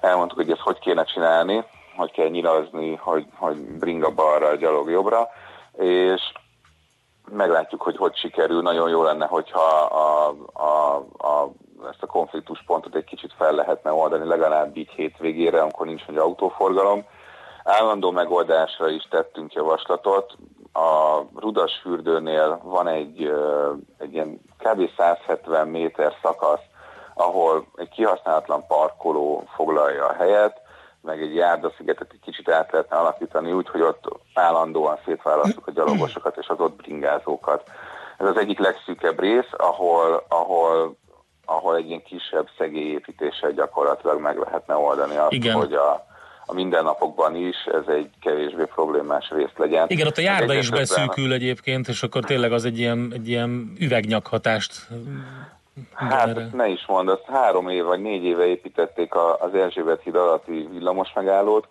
elmondtuk, 0.00 0.38
hogy 0.38 0.50
ezt 0.50 0.60
hogy 0.60 0.78
kéne 0.78 1.04
csinálni, 1.04 1.64
hogy 1.98 2.12
kell 2.12 2.28
nyilazni, 2.28 2.94
hogy, 2.94 3.26
hogy 3.36 3.56
bringa 3.56 4.10
balra, 4.10 4.54
gyalog 4.54 4.90
jobbra, 4.90 5.28
és 5.76 6.32
meglátjuk, 7.30 7.82
hogy 7.82 7.96
hogy 7.96 8.16
sikerül. 8.16 8.62
Nagyon 8.62 8.88
jó 8.88 9.02
lenne, 9.02 9.26
hogyha 9.26 9.60
a, 9.84 10.34
a, 10.52 10.96
a, 11.26 11.52
ezt 11.90 12.02
a 12.02 12.06
konfliktuspontot 12.06 12.94
egy 12.94 13.04
kicsit 13.04 13.32
fel 13.36 13.52
lehetne 13.52 13.92
oldani, 13.92 14.26
legalább 14.26 14.76
így 14.76 14.90
hétvégére, 14.90 15.60
amikor 15.60 15.86
nincs 15.86 16.06
nagy 16.06 16.16
autóforgalom. 16.16 17.04
Állandó 17.64 18.10
megoldásra 18.10 18.88
is 18.88 19.06
tettünk 19.10 19.52
javaslatot. 19.52 20.36
A 20.72 21.20
Rudasfürdőnél 21.36 22.60
van 22.62 22.88
egy, 22.88 23.32
egy 23.98 24.12
ilyen 24.12 24.40
kb. 24.58 24.90
170 24.96 25.68
méter 25.68 26.14
szakasz, 26.22 26.62
ahol 27.14 27.66
egy 27.76 27.88
kihasználatlan 27.88 28.66
parkoló 28.66 29.44
foglalja 29.54 30.06
a 30.06 30.12
helyet, 30.12 30.57
meg 31.08 31.22
egy 31.22 31.34
járdaszigetet 31.34 32.10
egy 32.12 32.20
kicsit 32.24 32.48
át 32.48 32.72
lehetne 32.72 32.96
alakítani 32.96 33.52
úgy, 33.52 33.68
hogy 33.68 33.80
ott 33.80 34.04
állandóan 34.34 34.98
szétválasztjuk 35.04 35.66
a 35.66 35.70
gyalogosokat 35.70 36.36
és 36.40 36.46
az 36.48 36.60
ott 36.60 36.76
bringázókat. 36.76 37.62
Ez 38.18 38.26
az 38.26 38.36
egyik 38.36 38.58
legszűkebb 38.58 39.20
rész, 39.20 39.50
ahol, 39.56 40.24
ahol, 40.28 40.96
ahol 41.44 41.76
egy 41.76 41.86
ilyen 41.86 42.02
kisebb 42.02 42.48
szegélyépítéssel 42.58 43.52
gyakorlatilag 43.52 44.20
meg 44.20 44.38
lehetne 44.38 44.74
oldani 44.74 45.16
azt, 45.16 45.32
Igen. 45.32 45.54
hogy 45.54 45.72
a, 45.72 46.06
a 46.46 46.54
mindennapokban 46.54 47.36
is 47.36 47.56
ez 47.64 47.94
egy 47.94 48.10
kevésbé 48.20 48.64
problémás 48.74 49.30
rész 49.30 49.56
legyen. 49.56 49.86
Igen, 49.88 50.06
ott 50.06 50.16
a 50.16 50.20
járda 50.20 50.54
is 50.54 50.70
beszűkül 50.70 51.32
egyébként, 51.32 51.88
és 51.88 52.02
akkor 52.02 52.24
tényleg 52.24 52.52
az 52.52 52.64
egy 52.64 52.78
ilyen, 52.78 53.10
egy 53.14 53.28
ilyen 53.28 53.72
üvegnyakhatást 53.78 54.86
Hát 55.94 56.24
generál. 56.24 56.44
ezt 56.44 56.54
ne 56.54 56.66
is 56.68 56.86
mondd, 56.86 57.08
azt 57.08 57.24
három 57.26 57.68
év 57.68 57.84
vagy 57.84 58.00
négy 58.00 58.24
éve 58.24 58.44
építették 58.44 59.14
az 59.38 59.54
Erzsébet 59.54 60.02
híd 60.02 60.14
alatti 60.16 60.68
villamos 60.70 61.12
megállót, 61.14 61.68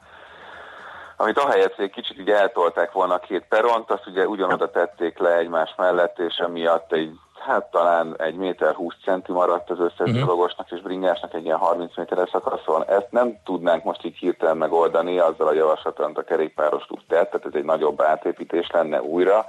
amit 1.17 1.37
ahelyett, 1.39 1.75
hogy 1.75 1.85
egy 1.85 1.91
kicsit 1.91 2.19
így 2.19 2.29
eltolták 2.29 2.91
volna 2.91 3.13
a 3.13 3.19
két 3.19 3.45
peront, 3.49 3.91
azt 3.91 4.07
ugye 4.07 4.27
ugyanoda 4.27 4.69
tették 4.71 5.17
le 5.17 5.35
egymás 5.37 5.73
mellett, 5.77 6.19
és 6.19 6.35
emiatt 6.37 6.93
egy, 6.93 7.11
hát 7.39 7.71
talán 7.71 8.15
egy 8.17 8.35
méter 8.35 8.73
20 8.73 8.93
centi 9.03 9.31
maradt 9.31 9.69
az 9.69 9.79
összes 9.79 9.97
Mhm. 9.97 10.09
uh-huh. 10.09 10.25
dologosnak 10.25 10.71
és 10.71 10.81
bringásnak 10.81 11.33
egy 11.33 11.45
ilyen 11.45 11.57
30 11.57 11.97
méteres 11.97 12.29
szakaszon. 12.29 12.83
Ezt 12.87 13.07
nem 13.09 13.37
tudnánk 13.43 13.83
most 13.83 14.05
így 14.05 14.17
hirtelen 14.17 14.57
megoldani 14.57 15.19
azzal 15.19 15.47
a 15.47 15.53
javaslaton, 15.53 16.11
a 16.15 16.21
kerékpáros 16.21 16.85
klub 16.85 16.99
tett, 17.07 17.29
tehát 17.29 17.45
ez 17.45 17.53
egy 17.53 17.65
nagyobb 17.65 18.01
átépítés 18.01 18.69
lenne 18.71 19.01
újra, 19.01 19.45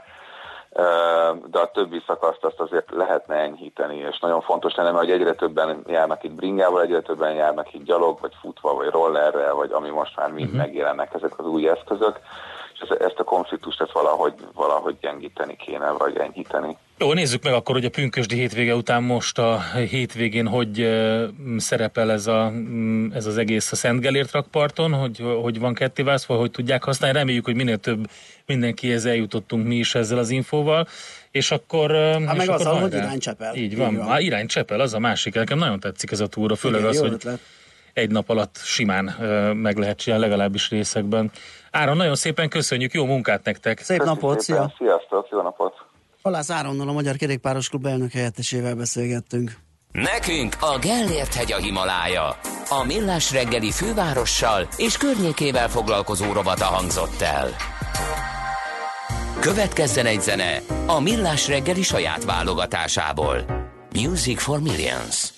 de 1.46 1.58
a 1.58 1.70
többi 1.72 2.02
szakaszt 2.06 2.44
azt 2.44 2.60
azért 2.60 2.90
lehetne 2.90 3.34
enyhíteni, 3.34 3.96
és 3.96 4.18
nagyon 4.18 4.40
fontos 4.40 4.74
lenne, 4.74 4.90
mert 4.90 5.04
hogy 5.04 5.14
egyre 5.14 5.34
többen 5.34 5.84
járnak 5.86 6.24
itt 6.24 6.32
bringával, 6.32 6.82
egyre 6.82 7.00
többen 7.00 7.34
járnak 7.34 7.74
itt 7.74 7.84
gyalog, 7.84 8.20
vagy 8.20 8.32
futva, 8.40 8.74
vagy 8.74 8.88
rollerrel, 8.88 9.54
vagy 9.54 9.72
ami 9.72 9.88
most 9.88 10.16
már 10.16 10.32
mind 10.32 10.46
uh-huh. 10.46 10.60
megjelennek 10.60 11.14
ezek 11.14 11.38
az 11.38 11.46
új 11.46 11.68
eszközök, 11.68 12.20
és 12.74 12.80
ez- 12.80 13.00
ezt 13.00 13.18
a 13.18 13.24
konfliktust 13.24 13.80
ezt 13.80 13.92
valahogy, 13.92 14.34
valahogy 14.54 14.98
gyengíteni 15.00 15.56
kéne, 15.56 15.90
vagy 15.90 16.16
enyhíteni. 16.16 16.76
Jó, 17.01 17.12
nézzük 17.12 17.42
meg 17.42 17.53
akkor, 17.53 17.74
hogy 17.74 17.84
a 17.84 17.90
pünkösdi 17.90 18.36
hétvége 18.36 18.74
után 18.74 19.03
most 19.03 19.38
a 19.38 19.61
hétvégén 19.90 20.46
hogy 20.46 20.88
szerepel 21.57 22.12
ez, 22.12 22.26
a, 22.26 22.51
mm, 22.51 23.12
ez 23.12 23.26
az 23.26 23.36
egész 23.38 23.72
a 23.72 23.76
Szent 23.76 24.01
Gellért 24.01 24.32
rakparton, 24.32 24.92
hogy, 24.92 25.22
hogy 25.42 25.59
van 25.59 25.74
kettéválasztva, 25.74 26.36
hogy 26.36 26.51
tudják 26.51 26.84
használni. 26.84 27.18
Reméljük, 27.18 27.44
hogy 27.44 27.55
minél 27.55 27.76
több 27.76 28.11
mindenkihez 28.46 29.05
eljutottunk 29.05 29.66
mi 29.66 29.74
is 29.74 29.94
ezzel 29.94 30.18
az 30.18 30.30
infóval. 30.30 30.86
És 31.30 31.51
akkor... 31.51 31.90
Hát 32.26 32.36
meg 32.36 32.49
az, 32.49 32.64
hogy 32.64 32.94
iránycsepel. 32.94 33.55
Így 33.55 33.76
van, 33.76 33.90
Így 33.92 33.96
van. 33.96 34.09
Á, 34.09 34.20
iránycsepel, 34.20 34.80
az 34.80 34.94
a 34.94 34.99
másik. 34.99 35.34
Nekem 35.34 35.59
nagyon 35.59 35.80
tetszik 35.80 36.11
ez 36.11 36.20
a 36.20 36.26
túra, 36.26 36.55
főleg 36.55 36.80
Igen, 36.80 36.90
az, 36.90 36.99
hogy 36.99 37.12
ötlet. 37.12 37.40
egy 37.92 38.11
nap 38.11 38.28
alatt 38.28 38.57
simán 38.57 39.05
meg 39.57 39.76
lehet 39.76 39.99
csinálni, 39.99 40.24
legalábbis 40.24 40.70
részekben. 40.70 41.30
Áron, 41.70 41.96
nagyon 41.96 42.14
szépen 42.14 42.49
köszönjük, 42.49 42.92
jó 42.92 43.05
munkát 43.05 43.44
nektek! 43.44 43.78
Szép 43.78 44.03
napot, 44.03 44.40
szia! 44.40 44.72
Sziasztok! 44.78 45.26
Halász 46.22 46.50
Áronnal, 46.50 46.88
a 46.88 46.92
Magyar 46.92 47.16
Kerékpáros 47.16 47.68
Klub 47.68 47.86
elnök 47.86 48.12
helyettesével 48.12 48.74
beszélgettünk. 48.74 49.56
Nekünk 49.92 50.56
a 50.60 50.78
Gellért 50.78 51.34
hegy 51.34 51.52
a 51.52 51.56
Himalája. 51.56 52.38
A 52.68 52.84
Millás 52.86 53.32
reggeli 53.32 53.70
fővárossal 53.70 54.68
és 54.76 54.96
környékével 54.96 55.68
foglalkozó 55.68 56.32
rovata 56.32 56.64
hangzott 56.64 57.20
el. 57.20 57.48
Következzen 59.40 60.06
egy 60.06 60.20
zene 60.20 60.60
a 60.86 61.00
Millás 61.00 61.48
reggeli 61.48 61.82
saját 61.82 62.24
válogatásából. 62.24 63.44
Music 63.94 64.42
for 64.42 64.60
Millions. 64.60 65.32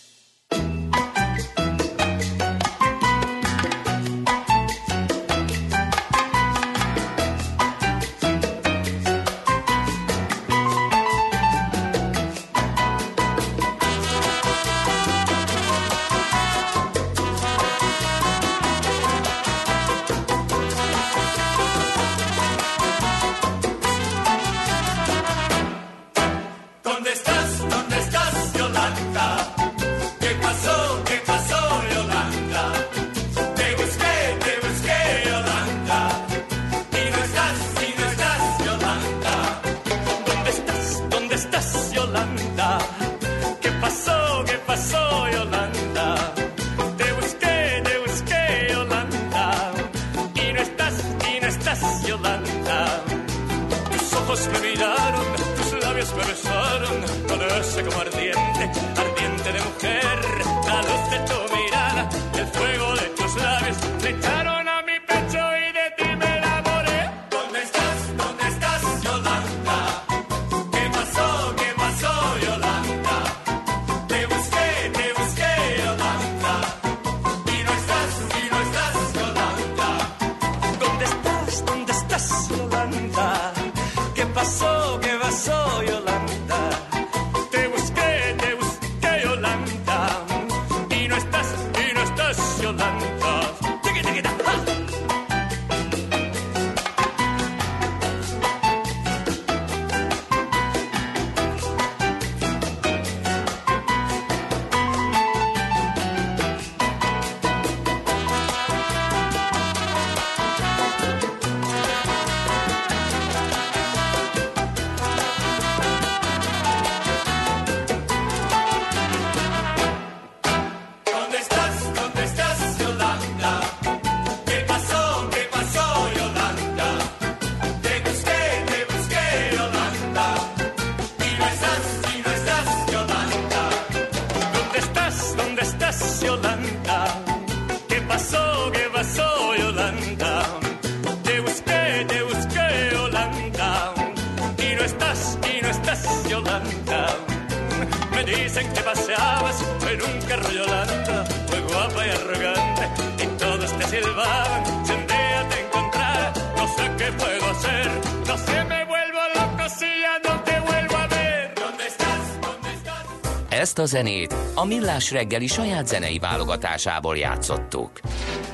A 163.81 163.87
zenét 163.87 164.35
a 164.55 164.65
Millás 164.65 165.11
reggeli 165.11 165.47
saját 165.47 165.87
zenei 165.87 166.19
válogatásából 166.19 167.17
játszottuk. 167.17 168.01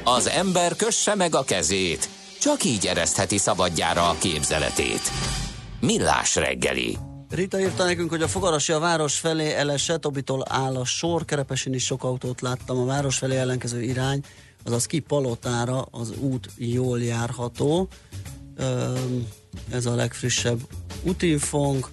Az 0.04 0.28
ember 0.28 0.76
kösse 0.76 1.14
meg 1.14 1.34
a 1.34 1.44
kezét, 1.44 2.08
csak 2.40 2.64
így 2.64 2.86
eresztheti 2.86 3.38
szabadjára 3.38 4.08
a 4.08 4.16
képzeletét. 4.18 5.00
Millás 5.80 6.34
reggeli. 6.34 6.96
Rita 7.28 7.60
írta 7.60 7.84
nekünk, 7.84 8.10
hogy 8.10 8.22
a 8.22 8.28
fogarasi 8.28 8.72
a 8.72 8.78
város 8.78 9.18
felé 9.18 9.54
elesett, 9.54 10.00
Tobitól 10.00 10.42
áll 10.48 10.76
a 10.76 10.84
sor, 10.84 11.24
Kerepesin 11.24 11.74
is 11.74 11.84
sok 11.84 12.04
autót 12.04 12.40
láttam, 12.40 12.78
a 12.78 12.84
város 12.84 13.18
felé 13.18 13.36
ellenkező 13.36 13.82
irány, 13.82 14.20
azaz 14.64 14.86
ki 14.86 14.98
Palotára 14.98 15.86
az 15.90 16.12
út 16.20 16.48
jól 16.56 17.02
járható. 17.02 17.88
Ez 19.70 19.86
a 19.86 19.94
legfrissebb 19.94 20.60
útinfónk, 21.02 21.88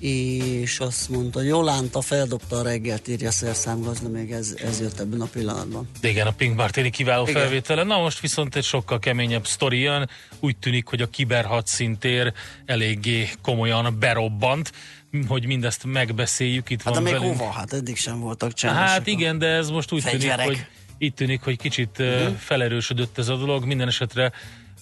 és 0.00 0.78
azt 0.80 1.08
mondta, 1.08 1.42
Jolánta 1.42 2.00
feldobta 2.00 2.56
a 2.56 2.62
reggelt, 2.62 3.08
írja 3.08 3.30
szerszámgazda, 3.30 4.08
még 4.08 4.30
ez, 4.32 4.54
ez 4.64 4.80
jött 4.80 5.00
ebben 5.00 5.20
a 5.20 5.26
pillanatban. 5.26 5.88
De 6.00 6.08
igen, 6.08 6.26
a 6.26 6.30
Pink 6.32 6.56
Martini 6.56 6.90
kiváló 6.90 7.22
Igen. 7.22 7.34
felvétele. 7.34 7.82
Na 7.82 7.98
most 7.98 8.20
viszont 8.20 8.56
egy 8.56 8.64
sokkal 8.64 8.98
keményebb 8.98 9.46
sztori 9.46 9.78
jön. 9.80 10.08
Úgy 10.40 10.56
tűnik, 10.56 10.86
hogy 10.86 11.02
a 11.02 11.06
kiberhadszintér 11.06 12.32
eléggé 12.66 13.28
komolyan 13.42 13.96
berobbant, 13.98 14.72
hogy 15.28 15.46
mindezt 15.46 15.84
megbeszéljük. 15.84 16.70
Itt 16.70 16.82
Hát 16.82 16.94
de 16.94 17.00
van 17.00 17.02
még 17.10 17.20
velünk. 17.20 17.38
hova? 17.38 17.50
Hát 17.52 17.72
eddig 17.72 17.96
sem 17.96 18.20
voltak 18.20 18.52
csendesek. 18.52 18.88
Hát 18.88 19.06
igen, 19.06 19.38
de 19.38 19.46
ez 19.46 19.68
most 19.70 19.92
úgy 19.92 20.02
tűnik, 20.04 20.20
Fegyverek. 20.20 20.46
hogy 20.46 20.66
itt 20.98 21.16
tűnik, 21.16 21.40
hogy 21.42 21.58
kicsit 21.58 21.96
uh 21.98 22.06
Mhm. 22.24 22.34
felerősödött 22.34 23.18
ez 23.18 23.28
a 23.28 23.36
dolog. 23.36 23.64
Minden 23.64 23.88
esetre 23.88 24.32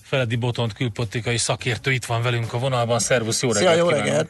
Feledi 0.02 0.36
Botont 0.36 0.72
külpolitikai 0.72 1.36
szakértő 1.36 1.92
itt 1.92 2.04
van 2.04 2.22
velünk 2.22 2.52
a 2.52 2.58
vonalban. 2.58 2.98
Szervusz, 2.98 3.42
jó 3.42 3.52
Szia, 3.52 3.68
reggelt 3.70 3.78
jó 3.90 4.02
kívánok! 4.02 4.28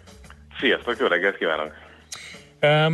Sziasztok, 0.61 0.99
jó 0.99 1.07
reggelt 1.07 1.37
kívánok! 1.37 1.73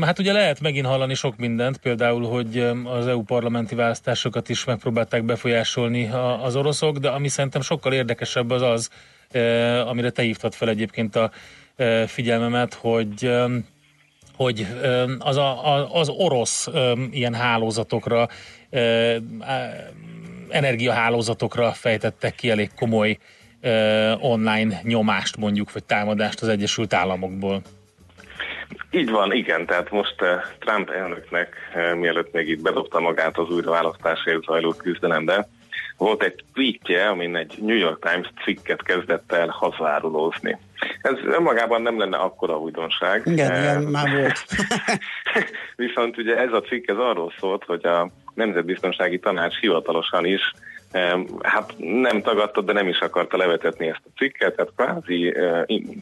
Hát 0.00 0.18
ugye 0.18 0.32
lehet 0.32 0.60
megint 0.60 0.86
hallani 0.86 1.14
sok 1.14 1.36
mindent, 1.36 1.76
például, 1.76 2.28
hogy 2.28 2.58
az 2.84 3.06
EU 3.06 3.22
parlamenti 3.22 3.74
választásokat 3.74 4.48
is 4.48 4.64
megpróbálták 4.64 5.24
befolyásolni 5.24 6.10
az 6.42 6.56
oroszok, 6.56 6.98
de 6.98 7.08
ami 7.08 7.28
szerintem 7.28 7.60
sokkal 7.60 7.92
érdekesebb 7.92 8.50
az 8.50 8.62
az, 8.62 8.90
uh, 9.34 9.88
amire 9.88 10.10
te 10.10 10.22
hívtad 10.22 10.54
fel 10.54 10.68
egyébként 10.68 11.16
a 11.16 11.30
uh, 11.78 12.02
figyelmemet, 12.02 12.74
hogy 12.74 13.30
hogy 14.36 14.66
az, 15.18 15.36
a, 15.36 15.94
az 15.94 16.08
orosz 16.08 16.68
ilyen 17.10 17.34
hálózatokra, 17.34 18.28
á- 19.40 19.92
energiahálózatokra 20.48 21.72
fejtettek 21.72 22.34
ki 22.34 22.50
elég 22.50 22.70
komoly 22.74 23.18
online 24.20 24.80
nyomást 24.82 25.36
mondjuk, 25.36 25.72
vagy 25.72 25.84
támadást 25.84 26.40
az 26.40 26.48
Egyesült 26.48 26.94
Államokból. 26.94 27.62
Így 28.90 29.10
van, 29.10 29.32
igen, 29.32 29.66
tehát 29.66 29.90
most 29.90 30.14
Trump 30.58 30.90
elnöknek, 30.90 31.56
mielőtt 31.96 32.32
még 32.32 32.48
itt 32.48 32.62
bedobta 32.62 33.00
magát 33.00 33.38
az 33.38 33.50
újraválasztásért 33.50 34.42
zajló 34.42 34.72
küzdelembe, 34.72 35.48
volt 35.96 36.22
egy 36.22 36.44
tweetje, 36.54 37.08
amin 37.08 37.36
egy 37.36 37.54
New 37.60 37.76
York 37.76 38.08
Times 38.10 38.30
cikket 38.44 38.82
kezdett 38.82 39.32
el 39.32 39.48
hazárulózni. 39.48 40.58
Ez 41.02 41.14
önmagában 41.24 41.82
nem 41.82 41.98
lenne 41.98 42.16
akkora 42.16 42.58
újdonság. 42.58 43.22
Igen, 43.24 43.60
igen, 43.60 43.82
már 43.82 44.10
volt. 44.10 44.44
Viszont 45.76 46.18
ugye 46.18 46.36
ez 46.36 46.52
a 46.52 46.60
cikk 46.60 46.88
ez 46.88 46.96
arról 46.96 47.32
szólt, 47.38 47.64
hogy 47.64 47.86
a 47.86 48.10
Nemzetbiztonsági 48.34 49.18
Tanács 49.18 49.58
hivatalosan 49.58 50.26
is 50.26 50.52
hát 51.42 51.74
nem 51.78 52.22
tagadta, 52.22 52.60
de 52.60 52.72
nem 52.72 52.88
is 52.88 52.98
akarta 52.98 53.36
levetetni 53.36 53.86
ezt 53.86 54.02
a 54.04 54.10
cikket, 54.16 54.56
tehát 54.56 54.72
kvázi 54.76 55.34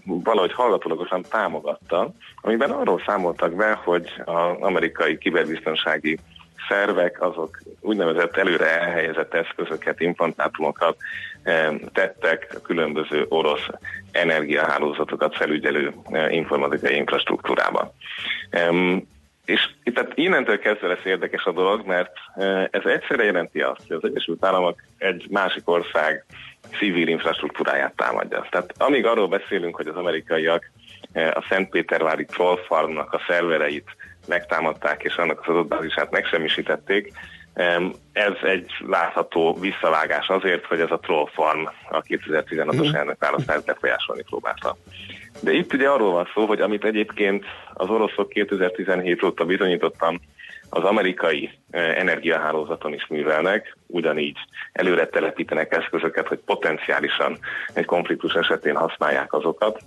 valahogy 0.05 0.53
hallgatólagosan 0.53 1.25
támogatta, 1.31 2.11
amiben 2.41 2.71
arról 2.71 3.03
számoltak 3.07 3.55
be, 3.55 3.73
hogy 3.85 4.13
az 4.25 4.57
amerikai 4.61 5.19
kiberbiztonsági 5.19 6.19
szervek 6.69 7.23
azok 7.23 7.63
úgynevezett 7.81 8.37
előre 8.37 8.81
elhelyezett 8.81 9.35
eszközöket, 9.35 10.01
implantátumokat 10.01 10.97
tettek 11.93 12.57
különböző 12.63 13.27
orosz 13.29 13.67
energiahálózatokat 14.13 15.37
felügyelő 15.37 15.93
informatikai 16.31 16.97
infrastruktúrába. 16.97 17.95
És 19.45 19.71
itt 19.83 19.95
tehát 19.95 20.13
innentől 20.15 20.59
kezdve 20.59 20.87
lesz 20.87 21.05
érdekes 21.05 21.45
a 21.45 21.53
dolog, 21.53 21.87
mert 21.87 22.13
eh, 22.35 22.65
ez 22.71 22.85
egyszerre 22.85 23.25
jelenti 23.25 23.61
azt, 23.61 23.87
hogy 23.87 23.97
az 23.97 24.05
Egyesült 24.05 24.45
Államok 24.45 24.83
egy 24.99 25.27
másik 25.31 25.69
ország 25.69 26.25
civil 26.79 27.09
infrastruktúráját 27.09 27.97
támadja. 27.97 28.47
Tehát 28.51 28.73
amíg 28.79 29.07
arról 29.07 29.29
beszélünk, 29.29 29.77
hogy 29.77 29.87
az 29.87 29.97
amerikaiak 29.97 30.71
eh, 31.13 31.31
a 31.37 31.45
Szentpétervári 31.49 32.25
Troll 32.25 32.57
Farmnak 32.57 33.13
a 33.13 33.23
szervereit 33.27 33.97
megtámadták, 34.27 35.03
és 35.03 35.15
annak 35.15 35.41
az 35.41 35.49
adatbázisát 35.49 36.11
megsemmisítették, 36.11 37.13
em, 37.55 37.93
ez 38.13 38.33
egy 38.43 38.71
látható 38.87 39.55
visszavágás 39.61 40.29
azért, 40.29 40.65
hogy 40.65 40.81
ez 40.81 40.91
a 40.91 40.99
Troll 40.99 41.29
Farm 41.33 41.65
a 41.91 42.01
2016-os 42.03 42.95
elnökválasztást 42.95 43.65
befolyásolni 43.65 44.23
próbálta. 44.23 44.77
De 45.41 45.53
itt 45.53 45.73
ugye 45.73 45.89
arról 45.89 46.13
van 46.13 46.29
szó, 46.35 46.47
hogy 46.47 46.61
amit 46.61 46.85
egyébként 46.85 47.45
az 47.75 47.89
oroszok 47.89 48.29
2017 48.29 49.23
óta 49.23 49.45
bizonyítottan 49.45 50.21
az 50.75 50.85
amerikai 50.85 51.51
eh, 51.71 51.99
energiahálózaton 51.99 52.93
is 52.93 53.07
művelnek, 53.07 53.77
ugyanígy 53.87 54.37
előre 54.73 55.07
telepítenek 55.07 55.73
eszközöket, 55.73 56.29
hogy 56.29 56.39
potenciálisan 56.39 57.39
egy 57.75 57.85
konfliktus 57.85 58.35
esetén 58.35 58.77
használják 58.77 59.33
azokat. 59.33 59.83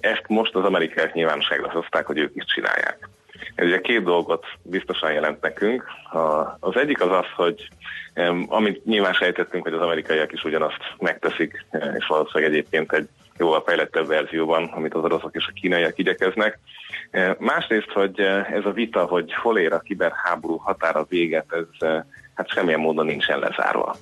Ezt 0.00 0.24
most 0.26 0.54
az 0.54 0.64
amerikaiak 0.64 1.12
nyilvánosságra 1.12 1.70
hozták, 1.70 2.06
hogy 2.06 2.18
ők 2.18 2.36
is 2.36 2.44
csinálják. 2.44 3.08
Ez 3.54 3.66
ugye 3.66 3.80
két 3.80 4.02
dolgot 4.02 4.46
biztosan 4.62 5.12
jelent 5.12 5.40
nekünk. 5.40 5.84
Az 6.60 6.76
egyik 6.76 7.02
az 7.02 7.10
az, 7.10 7.26
hogy 7.36 7.68
amit 8.48 8.84
nyilván 8.84 9.12
sejtettünk, 9.12 9.62
hogy 9.62 9.72
az 9.74 9.80
amerikaiak 9.80 10.32
is 10.32 10.44
ugyanazt 10.44 10.80
megteszik, 10.98 11.66
eh, 11.70 11.94
és 11.98 12.06
valószínűleg 12.06 12.52
egyébként 12.52 12.92
egy 12.92 13.08
jóval 13.38 13.62
fejlettebb 13.66 14.06
verzióban, 14.06 14.64
amit 14.64 14.94
az 14.94 15.04
oroszok 15.04 15.34
és 15.34 15.46
a 15.48 15.52
kínaiak 15.60 15.98
igyekeznek. 15.98 16.58
Eh, 17.10 17.34
Másrészt, 17.38 17.90
hogy 17.90 18.20
eh, 18.20 18.52
ez 18.52 18.64
a 18.64 18.72
vita, 18.72 19.04
hogy 19.04 19.34
hol 19.34 19.58
ér 19.58 19.72
a 19.72 19.80
kiberháború 19.80 20.56
határa 20.56 21.06
véget, 21.08 21.52
ez 21.52 21.88
eh, 21.88 22.02
hát 22.34 22.50
semmilyen 22.50 22.80
módon 22.80 23.06
nincsen 23.06 23.38
lezárva. 23.38 23.96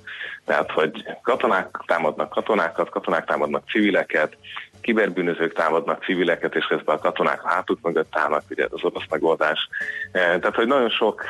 Tehát, 0.44 0.70
hogy 0.70 1.04
katonák 1.22 1.68
támadnak 1.86 2.30
katonákat, 2.30 2.88
katonák 2.88 3.24
támadnak 3.24 3.68
civileket, 3.70 4.36
kiberbűnözők 4.80 5.52
támadnak 5.52 6.04
civileket, 6.04 6.54
és 6.54 6.64
közben 6.64 6.96
a 6.96 6.98
katonák 6.98 7.44
a 7.44 7.48
hátuk 7.48 7.78
mögött 7.82 8.16
állnak, 8.16 8.42
ugye 8.50 8.66
az 8.70 8.84
orosz 8.84 9.06
megoldás. 9.10 9.68
Eh, 10.12 10.22
Tehát, 10.22 10.54
hogy 10.54 10.66
nagyon 10.66 10.90
sok 10.90 11.22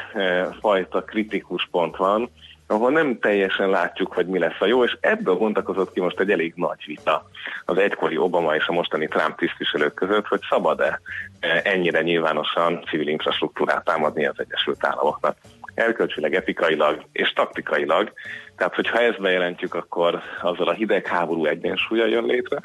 fajta 0.61 1.03
kritikus 1.03 1.69
pont 1.71 1.97
van, 1.97 2.31
ahol 2.67 2.91
nem 2.91 3.19
teljesen 3.19 3.69
látjuk, 3.71 4.13
hogy 4.13 4.27
mi 4.27 4.39
lesz 4.39 4.61
a 4.61 4.67
jó, 4.67 4.85
és 4.85 4.97
ebből 5.01 5.35
bontakozott 5.35 5.93
ki 5.93 6.01
most 6.01 6.21
egy 6.21 6.31
elég 6.31 6.53
nagy 6.57 6.85
vita 6.87 7.29
az 7.65 7.79
egykori 7.79 8.17
Obama 8.17 8.55
és 8.55 8.67
a 8.67 8.73
mostani 8.73 9.09
Trump 9.09 9.39
tisztviselők 9.39 9.95
között, 9.95 10.27
hogy 10.27 10.41
szabad-e 10.49 11.01
eh, 11.41 11.61
ennyire 11.65 12.03
nyilvánosan 12.03 12.85
civil 12.89 13.09
infrastruktúrát 13.09 13.85
támadni 13.85 14.27
az 14.27 14.37
Egyesült 14.37 14.87
Államoknak. 14.87 15.37
Elkölcsileg, 15.75 16.35
etikailag 16.35 17.07
és 17.13 17.33
taktikailag. 17.33 18.13
Tehát, 18.57 18.75
hogyha 18.75 18.99
ezt 18.99 19.21
bejelentjük, 19.21 19.75
akkor 19.75 20.21
azzal 20.43 20.69
a 20.69 20.73
hidegháború 20.73 21.45
egyensúlya 21.45 22.07
jön 22.07 22.25
létre. 22.25 22.61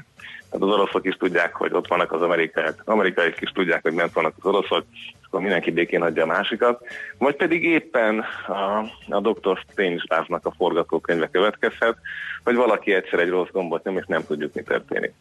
Tehát 0.49 0.67
az 0.67 0.73
oroszok 0.73 1.05
is 1.05 1.15
tudják, 1.15 1.55
hogy 1.55 1.73
ott 1.73 1.87
vannak 1.87 2.11
az 2.11 2.21
amerikaiak, 2.21 2.81
amerikaiak 2.85 3.41
is 3.41 3.51
tudják, 3.51 3.81
hogy 3.81 3.93
bent 3.93 4.13
vannak 4.13 4.33
az 4.39 4.45
oroszok, 4.45 4.85
és 4.91 5.25
akkor 5.25 5.41
mindenki 5.41 5.71
békén 5.71 6.01
hagyja 6.01 6.23
a 6.23 6.25
másikat. 6.25 6.85
Vagy 7.17 7.35
pedig 7.35 7.63
éppen 7.63 8.25
a, 8.47 8.79
a 9.09 9.19
Dr. 9.19 9.59
Strange-nak 9.71 10.45
a 10.45 10.53
forgatókönyve 10.57 11.29
következhet, 11.29 11.97
hogy 12.43 12.55
valaki 12.55 12.93
egyszer 12.93 13.19
egy 13.19 13.29
rossz 13.29 13.49
gombot 13.51 13.83
nyom, 13.83 13.97
és 13.97 14.05
nem 14.07 14.25
tudjuk, 14.25 14.53
mi 14.53 14.61
történik. 14.61 15.13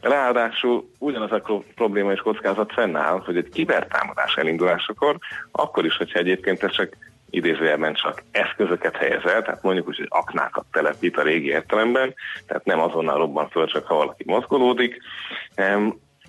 Ráadásul 0.00 0.88
ugyanaz 0.98 1.32
a 1.32 1.40
pro- 1.40 1.64
probléma 1.74 2.12
és 2.12 2.20
kockázat 2.20 2.72
fennáll, 2.72 3.22
hogy 3.24 3.36
egy 3.36 3.48
kibertámadás 3.48 4.36
elindulásakor, 4.36 5.18
akkor 5.50 5.84
is, 5.84 5.96
hogyha 5.96 6.18
egyébként 6.18 6.70
csak 6.70 6.96
idézőjelben 7.30 7.94
csak 7.94 8.22
eszközöket 8.30 8.96
helyez 8.96 9.24
el, 9.24 9.42
tehát 9.42 9.62
mondjuk 9.62 9.88
úgy, 9.88 9.96
hogy 9.96 10.08
aknákat 10.08 10.64
telepít 10.72 11.16
a 11.16 11.22
régi 11.22 11.48
értelemben, 11.48 12.14
tehát 12.46 12.64
nem 12.64 12.80
azonnal 12.80 13.18
robban 13.18 13.48
föl, 13.48 13.66
csak 13.66 13.86
ha 13.86 13.94
valaki 13.94 14.24
mozgolódik. 14.26 14.98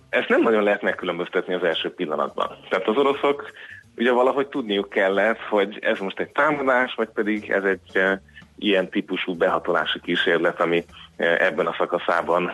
Ezt 0.10 0.30
nem 0.30 0.42
nagyon 0.42 0.64
lehet 0.64 0.82
megkülönböztetni 0.82 1.54
az 1.54 1.64
első 1.64 1.94
pillanatban. 1.94 2.58
Tehát 2.70 2.88
az 2.88 2.98
oroszok 2.98 3.52
ugye 4.00 4.12
valahogy 4.12 4.48
tudniuk 4.48 4.90
kellett, 4.90 5.40
hogy 5.40 5.80
ez 5.82 6.00
most 6.00 6.20
egy 6.20 6.30
támadás, 6.30 6.94
vagy 6.96 7.10
pedig 7.14 7.50
ez 7.50 7.64
egy 7.64 7.98
e, 7.98 8.22
ilyen 8.58 8.90
típusú 8.90 9.36
behatolási 9.36 10.00
kísérlet, 10.00 10.62
ami 10.62 10.86
e, 11.18 11.46
ebben 11.46 11.68
a 11.68 11.76
szakaszában, 11.78 12.52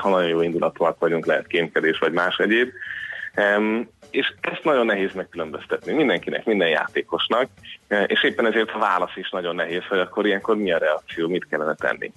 ha 0.00 0.08
nagyon 0.08 0.28
jó 0.28 0.40
indulatúak 0.40 0.98
vagyunk, 0.98 1.26
lehet 1.26 1.46
kémkedés 1.46 1.98
vagy 1.98 2.12
más 2.12 2.36
egyéb. 2.36 2.68
És 4.10 4.32
ezt 4.40 4.64
nagyon 4.64 4.86
nehéz 4.86 5.12
megkülönböztetni 5.12 5.92
mindenkinek, 5.92 6.44
minden 6.44 6.68
játékosnak, 6.68 7.48
e, 7.88 8.02
és 8.02 8.22
éppen 8.22 8.46
ezért 8.46 8.70
a 8.70 8.78
válasz 8.78 9.16
is 9.16 9.30
nagyon 9.30 9.54
nehéz, 9.54 9.84
hogy 9.88 9.98
akkor 9.98 10.26
ilyenkor 10.26 10.56
mi 10.56 10.72
a 10.72 10.78
reakció, 10.78 11.28
mit 11.28 11.46
kellene 11.48 11.74
tenni. 11.74 12.12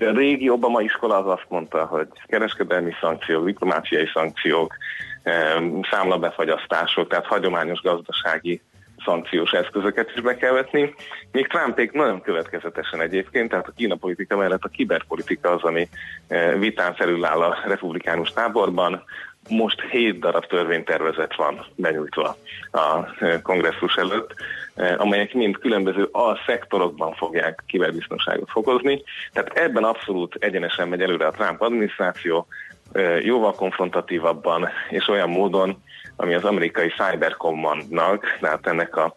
A 0.00 0.10
régi 0.10 0.48
Obama 0.48 0.80
iskola 0.80 1.16
az 1.16 1.26
azt 1.26 1.46
mondta, 1.48 1.84
hogy 1.84 2.06
kereskedelmi 2.26 2.92
szankciók, 3.00 3.44
diplomáciai 3.44 4.06
szankciók, 4.14 4.74
em, 5.22 5.80
számlabefagyasztások, 5.90 7.08
tehát 7.08 7.26
hagyományos 7.26 7.80
gazdasági 7.80 8.62
szankciós 9.04 9.50
eszközöket 9.52 10.12
is 10.14 10.20
be 10.20 10.36
kell 10.36 10.52
vetni. 10.52 10.94
Még 11.32 11.46
Trumpék 11.46 11.92
nagyon 11.92 12.20
következetesen 12.20 13.00
egyébként, 13.00 13.48
tehát 13.48 13.68
a 13.68 13.72
Kína 13.76 13.94
politika 13.94 14.36
mellett 14.36 14.64
a 14.64 14.68
kiberpolitika 14.68 15.50
az, 15.50 15.62
ami 15.62 15.88
eh, 16.28 16.58
vitán 16.58 16.94
felül 16.94 17.24
áll 17.24 17.42
a 17.42 17.58
republikánus 17.66 18.32
táborban. 18.32 19.02
Most 19.48 19.80
hét 19.80 20.18
darab 20.18 20.46
törvénytervezet 20.46 21.36
van 21.36 21.66
benyújtva 21.74 22.36
a 22.70 23.06
eh, 23.18 23.40
kongresszus 23.42 23.94
előtt, 23.94 24.34
eh, 24.74 25.00
amelyek 25.00 25.34
mind 25.34 25.58
különböző 25.58 26.08
alszektorokban 26.12 27.14
fogják 27.14 27.62
kiberbiztonságot 27.66 28.50
fokozni. 28.50 29.02
Tehát 29.32 29.58
ebben 29.58 29.84
abszolút 29.84 30.36
egyenesen 30.38 30.88
megy 30.88 31.02
előre 31.02 31.26
a 31.26 31.30
Trump 31.30 31.60
adminisztráció, 31.60 32.46
eh, 32.92 33.24
jóval 33.24 33.52
konfrontatívabban 33.52 34.68
és 34.90 35.08
olyan 35.08 35.30
módon, 35.30 35.82
ami 36.16 36.34
az 36.34 36.44
amerikai 36.44 36.88
Cyber 36.88 37.36
Commandnak, 37.36 38.36
tehát 38.40 38.66
ennek 38.66 38.96
a 38.96 39.12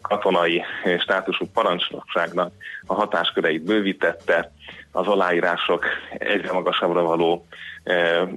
katonai 0.00 0.64
státusú 0.98 1.46
parancsnokságnak 1.52 2.52
a 2.86 2.94
hatásköreit 2.94 3.62
bővítette, 3.62 4.52
az 4.92 5.06
aláírások 5.06 5.84
egyre 6.18 6.52
magasabbra 6.52 7.02
való 7.02 7.46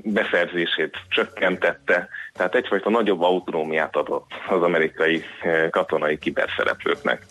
beszerzését 0.04 0.98
csökkentette, 1.10 2.10
tehát 2.34 2.56
egyfajta 2.56 2.90
nagyobb 2.90 3.22
autonómiát 3.22 3.96
adott 3.96 4.32
az 4.48 4.62
amerikai 4.62 5.24
eh, 5.42 5.70
katonai 5.70 6.18
kiberszereplőknek. 6.18 7.26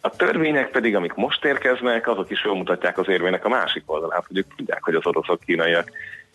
A 0.00 0.10
törvények 0.10 0.70
pedig, 0.70 0.96
amik 0.96 1.14
most 1.14 1.44
érkeznek, 1.44 2.08
azok 2.08 2.30
is 2.30 2.44
jól 2.44 2.78
az 2.94 3.08
érvének 3.08 3.44
a 3.44 3.48
másik 3.48 3.82
oldalát, 3.86 4.26
hogy 4.26 4.38
ők 4.38 4.54
tudják, 4.56 4.82
hogy 4.82 4.94
az 4.94 5.06
oroszok, 5.06 5.40
kínaiak, 5.40 5.90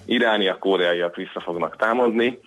irániak, 0.06 0.60
koreaiak 0.60 1.16
vissza 1.16 1.40
fognak 1.40 1.76
támadni. 1.78 2.40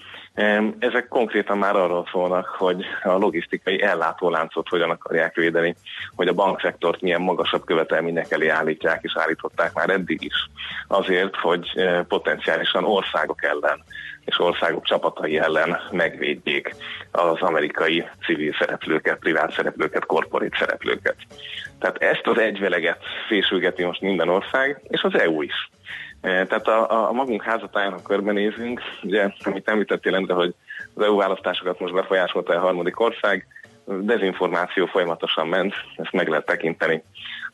Ezek 0.79 1.09
konkrétan 1.09 1.59
már 1.59 1.77
arról 1.77 2.09
szólnak, 2.11 2.47
hogy 2.47 2.85
a 3.03 3.13
logisztikai 3.13 3.83
ellátóláncot 3.83 4.69
hogyan 4.69 4.91
akarják 4.91 5.35
védeni, 5.35 5.75
hogy 6.17 6.29
a 6.29 6.33
bankszektort 6.33 7.01
milyen 7.01 7.21
magasabb 7.21 7.65
követelmények 7.65 8.31
elé 8.31 8.49
állítják, 8.49 9.03
és 9.03 9.13
állították 9.17 9.75
már 9.75 9.91
eddig 9.91 10.23
is. 10.23 10.49
Azért, 10.89 11.37
hogy 11.37 11.71
eh, 11.75 12.03
potenciálisan 12.03 12.85
országok 12.85 13.45
ellen 13.45 13.85
és 14.25 14.41
országok 14.41 14.85
csapatai 14.85 15.39
ellen 15.39 15.81
megvédjék 15.91 16.75
az 17.11 17.41
amerikai 17.41 18.05
civil 18.25 18.55
szereplőket, 18.59 19.19
privát 19.19 19.53
szereplőket, 19.53 20.07
korporét 20.07 20.57
szereplőket. 20.59 21.17
Tehát 21.79 21.97
ezt 22.03 22.27
az 22.27 22.39
egyveleget 22.39 22.99
fésülgeti 23.29 23.85
most 23.85 24.01
minden 24.01 24.29
ország, 24.29 24.83
és 24.89 25.03
az 25.03 25.19
EU 25.19 25.43
is. 25.43 25.71
E, 26.25 26.47
Tehát 26.47 26.69
a, 26.69 27.09
a 27.09 27.13
magunk 27.13 27.43
házatáján, 27.43 27.93
ha 27.93 28.03
körbenézünk, 28.03 28.81
ugye, 29.03 29.33
amit 29.43 29.69
említettél, 29.69 30.15
Endre, 30.15 30.35
hogy 30.35 30.55
az 30.95 31.05
EU 31.05 31.17
választásokat 31.17 31.81
most 31.81 31.95
befolyásolta 31.95 32.53
a 32.53 32.61
harmadik 32.61 33.01
ország, 33.01 33.47
dezinformáció 33.87 34.87
folyamatosan 34.87 35.49
ment, 35.49 35.75
ezt 35.97 36.13
meg 36.13 36.29
lehet 36.29 36.47
tekinteni. 36.47 37.03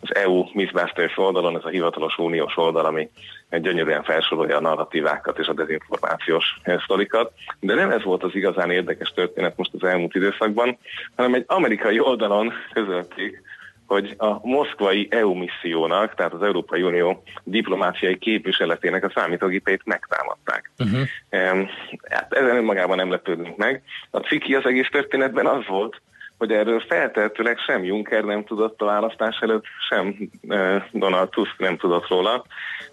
Az 0.00 0.14
EU 0.14 0.44
Mythbusters 0.52 1.18
oldalon, 1.18 1.56
ez 1.56 1.64
a 1.64 1.68
hivatalos 1.68 2.18
uniós 2.18 2.56
oldal, 2.56 2.84
ami 2.84 3.10
gyönyörűen 3.50 4.02
felsorolja 4.02 4.56
a 4.56 4.60
narratívákat 4.60 5.38
és 5.38 5.46
a 5.46 5.52
dezinformációs 5.52 6.60
sztorikat. 6.82 7.32
De 7.60 7.74
nem 7.74 7.90
ez 7.90 8.02
volt 8.02 8.22
az 8.22 8.34
igazán 8.34 8.70
érdekes 8.70 9.08
történet 9.08 9.56
most 9.56 9.70
az 9.74 9.88
elmúlt 9.88 10.14
időszakban, 10.14 10.78
hanem 11.16 11.34
egy 11.34 11.44
amerikai 11.46 12.00
oldalon 12.00 12.52
közölték, 12.72 13.42
hogy 13.90 14.14
a 14.18 14.46
moszkvai 14.46 15.08
EU 15.10 15.34
missziónak, 15.34 16.14
tehát 16.14 16.32
az 16.32 16.42
Európai 16.42 16.82
Unió 16.82 17.22
diplomáciai 17.44 18.18
képviseletének 18.18 19.04
a 19.04 19.12
számítógépét 19.14 19.80
megtámadták. 19.84 20.70
Uh-huh. 20.78 21.00
Em, 21.28 21.68
Hát 22.10 22.32
ezen 22.32 22.56
önmagában 22.56 22.96
nem 22.96 23.10
lepődünk 23.10 23.56
meg. 23.56 23.82
A 24.10 24.18
ciki 24.18 24.54
az 24.54 24.66
egész 24.66 24.88
történetben 24.90 25.46
az 25.46 25.66
volt, 25.66 26.00
hogy 26.38 26.52
erről 26.52 26.80
feltehetőleg 26.80 27.58
sem 27.58 27.84
Juncker 27.84 28.24
nem 28.24 28.44
tudott 28.44 28.80
a 28.80 28.84
választás 28.84 29.38
előtt, 29.40 29.64
sem 29.88 30.30
eh, 30.48 30.82
Donald 30.92 31.28
Tusk 31.28 31.58
nem 31.58 31.76
tudott 31.76 32.08
róla. 32.08 32.44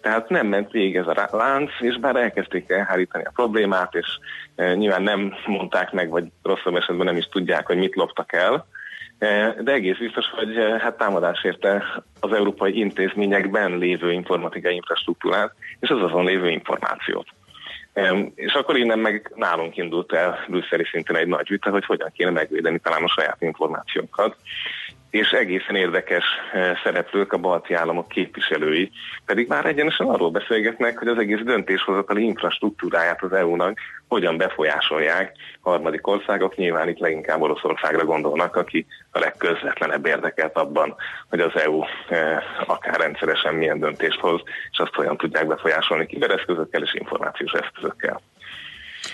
Tehát 0.01 0.29
nem 0.29 0.47
ment 0.47 0.71
végig 0.71 0.95
ez 0.95 1.07
a 1.07 1.27
lánc, 1.31 1.71
és 1.79 1.99
bár 1.99 2.15
elkezdték 2.15 2.69
elhárítani 2.69 3.23
a 3.23 3.31
problémát, 3.35 3.95
és 3.95 4.07
eh, 4.55 4.75
nyilván 4.75 5.03
nem 5.03 5.33
mondták 5.45 5.91
meg, 5.91 6.09
vagy 6.09 6.25
rosszabb 6.43 6.75
esetben 6.75 7.05
nem 7.05 7.17
is 7.17 7.25
tudják, 7.25 7.67
hogy 7.67 7.77
mit 7.77 7.95
loptak 7.95 8.33
el, 8.33 8.67
De 9.19 9.71
egész 9.71 9.97
biztos, 9.97 10.25
hogy 10.29 10.57
eh, 10.57 10.79
hát 10.79 10.97
támadás 10.97 11.43
érte 11.43 12.03
az 12.19 12.31
európai 12.31 12.79
intézményekben 12.79 13.77
lévő 13.77 14.11
informatikai 14.11 14.75
infrastruktúrát, 14.75 15.53
és 15.79 15.89
az 15.89 16.01
azon 16.01 16.25
lévő 16.25 16.49
információt. 16.49 17.27
Em, 17.93 18.31
És 18.35 18.53
akkor 18.53 18.77
innen 18.77 18.99
meg 18.99 19.31
nálunk 19.35 19.77
indult 19.77 20.13
el 20.13 20.45
brüsszeli 20.47 20.83
szinten 20.91 21.15
egy 21.15 21.27
nagy 21.27 21.49
vita, 21.49 21.69
hogy 21.69 21.85
hogyan 21.85 22.11
kéne 22.15 22.29
megvédeni 22.29 22.79
talán 22.79 23.03
a 23.03 23.09
saját 23.09 23.41
információkat. 23.41 24.35
És 25.09 25.31
egészen 25.31 25.75
érdekes 25.75 26.23
eh, 26.53 26.77
szereplők, 26.83 27.33
a 27.33 27.37
balti 27.37 27.73
államok 27.73 28.07
képviselői, 28.07 28.91
pedig 29.25 29.47
már 29.47 29.65
egyenesen 29.65 30.07
arról 30.07 30.31
beszélgetnek, 30.31 30.97
hogy 30.97 31.07
az 31.07 31.17
egész 31.17 31.41
döntéshozatali 31.43 32.23
infrastruktúráját 32.23 33.23
az 33.23 33.33
EU-nak 33.33 33.79
hogyan 34.07 34.37
befolyásolják 34.37 35.35
harmadik 35.61 36.07
országok, 36.07 36.55
nyilván 36.55 36.87
itt 36.87 36.99
leginkább 36.99 37.41
Oroszországra 37.41 38.05
gondolnak, 38.05 38.55
aki 38.55 38.85
a 39.11 39.19
legközvetlenebb 39.19 40.05
érdekelt 40.05 40.57
abban, 40.57 40.95
hogy 41.29 41.39
az 41.39 41.55
EU 41.55 41.81
eh, 42.09 42.43
akár 42.65 42.99
rendszeresen 42.99 43.55
milyen 43.55 43.79
döntést 43.79 44.19
hoz, 44.19 44.41
és 44.71 44.77
azt 44.77 44.93
hogyan 44.93 45.17
tudják 45.17 45.47
befolyásolni 45.47 46.05
kibereszközökkel 46.05 46.81
és 46.81 46.93
információs 46.93 47.51
eszközökkel. 47.51 48.21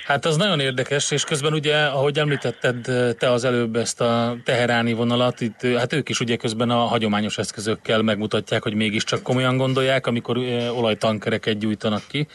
Hát 0.06 0.26
az 0.26 0.38
nagyon 0.38 0.60
érdekes, 0.60 1.12
és 1.12 1.24
közben 1.24 1.54
ugye, 1.54 1.76
ahogy 1.86 2.18
említetted 2.18 2.76
te 3.18 3.32
az 3.32 3.44
előbb 3.44 3.76
ezt 3.76 4.02
a 4.02 4.36
teheráni 4.44 4.94
vonalat, 4.94 5.42
itt, 5.42 5.62
hát 5.78 5.94
ők 5.94 6.10
is 6.10 6.20
ugye 6.20 6.36
közben 6.36 6.70
a 6.70 6.76
hagyományos 6.76 7.38
eszközökkel 7.38 8.02
megmutatják, 8.02 8.64
hogy 8.64 8.74
mégiscsak 8.76 9.24
komolyan 9.24 9.58
gondolják, 9.58 10.08
amikor 10.08 10.38
olajtankereket 10.76 11.58
gyújtanak 11.58 12.02
ki. 12.10 12.28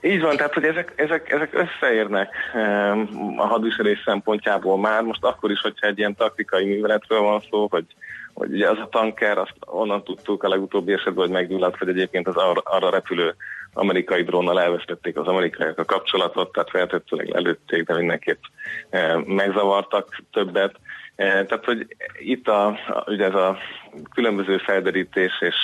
Így 0.00 0.20
van, 0.20 0.36
tehát 0.36 0.54
hogy 0.54 0.64
ezek, 0.64 0.92
ezek, 0.96 1.30
ezek 1.30 1.50
összeérnek 1.52 2.34
a 3.36 3.46
hadviselés 3.46 4.02
szempontjából 4.04 4.78
már, 4.78 5.02
most 5.02 5.24
akkor 5.24 5.50
is, 5.50 5.60
hogyha 5.60 5.86
egy 5.86 5.98
ilyen 5.98 6.14
taktikai 6.14 6.64
műveletről 6.64 7.20
van 7.20 7.42
szó, 7.50 7.66
hogy, 7.70 7.84
hogy 8.36 8.52
ugye 8.52 8.70
az 8.70 8.78
a 8.78 8.88
tanker, 8.88 9.38
azt 9.38 9.54
onnan 9.66 10.04
tudtuk 10.04 10.42
a 10.42 10.48
legutóbbi 10.48 10.92
esetben, 10.92 11.24
hogy 11.24 11.34
meggyulladt, 11.34 11.78
hogy 11.78 11.88
egyébként 11.88 12.28
az 12.28 12.36
arra, 12.36 12.60
arra 12.64 12.90
repülő 12.90 13.34
amerikai 13.72 14.22
drónnal 14.22 14.60
elvesztették 14.60 15.16
az 15.18 15.26
amerikaiak 15.26 15.78
a 15.78 15.84
kapcsolatot, 15.84 16.52
tehát 16.52 16.70
feltetőleg 16.70 17.28
lelőtték, 17.28 17.84
de 17.84 17.94
mindenképp 17.94 18.42
eh, 18.90 19.16
megzavartak 19.24 20.22
többet. 20.32 20.74
Eh, 21.14 21.44
Tehát, 21.46 21.64
hogy 21.64 21.86
itt 22.18 22.48
a, 22.48 22.78
ugye 23.06 23.24
ez 23.24 23.34
a 23.34 23.58
különböző 24.14 24.58
felderítés 24.58 25.32
és 25.40 25.56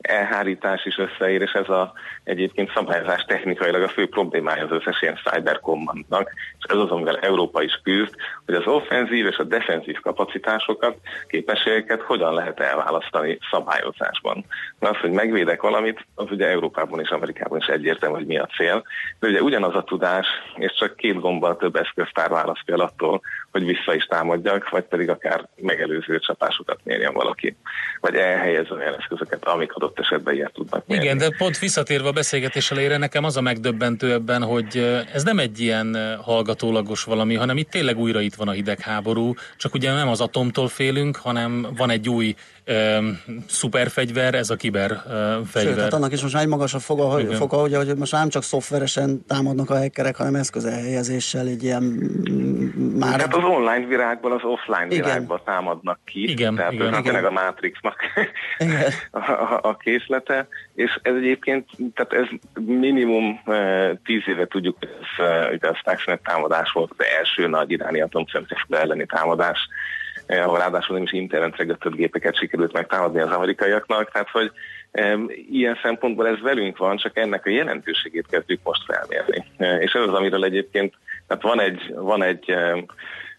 elhárítás 0.00 0.84
és 0.84 1.52
ez 1.52 1.68
a 1.68 1.92
egyébként 2.24 2.72
szabályozás 2.74 3.24
technikailag 3.24 3.82
a 3.82 3.88
fő 3.88 4.08
problémája 4.08 4.64
az 4.64 4.70
összes 4.70 5.02
ilyen 5.02 5.18
cyber 5.24 5.60
commandnak, 5.60 6.32
és 6.58 6.64
ez 6.68 6.76
az, 6.76 6.90
amivel 6.90 7.18
Európa 7.18 7.62
is 7.62 7.80
küzd, 7.82 8.14
hogy 8.46 8.54
az 8.54 8.66
offenzív 8.66 9.26
és 9.26 9.36
a 9.36 9.44
defenzív 9.44 10.00
kapacitásokat, 10.00 10.96
képességeket 11.28 12.02
hogyan 12.02 12.34
lehet 12.34 12.60
elválasztani 12.60 13.38
szabályozásban. 13.50 14.44
Mert 14.78 14.94
az, 14.94 15.00
hogy 15.00 15.10
megvédek 15.10 15.62
valamit, 15.62 16.06
az 16.14 16.30
ugye 16.30 16.46
Európában 16.46 17.00
és 17.00 17.08
Amerikában 17.08 17.58
is 17.58 17.66
egyértelmű, 17.66 18.16
hogy 18.16 18.26
mi 18.26 18.38
a 18.38 18.48
cél, 18.56 18.84
de 19.20 19.28
ugye 19.28 19.42
ugyanaz 19.42 19.74
a 19.74 19.82
tudás, 19.82 20.26
és 20.56 20.72
csak 20.78 20.96
két 20.96 21.20
gombbal 21.20 21.56
több 21.56 21.76
eszköztár 21.76 22.28
választja 22.28 22.74
el 22.74 22.80
attól, 22.80 23.20
hogy 23.52 23.64
vissza 23.64 23.94
is 23.94 24.04
támadjak, 24.04 24.68
vagy 24.68 24.84
pedig 24.84 25.10
akár 25.10 25.48
megelőző 25.56 26.18
csapásokat 26.18 26.80
mérjen 26.82 27.12
valaki, 27.12 27.56
vagy 28.00 28.14
elhelyezze 28.14 28.74
olyan 28.74 28.94
eszközöket, 28.94 29.44
amik 29.44 29.72
adott 29.72 29.85
esetben 29.94 30.34
ilyet 30.34 30.52
tudnak 30.52 30.86
mérni. 30.86 31.04
Igen, 31.04 31.18
de 31.18 31.28
pont 31.38 31.58
visszatérve 31.58 32.08
a 32.08 32.12
beszélgetés 32.12 32.70
elére, 32.70 32.96
nekem 32.96 33.24
az 33.24 33.36
a 33.36 33.40
megdöbbentő 33.40 34.12
ebben, 34.12 34.42
hogy 34.42 35.04
ez 35.12 35.22
nem 35.22 35.38
egy 35.38 35.60
ilyen 35.60 36.16
hallgatólagos 36.22 37.04
valami, 37.04 37.34
hanem 37.34 37.56
itt 37.56 37.70
tényleg 37.70 37.98
újra 37.98 38.20
itt 38.20 38.34
van 38.34 38.48
a 38.48 38.52
hidegháború, 38.52 39.34
csak 39.56 39.74
ugye 39.74 39.92
nem 39.92 40.08
az 40.08 40.20
atomtól 40.20 40.68
félünk, 40.68 41.16
hanem 41.16 41.66
van 41.76 41.90
egy 41.90 42.08
új 42.08 42.34
ö, 42.64 43.08
szuperfegyver, 43.48 44.34
ez 44.34 44.50
a 44.50 44.56
kiberfegyver. 44.56 45.62
Sőt, 45.62 45.80
hát 45.80 45.92
annak 45.92 46.12
is 46.12 46.22
most 46.22 46.34
már 46.34 46.42
egy 46.42 46.48
magasabb 46.48 46.80
foga, 46.80 47.20
Igen. 47.20 47.32
foga 47.32 47.56
hogy, 47.56 47.74
hogy 47.74 47.96
most 47.96 48.12
már 48.12 48.20
nem 48.20 48.30
csak 48.30 48.42
szoftveresen 48.42 49.24
támadnak 49.26 49.70
a 49.70 49.76
hackerek, 49.76 50.16
hanem 50.16 50.34
eszközelhelyezéssel, 50.34 51.46
egy 51.46 51.62
ilyen 51.62 51.82
mm, 51.82 52.85
már... 52.98 53.20
Hát 53.20 53.34
az 53.34 53.44
online 53.44 53.86
világból 53.86 54.32
az 54.32 54.42
offline 54.42 54.86
Igen. 54.86 55.04
világba 55.04 55.42
támadnak 55.44 55.98
ki, 56.04 56.30
Igen, 56.30 56.54
tehát 56.54 56.72
igen. 56.72 56.94
ez 56.94 57.02
tényleg 57.02 57.24
a 57.24 57.30
Matrixnak 57.30 57.96
a, 59.10 59.30
a, 59.30 59.58
a 59.62 59.76
készlete, 59.76 60.48
és 60.74 60.98
ez 61.02 61.14
egyébként, 61.14 61.68
tehát 61.94 62.12
ez 62.12 62.38
minimum 62.64 63.40
eh, 63.44 63.90
tíz 64.04 64.22
éve 64.26 64.46
tudjuk, 64.46 64.76
hogy 64.78 64.88
ez, 65.00 65.26
eh, 65.26 65.52
ugye 65.52 65.68
a 65.68 65.74
Stuxnet 65.74 66.22
támadás 66.22 66.72
volt 66.72 66.94
az 66.96 67.04
első 67.20 67.46
nagy 67.46 67.70
iráni 67.70 68.00
atomcentrifuga 68.00 68.78
elleni 68.78 69.06
támadás, 69.06 69.68
eh, 70.26 70.44
ahol 70.46 70.58
ráadásul 70.58 70.94
nem 70.94 71.04
is 71.04 71.12
internetre 71.12 71.76
gépeket 71.90 72.36
sikerült 72.36 72.72
megtámadni 72.72 73.20
az 73.20 73.30
amerikaiaknak, 73.30 74.12
tehát 74.12 74.30
hogy 74.30 74.52
ilyen 75.50 75.78
szempontból 75.82 76.28
ez 76.28 76.40
velünk 76.40 76.76
van, 76.76 76.96
csak 76.96 77.16
ennek 77.16 77.46
a 77.46 77.50
jelentőségét 77.50 78.26
kezdjük 78.30 78.60
most 78.62 78.84
felmérni. 78.84 79.44
És 79.84 79.92
ez 79.92 80.02
az, 80.02 80.14
amiről 80.14 80.44
egyébként, 80.44 80.94
tehát 81.26 81.42
van 81.42 81.60
egy, 81.60 81.94
van 81.94 82.22
egy 82.22 82.54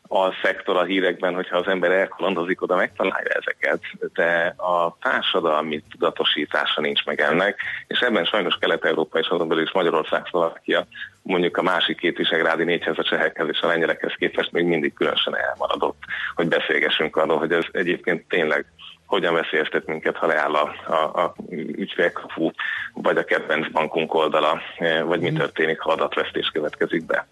a 0.07 0.31
szektor 0.43 0.77
a 0.77 0.83
hírekben, 0.83 1.33
hogyha 1.33 1.57
az 1.57 1.67
ember 1.67 1.91
elkalandozik 1.91 2.61
oda, 2.61 2.75
megtalálja 2.75 3.29
ezeket, 3.29 3.81
de 4.13 4.53
a 4.57 4.97
társadalmi 5.01 5.83
tudatosítása 5.91 6.81
nincs 6.81 7.05
meg 7.05 7.21
ennek, 7.21 7.59
és 7.87 7.99
ebben 7.99 8.25
sajnos 8.25 8.57
Kelet-Európa 8.59 9.19
és 9.19 9.27
azon 9.27 9.47
belül 9.47 9.63
is 9.63 9.71
Magyarország, 9.71 10.25
Szlovákia 10.29 10.87
mondjuk 11.21 11.57
a 11.57 11.61
másik 11.61 11.97
két 11.97 12.17
visegrádi 12.17 12.63
négyhez, 12.63 12.97
a 12.97 13.03
csehekhez 13.03 13.47
és 13.51 13.59
a 13.59 13.67
lengyelekhez 13.67 14.13
képest 14.17 14.51
még 14.51 14.65
mindig 14.65 14.93
különösen 14.93 15.37
elmaradott, 15.37 16.03
hogy 16.35 16.47
beszélgessünk 16.47 17.15
arról, 17.15 17.37
hogy 17.37 17.51
ez 17.51 17.65
egyébként 17.71 18.27
tényleg 18.27 18.65
hogyan 19.07 19.33
veszélyeztet 19.33 19.85
minket, 19.85 20.15
ha 20.15 20.27
leáll 20.27 20.53
a, 20.53 20.75
a, 20.87 21.21
a 21.23 21.35
ügyfélkapu, 21.51 22.51
vagy 22.93 23.17
a 23.17 23.23
kedvenc 23.23 23.71
bankunk 23.71 24.13
oldala, 24.13 24.61
eh, 24.77 25.03
vagy 25.03 25.19
mi 25.19 25.31
történik, 25.31 25.79
ha 25.79 25.91
adatvesztés 25.91 26.49
következik 26.53 27.05
be 27.05 27.27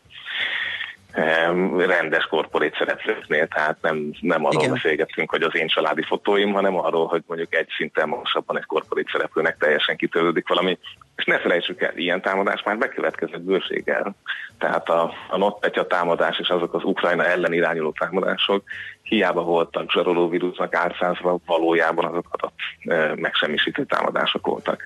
em, 1.16 1.80
rendes 1.80 2.26
korporét 2.26 2.76
szereplőknél, 2.78 3.48
tehát 3.48 3.78
nem, 3.82 4.12
nem 4.20 4.46
arról 4.46 4.62
Igen. 4.62 4.74
beszélgetünk, 4.74 5.30
hogy 5.30 5.42
az 5.42 5.56
én 5.56 5.68
családi 5.68 6.04
fotóim, 6.04 6.54
hanem 6.54 6.78
arról, 6.78 7.08
hogy 7.08 7.24
mondjuk 7.28 7.56
egy 7.56 7.68
szinten 7.78 8.08
magasabban 8.08 8.58
egy 8.58 8.66
korporét 8.66 9.10
szereplőnek 9.12 9.58
teljesen 9.58 9.96
kitörődik 9.96 10.48
valami. 10.48 10.78
És 11.16 11.26
ne 11.26 11.40
felejtsük 11.40 11.82
el, 11.82 11.98
ilyen 11.98 12.22
támadás 12.22 12.64
már 12.64 12.78
bekövetkezett 12.78 13.42
bőséggel. 13.42 14.16
Tehát 14.58 14.90
a, 14.90 15.14
a 15.30 15.38
NotPetya 15.38 15.88
támadás 15.88 16.40
és 16.40 16.50
azok 16.50 16.74
az 16.74 16.84
Ukrajna 16.84 17.26
ellen 17.26 17.54
irányuló 17.54 17.92
támadások 17.92 18.64
hiába 19.06 19.42
voltak 19.42 19.92
zsaroló 19.92 20.30
vírusnak 20.30 20.76
árszázva, 20.76 21.38
valójában 21.46 22.06
azok 22.06 22.28
adat 22.30 22.54
e, 22.80 23.16
megsemmisítő 23.16 23.86
támadások 23.86 24.48
voltak. 24.48 24.86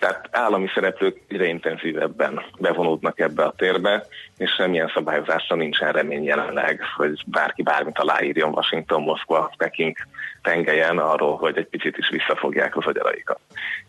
Tehát 0.00 0.28
állami 0.30 0.68
szereplők 0.74 1.20
egyre 1.28 1.44
intenzívebben 1.44 2.42
bevonódnak 2.58 3.20
ebbe 3.20 3.42
a 3.42 3.54
térbe, 3.56 4.06
és 4.36 4.50
semmilyen 4.50 4.90
szabályozásra 4.94 5.56
nincsen 5.56 5.92
remény 5.92 6.24
jelenleg, 6.24 6.80
hogy 6.96 7.22
bárki 7.26 7.62
bármit 7.62 7.98
aláírjon 7.98 8.52
Washington, 8.52 9.02
Moszkva, 9.02 9.52
Peking 9.56 9.96
tengelyen 10.42 10.98
arról, 10.98 11.36
hogy 11.36 11.56
egy 11.58 11.68
picit 11.68 11.98
is 11.98 12.08
visszafogják 12.08 12.76
az 12.76 12.86
agyaraikat. 12.86 13.38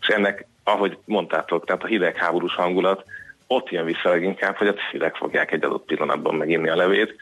És 0.00 0.06
ennek, 0.06 0.46
ahogy 0.64 0.98
mondtátok, 1.04 1.64
tehát 1.64 1.82
a 1.82 1.86
hidegháborús 1.86 2.54
hangulat 2.54 3.04
ott 3.46 3.70
jön 3.70 3.84
vissza 3.84 4.08
leginkább, 4.08 4.56
hogy 4.56 4.68
a 4.68 4.74
civilek 4.74 5.16
fogják 5.16 5.52
egy 5.52 5.64
adott 5.64 5.84
pillanatban 5.84 6.34
meginni 6.34 6.68
a 6.68 6.76
levét, 6.76 7.16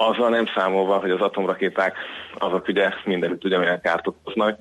azzal 0.00 0.28
nem 0.28 0.46
számolva, 0.54 0.98
hogy 0.98 1.10
az 1.10 1.20
atomrakéták 1.20 1.96
azok 2.38 2.68
ugye 2.68 2.90
mindenütt 3.04 3.44
ugyanilyen 3.44 3.80
kárt 3.80 4.06
okoznak, 4.06 4.58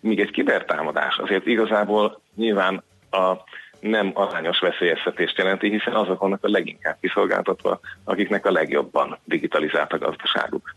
míg 0.00 0.20
egy 0.20 0.30
kibertámadás 0.30 1.16
azért 1.16 1.46
igazából 1.46 2.20
nyilván 2.36 2.82
a 3.10 3.32
nem 3.80 4.10
arányos 4.14 4.58
veszélyeztetést 4.58 5.38
jelenti, 5.38 5.70
hiszen 5.70 5.94
azok 5.94 6.20
vannak 6.20 6.44
a 6.44 6.48
leginkább 6.48 6.96
kiszolgáltatva, 7.00 7.80
akiknek 8.04 8.46
a 8.46 8.52
legjobban 8.52 9.18
digitalizált 9.24 9.92
a 9.92 9.98
gazdaságuk. 9.98 10.74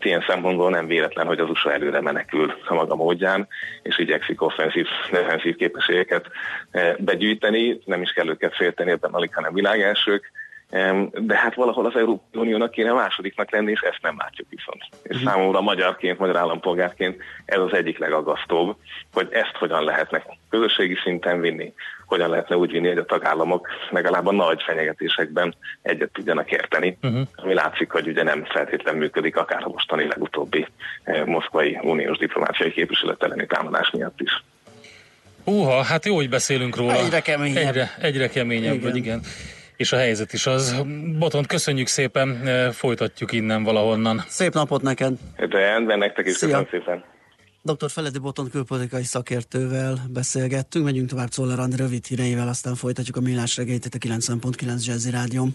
Ilyen 0.00 0.24
szempontból 0.28 0.70
nem 0.70 0.86
véletlen, 0.86 1.26
hogy 1.26 1.38
az 1.38 1.50
USA 1.50 1.72
előre 1.72 2.00
menekül 2.00 2.54
a 2.66 2.74
maga 2.74 2.94
módján, 2.94 3.48
és 3.82 3.98
igyekszik 3.98 4.42
offenzív, 4.42 4.86
defenzív 5.10 5.56
képességeket 5.56 6.26
eh, 6.70 6.94
begyűjteni, 6.98 7.78
nem 7.84 8.02
is 8.02 8.10
kell 8.10 8.28
őket 8.28 8.56
félteni, 8.56 8.90
ebben 8.90 9.12
alig, 9.12 9.34
hanem 9.34 9.54
világelsők, 9.54 10.32
de 11.12 11.36
hát 11.36 11.54
valahol 11.54 11.86
az 11.86 11.96
Európai 11.96 12.40
Uniónak 12.40 12.70
kéne 12.70 12.92
másodiknak 12.92 13.50
lenni, 13.50 13.70
és 13.70 13.80
ezt 13.80 14.02
nem 14.02 14.14
látjuk 14.18 14.48
viszont. 14.50 14.82
És 15.02 15.16
számomra 15.24 15.60
magyarként, 15.60 16.18
magyar 16.18 16.36
állampolgárként 16.36 17.22
ez 17.44 17.58
az 17.58 17.72
egyik 17.72 17.98
legagasztóbb, 17.98 18.76
hogy 19.12 19.28
ezt 19.30 19.56
hogyan 19.58 19.84
lehetne 19.84 20.22
közösségi 20.50 20.94
szinten 21.04 21.40
vinni, 21.40 21.72
hogyan 22.06 22.30
lehetne 22.30 22.56
úgy 22.56 22.70
vinni, 22.70 22.88
hogy 22.88 22.98
a 22.98 23.04
tagállamok 23.04 23.68
legalább 23.90 24.26
a 24.26 24.32
nagy 24.32 24.62
fenyegetésekben 24.62 25.54
egyet 25.82 26.12
tudjanak 26.12 26.52
érteni, 26.52 26.98
uh-huh. 27.02 27.20
ami 27.36 27.54
látszik, 27.54 27.90
hogy 27.90 28.08
ugye 28.08 28.22
nem 28.22 28.44
feltétlenül 28.44 29.00
működik, 29.00 29.36
akár 29.36 29.62
a 29.64 29.68
mostani 29.68 30.06
legutóbbi 30.06 30.66
eh, 31.02 31.24
moszkvai 31.24 31.78
uniós 31.82 32.18
diplomáciai 32.18 32.72
képviselet 32.72 33.22
elleni 33.22 33.46
támadás 33.46 33.90
miatt 33.90 34.20
is. 34.20 34.42
Húha, 35.44 35.82
hát 35.82 36.06
jó, 36.06 36.14
hogy 36.14 36.28
beszélünk 36.28 36.76
róla. 36.76 36.92
Egyre 36.92 37.20
keményebb. 37.20 37.66
Egyre, 37.66 37.90
egyre 38.00 38.28
keményebb, 38.28 38.74
Igen. 38.74 38.82
vagy 38.82 38.96
igen. 38.96 39.22
És 39.78 39.92
a 39.92 39.96
helyzet 39.96 40.32
is 40.32 40.46
az. 40.46 40.82
Botont, 41.18 41.46
köszönjük 41.46 41.86
szépen, 41.86 42.46
eh, 42.46 42.72
folytatjuk 42.72 43.32
innen 43.32 43.62
valahonnan. 43.62 44.24
Szép 44.28 44.52
napot 44.52 44.82
neked! 44.82 45.12
De 45.36 45.58
rendben, 45.58 45.98
nektek 45.98 46.26
is 46.26 46.36
Szia. 46.36 46.48
köszönöm 46.48 46.68
szépen. 46.70 47.04
Dr. 47.62 47.90
Feledi 47.90 48.18
Boton 48.18 48.50
külpolitikai 48.50 49.02
szakértővel 49.02 49.98
beszélgettünk, 50.10 50.84
megyünk 50.84 51.08
tovább 51.08 51.28
Czoller 51.28 51.68
rövid 51.76 52.06
híreivel, 52.06 52.48
aztán 52.48 52.74
folytatjuk 52.74 53.16
a 53.16 53.20
millás 53.20 53.56
reggelyt 53.56 53.84
itt 53.84 53.94
a 53.94 53.98
90.9 53.98 54.86
Jazzy 54.86 55.10
Rádion. 55.10 55.54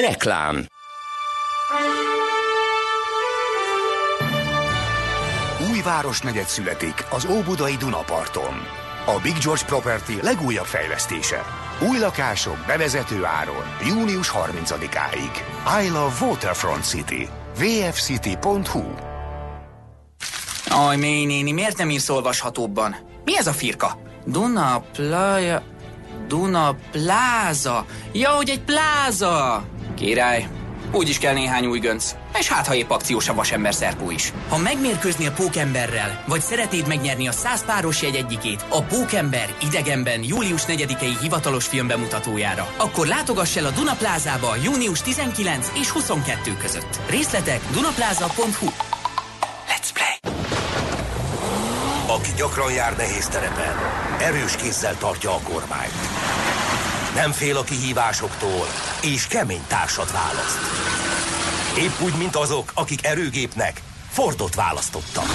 Reklám 0.00 0.66
Új 5.70 5.80
városnegyed 5.84 6.46
születik 6.46 7.06
az 7.10 7.26
Óbudai 7.30 7.76
Dunaparton. 7.76 8.54
A 9.06 9.20
Big 9.22 9.38
George 9.42 9.64
Property 9.64 10.20
legújabb 10.22 10.64
fejlesztése. 10.64 11.44
Új 11.88 11.98
lakások 11.98 12.56
bevezető 12.66 13.24
áron 13.24 13.64
június 13.86 14.32
30-áig. 14.34 15.32
I 15.84 15.88
love 15.88 16.26
Waterfront 16.26 16.84
City. 16.84 17.28
vfcity.hu 17.56 18.82
Aj, 20.70 20.96
mély 20.96 21.24
néni, 21.24 21.52
miért 21.52 21.76
nem 21.76 21.90
írsz 21.90 22.08
olvashatóbban? 22.08 22.96
Mi 23.24 23.36
ez 23.36 23.46
a 23.46 23.52
firka? 23.52 23.98
Duna 24.24 24.84
Playa... 24.92 25.62
Duna 26.28 26.76
Pláza. 26.90 27.86
Ja, 28.12 28.30
hogy 28.30 28.48
egy 28.48 28.60
pláza! 28.60 29.64
Király, 29.94 30.46
úgy 30.92 31.08
is 31.08 31.18
kell 31.18 31.32
néhány 31.32 31.66
új 31.66 31.78
gönc. 31.78 32.14
És 32.38 32.48
hát, 32.48 32.66
ha 32.66 32.74
épp 32.74 32.90
akciós 32.90 33.28
a 33.28 33.34
vasember 33.34 33.74
szerpó 33.74 34.10
is. 34.10 34.32
Ha 34.48 34.58
megmérkőzni 34.58 35.26
a 35.26 35.32
pókemberrel, 35.32 36.24
vagy 36.26 36.40
szeretnéd 36.40 36.86
megnyerni 36.86 37.28
a 37.28 37.32
100 37.32 37.64
páros 37.64 38.02
jegy 38.02 38.14
egyikét 38.14 38.64
a 38.68 38.82
Pókember 38.82 39.54
idegenben 39.62 40.22
július 40.22 40.64
4-i 40.66 41.20
hivatalos 41.20 41.66
filmbemutatójára, 41.66 42.68
akkor 42.76 43.06
látogass 43.06 43.56
el 43.56 43.66
a 43.66 43.70
Duna 43.70 43.94
Plázába 43.94 44.56
június 44.64 45.02
19 45.02 45.72
és 45.80 45.90
22 45.90 46.56
között. 46.56 47.00
Részletek 47.08 47.60
dunapláza.hu 47.72 48.66
Let's 49.68 49.90
play! 49.92 50.32
Aki 52.06 52.30
gyakran 52.36 52.72
jár 52.72 52.96
nehéz 52.96 53.26
terepen, 53.26 53.76
erős 54.20 54.56
kézzel 54.56 54.96
tartja 54.98 55.30
a 55.30 55.40
kormányt. 55.42 55.92
Nem 57.14 57.32
fél 57.32 57.56
a 57.56 57.62
kihívásoktól, 57.62 58.66
és 59.02 59.26
kemény 59.26 59.64
társat 59.68 60.12
választ. 60.12 60.58
Épp 61.78 62.00
úgy, 62.00 62.18
mint 62.18 62.36
azok, 62.36 62.72
akik 62.74 63.06
erőgépnek 63.06 63.82
Fordot 64.10 64.54
választottak. 64.54 65.26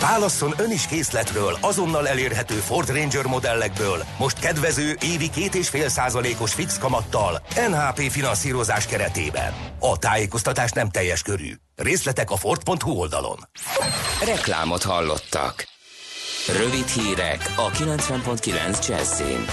Válasszon 0.00 0.54
ön 0.56 0.70
is 0.70 0.86
készletről 0.86 1.58
azonnal 1.60 2.08
elérhető 2.08 2.54
Ford 2.54 2.88
Ranger 2.88 3.26
modellekből, 3.26 4.04
most 4.18 4.38
kedvező 4.38 4.96
évi 5.00 5.30
2,5 5.34 5.88
százalékos 5.88 6.52
fix 6.52 6.78
kamattal 6.78 7.42
NHP 7.68 8.10
finanszírozás 8.10 8.86
keretében. 8.86 9.52
A 9.78 9.98
tájékoztatás 9.98 10.70
nem 10.70 10.90
teljes 10.90 11.22
körű. 11.22 11.52
Részletek 11.76 12.30
a 12.30 12.36
Ford.hu 12.36 12.90
oldalon. 12.90 13.48
Reklámot 14.24 14.82
hallottak. 14.82 15.68
Rövid 16.58 16.86
hírek 16.86 17.52
a 17.56 17.70
90.9 17.70 18.88
Jazzin. 18.88 19.44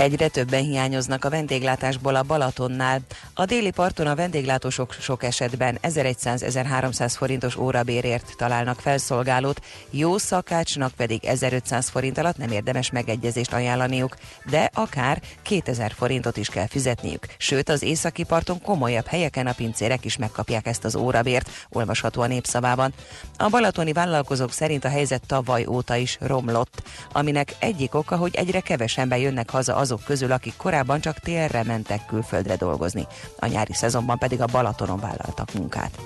Egyre 0.00 0.28
többen 0.28 0.62
hiányoznak 0.62 1.24
a 1.24 1.30
vendéglátásból 1.30 2.14
a 2.14 2.22
Balatonnál. 2.22 3.00
A 3.34 3.44
déli 3.44 3.70
parton 3.70 4.06
a 4.06 4.14
vendéglátósok 4.14 4.92
sok 4.92 5.22
esetben 5.22 5.78
1100-1300 5.82 7.12
forintos 7.16 7.56
órabérért 7.56 8.34
találnak 8.36 8.80
felszolgálót, 8.80 9.60
jó 9.90 10.18
szakácsnak 10.18 10.92
pedig 10.92 11.24
1500 11.24 11.88
forint 11.88 12.18
alatt 12.18 12.36
nem 12.36 12.50
érdemes 12.50 12.90
megegyezést 12.90 13.52
ajánlaniuk, 13.52 14.16
de 14.50 14.70
akár 14.74 15.22
2000 15.42 15.92
forintot 15.92 16.36
is 16.36 16.48
kell 16.48 16.66
fizetniük. 16.66 17.26
Sőt, 17.38 17.68
az 17.68 17.82
északi 17.82 18.24
parton 18.24 18.62
komolyabb 18.62 19.06
helyeken 19.06 19.46
a 19.46 19.52
pincérek 19.52 20.04
is 20.04 20.16
megkapják 20.16 20.66
ezt 20.66 20.84
az 20.84 20.96
órabért, 20.96 21.50
olvasható 21.68 22.22
a 22.22 22.26
népszavában. 22.26 22.94
A 23.36 23.48
balatoni 23.48 23.92
vállalkozók 23.92 24.52
szerint 24.52 24.84
a 24.84 24.88
helyzet 24.88 25.26
tavaly 25.26 25.66
óta 25.66 25.96
is 25.96 26.18
romlott, 26.20 26.82
aminek 27.12 27.54
egyik 27.58 27.94
oka, 27.94 28.16
hogy 28.16 28.34
egyre 28.34 28.60
kevesebben 28.60 29.18
jönnek 29.18 29.50
haza 29.50 29.76
azok 29.90 30.04
közül, 30.04 30.32
akik 30.32 30.56
korábban 30.56 31.00
csak 31.00 31.18
télre 31.18 31.62
mentek 31.62 32.06
külföldre 32.06 32.56
dolgozni. 32.56 33.06
A 33.38 33.46
nyári 33.46 33.72
szezonban 33.72 34.18
pedig 34.18 34.40
a 34.40 34.46
Balatonon 34.46 35.00
vállaltak 35.00 35.52
munkát. 35.52 35.98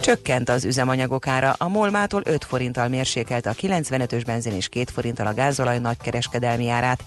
Csökkent 0.00 0.48
az 0.48 0.64
üzemanyagok 0.64 1.26
ára, 1.26 1.54
a 1.58 1.68
Molmától 1.68 2.22
5 2.24 2.44
forinttal 2.44 2.88
mérsékelte 2.88 3.50
a 3.50 3.54
95-ös 3.54 4.22
benzin 4.26 4.52
és 4.52 4.68
2 4.68 4.84
forinttal 4.92 5.26
a 5.26 5.34
gázolaj 5.34 5.78
nagykereskedelmi 5.78 6.68
árát. 6.68 7.04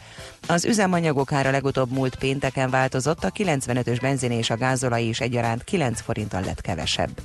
Az 0.48 0.66
üzemanyagok 0.66 1.32
ára 1.32 1.52
legutóbb 1.52 1.92
múlt 1.92 2.16
pénteken 2.16 2.70
változott, 2.70 3.24
a 3.24 3.32
95-ös 3.32 3.98
benzin 4.02 4.32
és 4.32 4.50
a 4.50 4.58
gázolaj 4.58 5.04
is 5.04 5.20
egyaránt 5.20 5.64
9 5.64 6.02
forinttal 6.02 6.42
lett 6.42 6.62
kevesebb. 6.62 7.22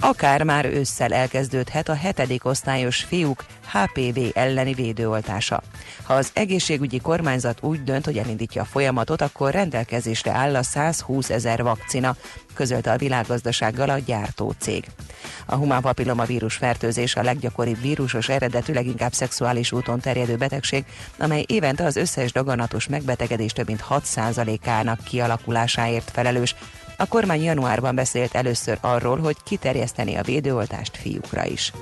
Akár 0.00 0.42
már 0.42 0.64
ősszel 0.64 1.12
elkezdődhet 1.12 1.88
a 1.88 1.94
hetedik 1.94 2.44
osztályos 2.44 2.96
fiúk 2.96 3.44
HPV 3.66 4.18
elleni 4.34 4.74
védőoltása. 4.74 5.62
Ha 6.02 6.14
az 6.14 6.30
egészségügyi 6.32 6.98
kormányzat 6.98 7.58
úgy 7.62 7.84
dönt, 7.84 8.04
hogy 8.04 8.18
elindítja 8.18 8.62
a 8.62 8.64
folyamatot, 8.64 9.20
akkor 9.22 9.52
rendelkezésre 9.52 10.30
áll 10.30 10.56
a 10.56 10.62
120 10.62 11.30
ezer 11.30 11.62
vakcina, 11.62 12.16
közölte 12.54 12.92
a 12.92 12.96
világgazdasággal 12.96 13.88
a 13.88 13.98
gyártócég. 13.98 14.84
A 15.46 15.54
humán 15.54 15.80
papillomavírus 15.80 16.54
fertőzés 16.54 17.16
a 17.16 17.22
leggyakoribb 17.22 17.80
vírusos 17.80 18.28
eredetű, 18.28 18.72
leginkább 18.72 19.12
szexuális 19.12 19.72
úton 19.72 20.00
terjedő 20.00 20.36
betegség, 20.36 20.84
amely 21.18 21.44
évente 21.46 21.84
az 21.84 21.96
összes 21.96 22.32
daganatos 22.32 22.88
megbetegedés 22.88 23.52
több 23.52 23.66
mint 23.66 23.84
6%-ának 23.88 25.04
kialakulásáért 25.04 26.10
felelős, 26.10 26.54
a 26.96 27.06
kormány 27.06 27.42
januárban 27.42 27.94
beszélt 27.94 28.34
először 28.34 28.78
arról, 28.80 29.18
hogy 29.18 29.36
kiterjeszteni 29.44 30.14
a 30.14 30.22
védőoltást 30.22 30.96
fiúkra 30.96 31.44
is. 31.44 31.72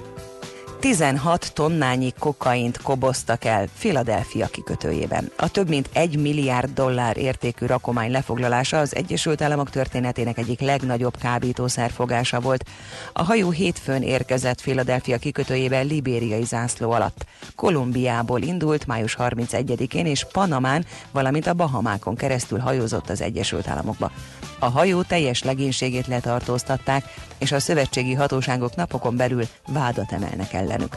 16 0.85 1.53
tonnányi 1.55 2.13
kokaint 2.19 2.83
koboztak 2.83 3.45
el 3.45 3.69
Philadelphia 3.79 4.47
kikötőjében. 4.47 5.31
A 5.37 5.51
több 5.51 5.69
mint 5.69 5.89
egy 5.93 6.21
milliárd 6.21 6.71
dollár 6.75 7.17
értékű 7.17 7.67
rakomány 7.67 8.11
lefoglalása 8.11 8.79
az 8.79 8.95
Egyesült 8.95 9.43
Államok 9.43 9.71
történetének 9.71 10.39
egyik 10.39 10.61
legnagyobb 10.61 11.17
kábítószerfogása 11.17 12.41
volt. 12.41 12.65
A 13.13 13.23
hajó 13.23 13.51
hétfőn 13.51 14.03
érkezett 14.03 14.61
Philadelphia 14.61 15.19
kikötőjében 15.19 15.87
libériai 15.87 16.45
zászló 16.45 16.91
alatt. 16.91 17.27
Kolumbiából 17.55 18.41
indult 18.41 18.87
május 18.87 19.17
31-én 19.19 20.07
és 20.07 20.27
Panamán, 20.33 20.85
valamint 21.11 21.47
a 21.47 21.55
Bahamákon 21.55 22.17
keresztül 22.17 22.59
hajózott 22.59 23.11
az 23.11 23.21
Egyesült 23.21 23.69
Államokba. 23.69 24.11
A 24.59 24.69
hajó 24.69 25.03
teljes 25.03 25.43
legénységét 25.43 26.07
letartóztatták, 26.07 27.05
és 27.39 27.53
a 27.53 27.61
szövetségi 27.61 28.15
hatóságok 28.15 28.77
napokon 28.77 29.17
belül 29.17 29.45
vádat 29.67 30.13
emelnek 30.13 30.53
ellenük. 30.53 30.97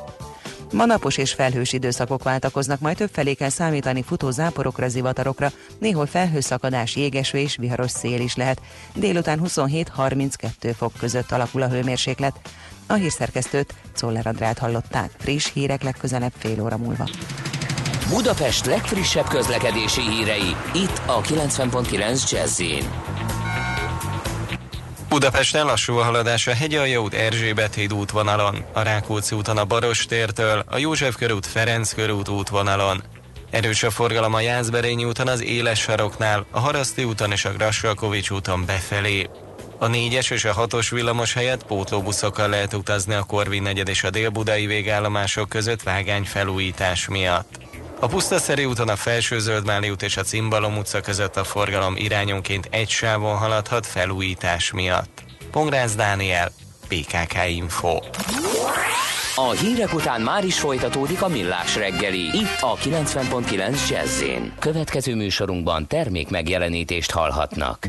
Ma 0.71 0.85
napos 0.85 1.17
és 1.17 1.33
felhős 1.33 1.73
időszakok 1.73 2.23
váltakoznak, 2.23 2.79
majd 2.79 2.97
több 2.97 3.09
felé 3.13 3.33
kell 3.33 3.49
számítani 3.49 4.03
futó 4.03 4.31
záporokra, 4.31 4.87
zivatarokra, 4.87 5.51
néhol 5.79 6.05
felhőszakadás, 6.05 6.95
jégeső 6.95 7.37
és 7.37 7.55
viharos 7.55 7.91
szél 7.91 8.21
is 8.21 8.35
lehet. 8.35 8.61
Délután 8.95 9.41
27-32 9.43 10.73
fok 10.77 10.93
között 10.99 11.31
alakul 11.31 11.61
a 11.61 11.67
hőmérséklet. 11.67 12.39
A 12.87 12.93
hírszerkesztőt 12.93 13.73
Czoller 13.93 14.27
Andrát 14.27 14.57
hallották. 14.57 15.11
Friss 15.17 15.51
hírek 15.53 15.83
legközelebb 15.83 16.33
fél 16.37 16.61
óra 16.61 16.77
múlva. 16.77 17.09
Budapest 18.09 18.65
legfrissebb 18.65 19.27
közlekedési 19.27 20.01
hírei, 20.01 20.55
itt 20.73 21.01
a 21.05 21.21
90.9 21.21 22.31
jazz 22.31 22.61
Budapesten 25.09 25.65
lassú 25.65 25.97
a 25.97 26.03
haladás 26.03 26.47
a 26.47 26.53
Hegyalja 26.53 27.01
út 27.01 27.13
Erzsébet 27.13 27.75
híd 27.75 27.93
útvonalon, 27.93 28.65
a 28.73 28.81
Rákóczi 28.81 29.35
úton 29.35 29.57
a 29.57 29.65
Barostértől, 29.65 30.63
a 30.67 30.77
József 30.77 31.15
körút 31.15 31.45
Ferenc 31.45 31.93
körút 31.93 32.29
útvonalon. 32.29 33.03
Erős 33.49 33.83
a 33.83 33.89
forgalom 33.89 34.33
a 34.33 34.39
Jászberényi 34.39 35.05
úton 35.05 35.27
az 35.27 35.43
Éles 35.43 35.79
saroknál, 35.79 36.45
a 36.51 36.59
Haraszti 36.59 37.03
úton 37.03 37.31
és 37.31 37.45
a 37.45 37.51
Grassalkovics 37.51 38.29
úton 38.29 38.65
befelé. 38.65 39.29
A 39.77 39.87
4-es 39.87 40.31
és 40.31 40.45
a 40.45 40.53
6-os 40.53 40.87
villamos 40.91 41.33
helyett 41.33 41.65
pótlóbuszokkal 41.65 42.49
lehet 42.49 42.73
utazni 42.73 43.13
a 43.13 43.23
Korvin 43.23 43.61
negyed 43.61 43.87
és 43.87 44.03
a 44.03 44.09
Dél-Budai 44.09 44.65
végállomások 44.65 45.49
között 45.49 45.83
vágány 45.83 46.23
felújítás 46.23 47.07
miatt. 47.07 47.59
A 47.99 48.07
Pusztaszeri 48.07 48.65
úton 48.65 48.89
a 48.89 48.95
Felső 48.95 49.39
Zöldmáli 49.39 49.89
út 49.89 50.01
és 50.01 50.17
a 50.17 50.21
Cimbalom 50.21 50.77
utca 50.77 51.01
között 51.01 51.35
a 51.35 51.43
forgalom 51.43 51.95
irányonként 51.95 52.67
egy 52.71 52.89
sávon 52.89 53.37
haladhat 53.37 53.85
felújítás 53.85 54.71
miatt. 54.71 55.23
Pongrász 55.51 55.95
Dániel, 55.95 56.51
PKK 56.87 57.49
Info. 57.49 57.99
A 59.35 59.51
hírek 59.51 59.93
után 59.93 60.21
már 60.21 60.45
is 60.45 60.59
folytatódik 60.59 61.21
a 61.21 61.27
millás 61.27 61.75
reggeli, 61.75 62.23
itt 62.23 62.61
a 62.61 62.75
90.9 62.75 63.89
jazz 63.89 64.23
Következő 64.59 65.15
műsorunkban 65.15 65.87
termék 65.87 66.29
megjelenítést 66.29 67.11
hallhatnak. 67.11 67.87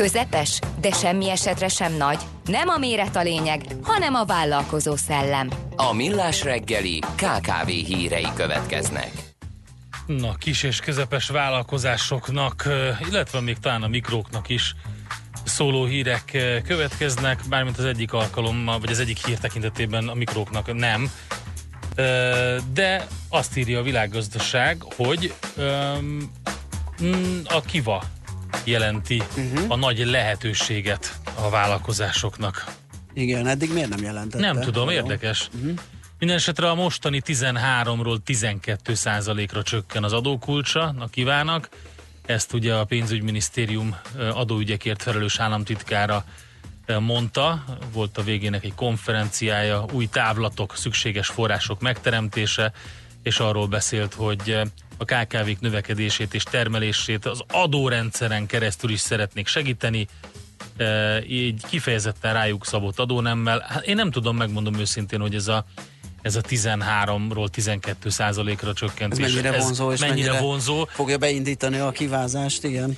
Közepes, 0.00 0.58
de 0.80 0.90
semmi 0.90 1.30
esetre 1.30 1.68
sem 1.68 1.96
nagy. 1.96 2.18
Nem 2.44 2.68
a 2.68 2.78
méret 2.78 3.16
a 3.16 3.22
lényeg, 3.22 3.64
hanem 3.82 4.14
a 4.14 4.24
vállalkozó 4.24 4.96
szellem. 4.96 5.50
A 5.76 5.92
millás 5.92 6.42
reggeli 6.42 6.98
KKV 6.98 7.66
hírei 7.66 8.26
következnek. 8.34 9.10
Na, 10.06 10.34
kis 10.34 10.62
és 10.62 10.80
közepes 10.80 11.28
vállalkozásoknak, 11.28 12.68
illetve 13.08 13.40
még 13.40 13.58
talán 13.58 13.82
a 13.82 13.88
mikróknak 13.88 14.48
is 14.48 14.74
szóló 15.44 15.84
hírek 15.84 16.24
következnek, 16.66 17.40
bármint 17.48 17.78
az 17.78 17.84
egyik 17.84 18.12
alkalommal, 18.12 18.78
vagy 18.78 18.90
az 18.90 18.98
egyik 18.98 19.26
hír 19.26 19.38
tekintetében 19.38 20.08
a 20.08 20.14
mikróknak 20.14 20.74
nem. 20.74 21.10
De 22.72 23.06
azt 23.28 23.56
írja 23.56 23.78
a 23.78 23.82
világgazdaság, 23.82 24.82
hogy 24.96 25.34
a 27.44 27.60
Kiva 27.60 28.04
jelenti 28.64 29.16
uh-huh. 29.16 29.64
a 29.68 29.76
nagy 29.76 30.06
lehetőséget 30.06 31.20
a 31.34 31.50
vállalkozásoknak. 31.50 32.64
Igen, 33.12 33.46
eddig 33.46 33.72
miért 33.72 33.88
nem 33.88 34.02
jelentette? 34.02 34.52
Nem 34.52 34.60
tudom, 34.60 34.88
érdekes. 34.88 35.48
Uh-huh. 35.54 35.78
Mindenesetre 36.18 36.70
a 36.70 36.74
mostani 36.74 37.22
13-ról 37.26 38.16
12 38.24 38.94
ra 39.52 39.62
csökken 39.62 40.04
az 40.04 40.12
adókulcsa 40.12 40.94
a 40.98 41.06
kivának. 41.06 41.68
Ezt 42.26 42.52
ugye 42.52 42.74
a 42.74 42.84
pénzügyminisztérium 42.84 43.96
adóügyekért 44.32 45.02
felelős 45.02 45.38
államtitkára 45.38 46.24
mondta, 46.98 47.64
volt 47.92 48.18
a 48.18 48.22
végének 48.22 48.64
egy 48.64 48.74
konferenciája, 48.74 49.84
új 49.92 50.06
távlatok, 50.06 50.76
szükséges 50.76 51.28
források 51.28 51.80
megteremtése, 51.80 52.72
és 53.22 53.38
arról 53.38 53.66
beszélt, 53.66 54.14
hogy 54.14 54.60
a 55.00 55.04
KKV-k 55.04 55.60
növekedését 55.60 56.34
és 56.34 56.42
termelését 56.42 57.26
az 57.26 57.40
adórendszeren 57.48 58.46
keresztül 58.46 58.90
is 58.90 59.00
szeretnék 59.00 59.46
segíteni, 59.46 60.06
e, 60.76 61.18
így 61.28 61.62
kifejezetten 61.68 62.32
rájuk 62.32 62.66
szabott 62.66 62.98
adónemmel. 62.98 63.64
Hát 63.68 63.86
én 63.86 63.94
nem 63.94 64.10
tudom, 64.10 64.36
megmondom 64.36 64.74
őszintén, 64.74 65.20
hogy 65.20 65.34
ez 65.34 65.48
a 65.48 65.64
ez 66.22 66.36
a 66.36 66.40
13-ról 66.40 67.48
12 67.48 68.10
százalékra 68.10 68.72
csökkentés. 68.72 69.24
Ez 69.24 69.32
mennyire 69.32 69.60
vonzó, 69.60 69.92
és 69.92 70.00
mennyire, 70.00 70.26
mennyire 70.26 70.44
vonzó. 70.44 70.84
fogja 70.84 71.18
beindítani 71.18 71.78
a 71.78 71.90
kivázást, 71.90 72.64
igen. 72.64 72.96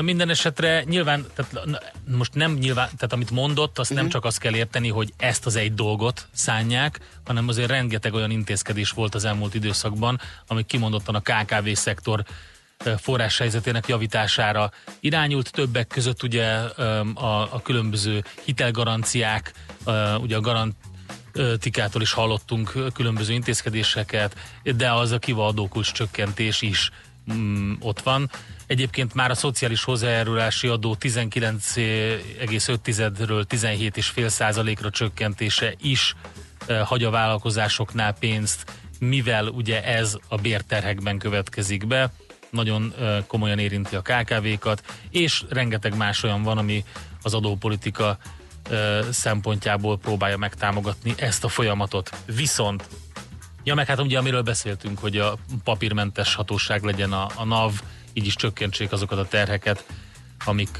Minden 0.00 0.28
esetre 0.28 0.82
nyilván, 0.84 1.26
tehát 1.34 1.80
most 2.08 2.34
nem 2.34 2.52
nyilván, 2.52 2.86
tehát 2.96 3.12
amit 3.12 3.30
mondott, 3.30 3.78
azt 3.78 3.90
uh-huh. 3.90 3.96
nem 3.96 4.04
Mhm. 4.04 4.12
csak 4.12 4.24
azt 4.24 4.38
kell 4.38 4.54
érteni, 4.54 4.88
hogy 4.88 5.12
ezt 5.16 5.46
az 5.46 5.56
egy 5.56 5.74
dolgot 5.74 6.28
szánják, 6.32 7.00
hanem 7.24 7.48
azért 7.48 7.68
rengeteg 7.70 8.14
olyan 8.14 8.30
intézkedés 8.30 8.90
volt 8.90 9.14
az 9.14 9.24
elmúlt 9.24 9.54
időszakban, 9.54 10.20
amik 10.46 10.66
kimondottan 10.66 11.14
a 11.14 11.20
KKV 11.20 11.68
szektor 11.72 12.24
forráshelyzetének 12.98 13.88
javítására 13.88 14.70
irányult. 15.00 15.50
Többek 15.52 15.86
között 15.86 16.22
ugye 16.22 16.46
a, 17.14 17.54
a 17.54 17.60
különböző 17.62 18.24
hitelgaranciák, 18.44 19.52
ugye 20.20 20.36
a 20.36 20.40
garant 20.40 20.74
tikától 21.58 22.02
is 22.02 22.12
hallottunk 22.12 22.72
különböző 22.94 23.32
intézkedéseket, 23.32 24.36
de 24.76 24.92
az 24.92 25.10
a 25.10 25.18
kiva 25.18 25.46
adókulcs 25.46 25.92
csökkentés 25.92 26.62
is 26.62 26.90
mm, 27.32 27.72
ott 27.80 28.00
van. 28.00 28.30
Egyébként 28.66 29.14
már 29.14 29.30
a 29.30 29.34
szociális 29.34 29.84
hozzájárulási 29.84 30.68
adó 30.68 30.96
19,5-ről 31.00 33.44
17,5 33.48 34.28
százalékra 34.28 34.90
csökkentése 34.90 35.74
is 35.80 36.16
e, 36.66 36.80
hagy 36.80 37.04
a 37.04 37.10
vállalkozásoknál 37.10 38.12
pénzt, 38.12 38.72
mivel 38.98 39.46
ugye 39.46 39.84
ez 39.84 40.16
a 40.28 40.36
bérterhekben 40.36 41.18
következik 41.18 41.86
be, 41.86 42.12
nagyon 42.50 42.94
e, 43.00 43.24
komolyan 43.26 43.58
érinti 43.58 43.96
a 43.96 44.02
KKV-kat, 44.02 44.82
és 45.10 45.44
rengeteg 45.48 45.96
más 45.96 46.22
olyan 46.22 46.42
van, 46.42 46.58
ami 46.58 46.84
az 47.22 47.34
adópolitika 47.34 48.18
e, 48.70 49.02
szempontjából 49.12 49.98
próbálja 49.98 50.36
megtámogatni 50.36 51.14
ezt 51.16 51.44
a 51.44 51.48
folyamatot. 51.48 52.10
Viszont 52.26 52.84
Ja, 53.66 53.74
meg 53.74 53.86
hát 53.86 54.00
ugye 54.00 54.18
amiről 54.18 54.42
beszéltünk, 54.42 54.98
hogy 54.98 55.18
a 55.18 55.36
papírmentes 55.64 56.34
hatóság 56.34 56.82
legyen 56.82 57.12
a, 57.12 57.26
a 57.36 57.44
NAV, 57.44 57.72
így 58.14 58.26
is 58.26 58.34
csökkentsék 58.34 58.92
azokat 58.92 59.18
a 59.18 59.26
terheket, 59.28 59.84
amik 60.44 60.78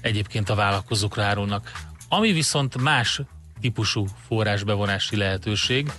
egyébként 0.00 0.48
a 0.50 0.54
vállalkozókra 0.54 1.22
árulnak. 1.22 1.72
Ami 2.08 2.32
viszont 2.32 2.80
más 2.80 3.20
típusú 3.60 4.06
forrásbevonási 4.28 5.16
lehetőség 5.16 5.92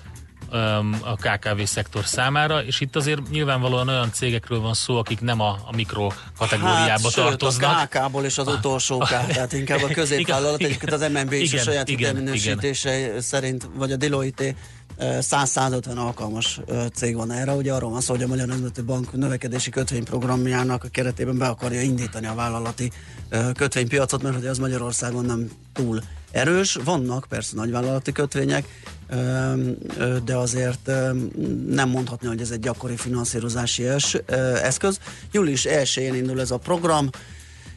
a 1.01 1.15
KKV 1.15 1.61
szektor 1.63 2.05
számára, 2.05 2.63
és 2.63 2.79
itt 2.79 2.95
azért 2.95 3.29
nyilvánvalóan 3.29 3.87
olyan 3.87 4.11
cégekről 4.11 4.59
van 4.59 4.73
szó, 4.73 4.97
akik 4.97 5.21
nem 5.21 5.39
a, 5.39 5.49
a 5.65 5.75
mikro 5.75 6.07
kategóriába 6.37 7.03
hát, 7.03 7.13
tartoznak. 7.13 7.79
Sőt, 7.79 7.95
a 7.95 8.05
KK-ból 8.07 8.25
és 8.25 8.37
az 8.37 8.47
utolsó 8.47 8.97
K, 8.97 9.07
tehát 9.07 9.53
inkább 9.53 9.81
a 9.81 9.87
középvállalat, 9.99 10.59
Igen, 10.59 10.71
egyébként 10.71 11.01
az 11.01 11.11
MNB 11.11 11.31
is 11.31 11.51
a 11.51 11.53
igen, 11.53 11.63
saját 11.63 11.89
igen, 11.89 11.97
hitelminősítése 11.97 13.21
szerint, 13.21 13.69
vagy 13.75 13.91
a 13.91 13.95
Deloitte 13.95 14.55
100-150 14.99 15.95
alkalmas 15.95 16.61
cég 16.93 17.15
van 17.15 17.31
erre. 17.31 17.53
Ugye 17.53 17.73
arról 17.73 17.89
van 17.89 18.01
szó, 18.01 18.13
hogy 18.13 18.23
a 18.23 18.27
Magyar 18.27 18.47
Nemzeti 18.47 18.81
Bank 18.81 19.13
növekedési 19.13 19.69
kötvényprogramjának 19.69 20.83
a 20.83 20.87
keretében 20.87 21.37
be 21.37 21.47
akarja 21.47 21.81
indítani 21.81 22.27
a 22.27 22.33
vállalati 22.33 22.91
kötvénypiacot, 23.53 24.21
mert 24.21 24.35
hogy 24.35 24.45
az 24.45 24.57
Magyarországon 24.57 25.25
nem 25.25 25.49
túl 25.73 26.01
erős. 26.31 26.77
Vannak 26.83 27.25
persze 27.29 27.55
nagyvállalati 27.55 28.11
kötvények, 28.11 28.65
de 30.25 30.35
azért 30.35 30.91
nem 31.67 31.89
mondhatni, 31.89 32.27
hogy 32.27 32.41
ez 32.41 32.51
egy 32.51 32.59
gyakori 32.59 32.95
finanszírozási 32.95 33.83
eszköz. 34.63 34.99
Július 35.31 35.65
1-én 35.69 36.15
indul 36.15 36.39
ez 36.39 36.51
a 36.51 36.57
program, 36.57 37.09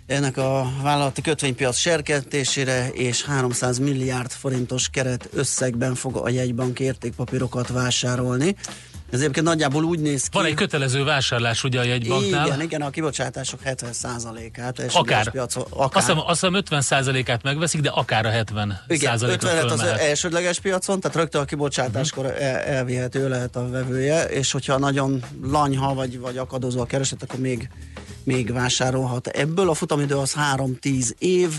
ennek 0.06 0.36
a 0.36 0.72
vállalati 0.82 1.20
kötvénypiac 1.22 1.76
serkentésére 1.76 2.88
és 2.88 3.24
300 3.24 3.78
milliárd 3.78 4.30
forintos 4.30 4.88
keret 4.88 5.28
összegben 5.32 5.94
fog 5.94 6.16
a 6.16 6.28
jegybank 6.28 6.80
értékpapírokat 6.80 7.68
vásárolni. 7.68 8.56
Ez 9.12 9.20
egyébként 9.20 9.46
nagyjából 9.46 9.84
úgy 9.84 9.98
néz 9.98 10.22
ki... 10.22 10.28
Van 10.32 10.44
egy 10.44 10.54
kötelező 10.54 11.04
vásárlás 11.04 11.64
ugye 11.64 11.80
a 11.80 11.82
jegybanknál. 11.82 12.46
Igen, 12.46 12.60
igen, 12.60 12.82
a 12.82 12.90
kibocsátások 12.90 13.60
70%-át. 13.64 14.82
Akár. 14.92 15.30
Piacon, 15.30 15.64
akár. 15.68 15.96
Azt 15.96 16.06
hiszem, 16.06 16.22
azt 16.26 16.40
hiszem 16.40 16.62
50%-át 16.80 17.42
megveszik, 17.42 17.80
de 17.80 17.88
akár 17.88 18.26
a 18.26 18.30
70 18.30 18.80
igen, 18.86 19.22
50 19.22 19.68
az 19.68 19.82
elsődleges 19.82 20.60
piacon, 20.60 21.00
tehát 21.00 21.16
rögtön 21.16 21.40
a 21.40 21.44
kibocsátáskor 21.44 22.26
el, 22.26 22.56
elvihető 22.56 23.28
lehet 23.28 23.56
a 23.56 23.68
vevője, 23.68 24.24
és 24.24 24.52
hogyha 24.52 24.78
nagyon 24.78 25.24
lanyha 25.42 25.94
vagy, 25.94 26.18
vagy 26.18 26.36
akadozó 26.36 26.80
a 26.80 26.86
kereset, 26.86 27.22
akkor 27.22 27.38
még, 27.38 27.68
még 28.24 28.52
vásárolhat. 28.52 29.26
Ebből 29.26 29.68
a 29.68 29.74
futamidő 29.74 30.16
az 30.16 30.34
3-10 30.56 31.10
év, 31.18 31.50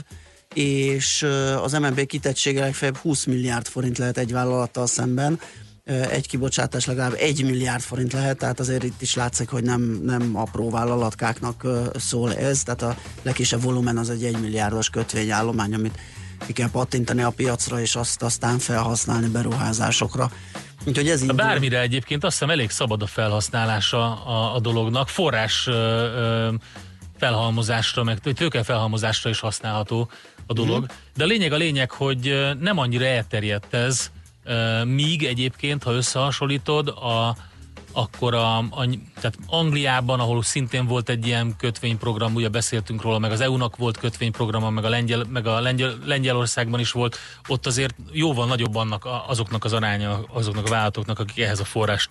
és 0.54 1.28
az 1.62 1.72
MNB 1.72 2.06
kitettsége 2.06 2.60
legfeljebb 2.60 2.98
20 2.98 3.26
milliárd 3.26 3.68
forint 3.68 3.98
lehet 3.98 4.18
egy 4.18 4.32
vállalattal 4.32 4.88
szemben, 4.88 5.40
egy 5.86 6.28
kibocsátás 6.28 6.86
legalább 6.86 7.14
1 7.18 7.44
milliárd 7.44 7.82
forint 7.82 8.14
lehet, 8.14 8.38
tehát 8.38 8.60
azért 8.60 8.84
itt 8.84 9.02
is 9.02 9.16
látszik, 9.16 9.50
hogy 9.50 9.64
nem, 9.64 9.82
nem 10.04 10.32
apró 10.38 10.70
vállalatkáknak 10.70 11.68
szól 11.96 12.36
ez, 12.36 12.64
tehát 12.64 12.82
a 12.82 12.98
legkisebb 13.22 13.62
volumen 13.62 13.98
az 13.98 14.10
egy 14.10 14.24
1 14.24 14.40
milliárdos 14.40 14.90
kötvényállomány, 14.90 15.74
amit 15.74 16.00
ki 16.46 16.54
kell 16.54 16.70
pattintani 16.70 17.22
a 17.22 17.30
piacra, 17.30 17.80
és 17.80 17.96
azt 17.96 18.24
aztán 18.24 18.60
felhasználni 18.60 19.28
beruházásokra. 19.28 20.32
Úgyhogy 20.86 21.10
ez 21.10 21.24
így 21.24 21.36
Bármire 21.36 21.82
egyébként 21.82 22.24
azt 22.24 22.34
hiszem 22.34 22.50
elég 22.50 22.70
szabad 22.70 23.02
a 23.02 23.08
felhasználása 23.08 24.24
a, 24.24 24.56
a 24.56 24.60
dolognak. 24.60 25.10
Forrás 25.10 25.68
ö, 25.68 25.72
ö, 25.72 26.54
felhalmozásra, 27.18 28.04
meg 28.04 28.20
tőke 28.20 28.64
felhalmozásra 28.64 29.30
is 29.30 29.40
használható 29.40 30.10
a 30.48 30.54
dolog. 30.54 30.84
Mhm. 30.84 30.92
De 31.16 31.24
a 31.24 31.28
lényeg 31.28 31.54
a 31.54 31.58
lényeg, 31.58 31.92
hogy 31.92 32.54
nem 32.60 32.78
annyira 32.78 33.06
elterjedt 33.06 33.74
ez, 33.74 34.12
míg 34.86 35.24
egyébként, 35.24 35.84
ha 35.84 35.92
összehasonlítod, 35.92 36.88
a, 36.88 37.36
akkor 37.92 38.34
a, 38.34 38.58
a, 38.58 38.88
tehát 39.16 39.38
Angliában, 39.48 40.20
ahol 40.20 40.44
szintén 40.44 40.86
volt 40.86 41.10
egy 41.10 41.28
ilyen 41.28 41.56
kötvényprogram, 41.58 42.36
ugye 42.36 42.50
beszéltünk 42.50 43.02
róla, 43.02 43.20
meg 43.20 43.32
az 43.32 43.42
EU-nak 43.42 43.76
volt 43.76 43.98
kötvényprograma, 43.98 44.70
meg 44.70 44.84
a, 44.84 44.90
Lengyel, 44.90 45.26
meg 45.30 45.48
a 45.48 45.60
Lengyel, 45.60 45.98
Lengyelországban 46.06 46.80
is 46.80 46.92
volt, 46.92 47.18
ott 47.48 47.66
azért 47.66 47.96
jóval 48.12 48.48
nagyobb 48.48 48.76
annak 48.76 49.08
azoknak 49.28 49.64
az 49.64 49.74
aránya, 49.74 50.24
azoknak 50.34 50.66
a 50.66 50.70
vállalatoknak, 50.70 51.20
akik 51.20 51.40
ehhez 51.40 51.60
a 51.60 51.66
forrás 51.66 52.10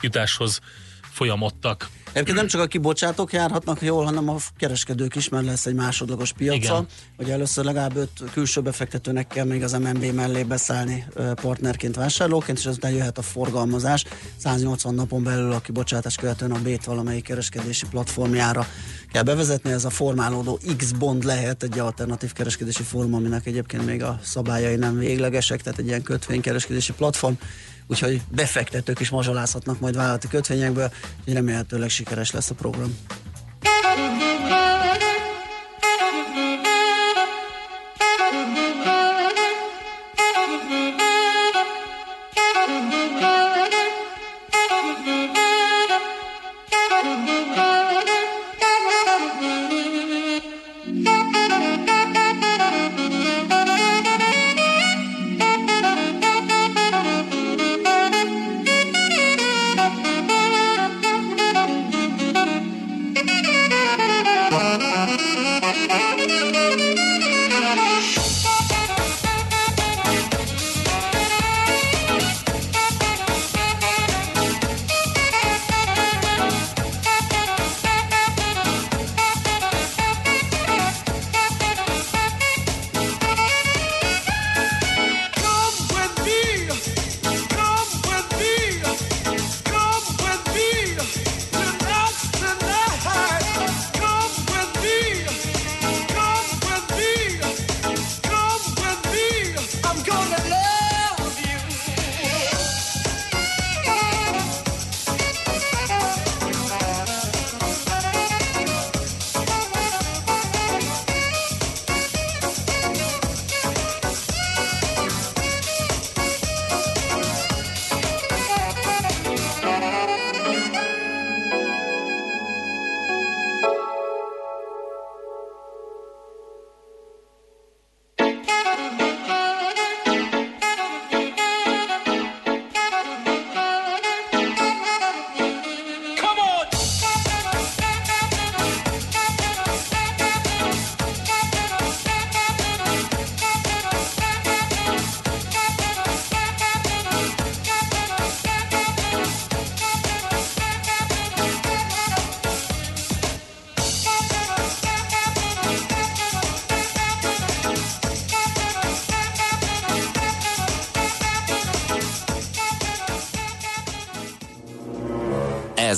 jutáshoz 0.00 0.60
folyamodtak. 1.00 1.88
Egyébként 2.12 2.36
nem 2.36 2.46
csak 2.46 2.60
a 2.60 2.66
kibocsátók 2.66 3.32
járhatnak 3.32 3.82
jól, 3.82 4.04
hanem 4.04 4.28
a 4.28 4.36
kereskedők 4.56 5.16
is, 5.16 5.28
mert 5.28 5.44
lesz 5.44 5.66
egy 5.66 5.74
másodlagos 5.74 6.32
piaca. 6.32 6.56
Igen. 6.56 6.86
Ugye 7.18 7.32
először 7.32 7.64
legalább 7.64 7.96
öt 7.96 8.10
külső 8.32 8.60
befektetőnek 8.60 9.26
kell 9.26 9.44
még 9.44 9.62
az 9.62 9.72
MNB 9.72 10.04
mellé 10.04 10.42
beszállni 10.42 11.06
partnerként, 11.34 11.96
vásárlóként, 11.96 12.58
és 12.58 12.66
azután 12.66 12.92
jöhet 12.92 13.18
a 13.18 13.22
forgalmazás. 13.22 14.04
180 14.36 14.94
napon 14.94 15.22
belül 15.22 15.52
a 15.52 15.60
kibocsátás 15.60 16.16
követően 16.16 16.52
a 16.52 16.62
BÉT 16.62 16.84
valamelyik 16.84 17.24
kereskedési 17.24 17.86
platformjára 17.90 18.66
kell 19.12 19.22
bevezetni. 19.22 19.70
Ez 19.70 19.84
a 19.84 19.90
formálódó 19.90 20.58
X-bond 20.76 21.24
lehet 21.24 21.62
egy 21.62 21.78
alternatív 21.78 22.32
kereskedési 22.32 22.82
forma, 22.82 23.16
aminek 23.16 23.46
egyébként 23.46 23.86
még 23.86 24.02
a 24.02 24.18
szabályai 24.22 24.76
nem 24.76 24.98
véglegesek, 24.98 25.62
tehát 25.62 25.78
egy 25.78 25.86
ilyen 25.86 26.02
kötvénykereskedési 26.02 26.92
platform 26.92 27.34
úgyhogy 27.86 28.20
befektetők 28.28 29.00
is 29.00 29.10
mazsolázhatnak 29.10 29.80
majd 29.80 29.96
vállalati 29.96 30.28
kötvényekből, 30.28 30.92
úgyhogy 31.24 31.32
remélhetőleg 31.32 31.88
sikeres 31.88 32.30
lesz 32.30 32.50
a 32.50 32.54
program. 32.54 32.96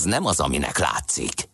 Ez 0.04 0.10
nem 0.10 0.26
az, 0.26 0.40
aminek 0.40 0.78
látszik. 0.78 1.48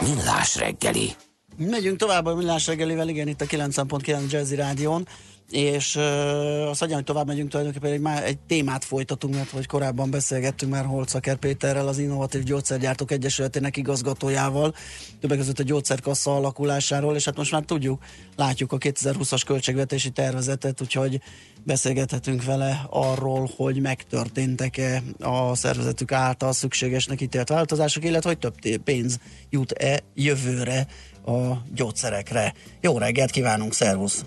Millás 0.00 0.56
reggeli. 0.56 1.14
Megyünk 1.56 1.98
tovább 1.98 2.26
a 2.26 2.34
Millás 2.34 2.66
reggelivel, 2.66 3.08
igen, 3.08 3.28
itt 3.28 3.40
a 3.40 3.44
9.9 3.44 4.30
Jazzy 4.30 4.54
Rádión, 4.54 5.08
és 5.52 5.96
uh, 5.96 6.68
azt 6.68 6.80
hogy 6.80 7.04
tovább 7.04 7.26
megyünk 7.26 7.50
tulajdonképpen 7.50 7.92
egy, 7.92 8.22
egy 8.24 8.38
témát 8.38 8.84
folytatunk, 8.84 9.34
mert 9.34 9.50
hogy 9.50 9.66
korábban 9.66 10.10
beszélgettünk 10.10 10.72
már 10.72 10.84
Holcaker 10.84 11.36
Péterrel, 11.36 11.88
az 11.88 11.98
Innovatív 11.98 12.42
Gyógyszergyártók 12.42 13.10
Egyesületének 13.10 13.76
igazgatójával, 13.76 14.74
többek 15.20 15.38
között 15.38 15.58
a 15.58 15.62
gyógyszerkassa 15.62 16.36
alakulásáról, 16.36 17.16
és 17.16 17.24
hát 17.24 17.36
most 17.36 17.52
már 17.52 17.62
tudjuk, 17.62 18.02
látjuk 18.36 18.72
a 18.72 18.78
2020-as 18.78 19.42
költségvetési 19.46 20.10
tervezetet, 20.10 20.80
úgyhogy 20.80 21.20
beszélgethetünk 21.64 22.44
vele 22.44 22.86
arról, 22.90 23.50
hogy 23.56 23.80
megtörténtek-e 23.80 25.02
a 25.20 25.54
szervezetük 25.54 26.12
által 26.12 26.52
szükségesnek 26.52 27.20
ítélt 27.20 27.48
változások, 27.48 28.04
illetve 28.04 28.28
hogy 28.28 28.38
több 28.38 28.82
pénz 28.84 29.18
jut-e 29.50 30.00
jövőre 30.14 30.86
a 31.26 31.52
gyógyszerekre. 31.74 32.54
Jó 32.80 32.98
reggelt 32.98 33.30
kívánunk, 33.30 33.72
szervusz! 33.72 34.24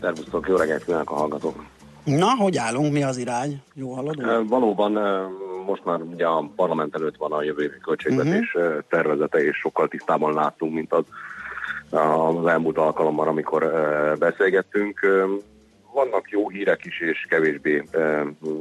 Szervusztok, 0.00 0.48
jó 0.48 0.56
reggelt 0.56 0.84
kívánok 0.84 1.10
a 1.10 1.14
hallgatók. 1.14 1.64
Na, 2.04 2.30
hogy 2.38 2.56
állunk, 2.56 2.92
mi 2.92 3.02
az 3.02 3.16
irány? 3.16 3.62
Jó 3.74 3.92
haladunk? 3.92 4.48
Valóban 4.48 4.92
most 5.66 5.84
már 5.84 6.00
ugye 6.00 6.26
a 6.26 6.50
parlament 6.56 6.94
előtt 6.94 7.16
van 7.16 7.32
a 7.32 7.42
jövő 7.42 7.62
évi 7.62 7.78
költségvetés 7.82 8.54
uh-huh. 8.54 8.74
tervezete, 8.88 9.44
és 9.44 9.56
sokkal 9.56 9.88
tisztában 9.88 10.34
láttunk, 10.34 10.74
mint 10.74 10.92
az, 10.92 11.04
az 11.90 12.46
elmúlt 12.46 12.78
alkalommal, 12.78 13.28
amikor 13.28 13.72
beszélgettünk. 14.18 15.00
Vannak 15.92 16.30
jó 16.30 16.48
hírek 16.48 16.84
is, 16.84 17.00
és 17.00 17.26
kevésbé 17.28 17.84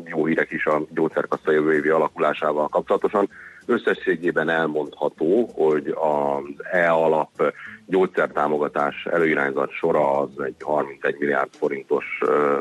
jó 0.06 0.26
hírek 0.26 0.52
is 0.52 0.66
a 0.66 0.82
gyógyszerkassa 0.90 1.52
jövő 1.52 1.74
évi 1.74 1.90
alakulásával 1.90 2.68
kapcsolatosan. 2.68 3.30
Összességében 3.66 4.50
elmondható, 4.50 5.50
hogy 5.56 5.88
az 5.88 6.66
E-alap 6.72 7.54
gyógyszertámogatás 7.86 9.06
előirányzat 9.12 9.72
sora 9.72 10.20
az 10.20 10.30
egy 10.44 10.56
31 10.60 11.16
milliárd 11.20 11.50
forintos 11.54 12.06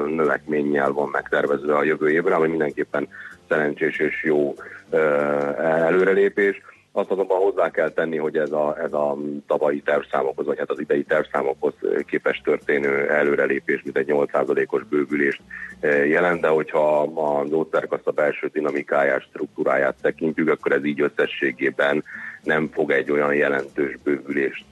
növekménnyel 0.07 0.93
van 0.93 1.09
megtervezve 1.09 1.77
a 1.77 1.83
jövő 1.83 2.11
évre, 2.11 2.35
ami 2.35 2.49
mindenképpen 2.49 3.09
szerencsés 3.49 3.99
és 3.99 4.25
jó 4.25 4.55
előrelépés. 5.59 6.61
Azt 6.95 7.11
azonban 7.11 7.39
hozzá 7.39 7.71
kell 7.71 7.91
tenni, 7.91 8.17
hogy 8.17 8.37
ez 8.37 8.53
a, 8.53 8.77
ez 8.83 8.93
a 8.93 9.17
tavalyi 9.47 9.81
tervszámokhoz, 9.81 10.47
vagy 10.47 10.59
hát 10.59 10.71
az 10.71 10.81
idei 10.81 11.03
tervszámokhoz 11.03 11.75
képest 12.07 12.43
történő 12.43 13.11
előrelépés, 13.11 13.83
mint 13.83 13.97
egy 13.97 14.07
8%-os 14.09 14.83
bővülést 14.85 15.41
eh, 15.81 16.09
jelent, 16.09 16.41
de 16.41 16.49
hogyha 16.49 17.03
a 17.03 17.45
gyógyszerkassa 17.45 18.11
belső 18.11 18.51
dinamikáját, 18.53 19.23
struktúráját 19.23 19.97
tekintjük, 20.03 20.49
akkor 20.49 20.73
ez 20.73 20.85
így 20.85 21.01
összességében 21.01 22.05
nem 22.43 22.71
fog 22.73 22.91
egy 22.91 23.11
olyan 23.11 23.35
jelentős 23.35 23.97
bővülést 24.03 24.65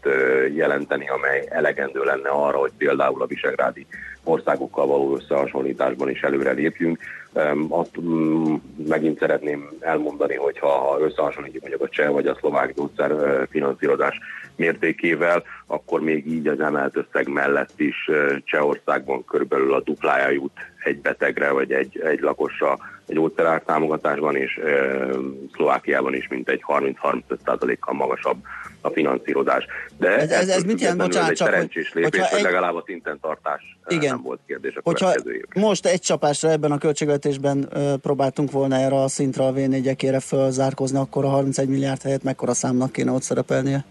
jelenteni, 0.55 1.09
amely 1.09 1.47
elegendő 1.49 2.03
lenne 2.03 2.29
arra, 2.29 2.59
hogy 2.59 2.73
például 2.77 3.23
a 3.23 3.27
visegrádi 3.27 3.87
országokkal 4.25 4.87
való 4.87 5.15
összehasonlításban 5.15 6.11
is 6.11 6.21
előre 6.23 6.51
lépjünk. 6.51 6.99
Azt 7.69 7.97
um, 7.97 8.63
megint 8.89 9.19
szeretném 9.19 9.71
elmondani, 9.81 10.35
hogy 10.35 10.59
ha, 10.59 10.69
ha 10.69 11.01
összehasonlítjuk 11.01 11.63
mondjuk 11.63 11.83
a 11.83 11.89
cseh 11.89 12.11
vagy 12.11 12.27
a 12.27 12.37
szlovák 12.41 12.75
gyógyszer 12.75 13.47
finanszírozás 13.51 14.19
mértékével, 14.57 15.43
akkor 15.67 16.01
még 16.01 16.27
így 16.27 16.47
az 16.47 16.61
emelt 16.61 16.97
összeg 16.97 17.29
mellett 17.29 17.81
is 17.81 18.11
Csehországban 18.45 19.25
körülbelül 19.25 19.75
a 19.75 19.81
duplája 19.81 20.31
jut 20.31 20.53
egy 20.85 21.01
betegre 21.01 21.51
vagy 21.51 21.73
egy, 21.73 22.01
egy 22.01 22.21
lakosra 22.21 22.79
gyógyszerár 23.13 23.63
támogatásban, 23.63 24.37
és 24.37 24.61
Szlovákiában 25.55 26.15
is 26.15 26.29
mintegy 26.29 26.63
30-35%-kal 26.67 27.95
magasabb 27.95 28.37
a 28.81 28.89
finanszírozás. 28.91 29.67
De 29.99 30.09
Ez- 30.17 30.31
ez- 30.31 30.49
ez 30.49 30.63
mit 30.63 30.81
jelent? 30.81 30.99
Bocsánat, 31.01 31.31
ez 31.31 31.37
csak 31.39 31.47
egy 31.49 31.53
hogy- 31.55 31.55
szerencsés 31.55 31.93
lépés, 31.93 32.21
hogy 32.29 32.39
egy- 32.39 32.45
legalább 32.45 32.75
a 32.75 32.83
szinten 32.87 33.19
tartás 33.21 33.77
Igen. 33.89 34.15
nem 34.15 34.23
volt 34.23 34.41
kérdés 34.47 34.75
a 34.77 34.81
Hogyha 34.85 35.13
most 35.55 35.87
egy 35.87 36.01
csapásra 36.01 36.51
ebben 36.51 36.73
a 36.73 36.79
költségvetésben 36.79 37.69
ö, 37.73 37.95
próbáltunk 38.03 38.51
volna 38.51 38.77
erre 38.77 39.03
a 39.03 39.09
szintre 39.09 39.45
a 39.45 39.53
v 39.53 39.57
4 39.57 40.23
fölzárkozni, 40.23 40.99
akkor 40.99 41.25
a 41.25 41.29
31 41.29 41.69
milliárd 41.69 42.03
helyett 42.03 42.23
mekkora 42.23 42.55
számnak 42.55 42.93
kéne 42.93 43.11
ott 43.11 43.23
szerepelnie? 43.23 43.85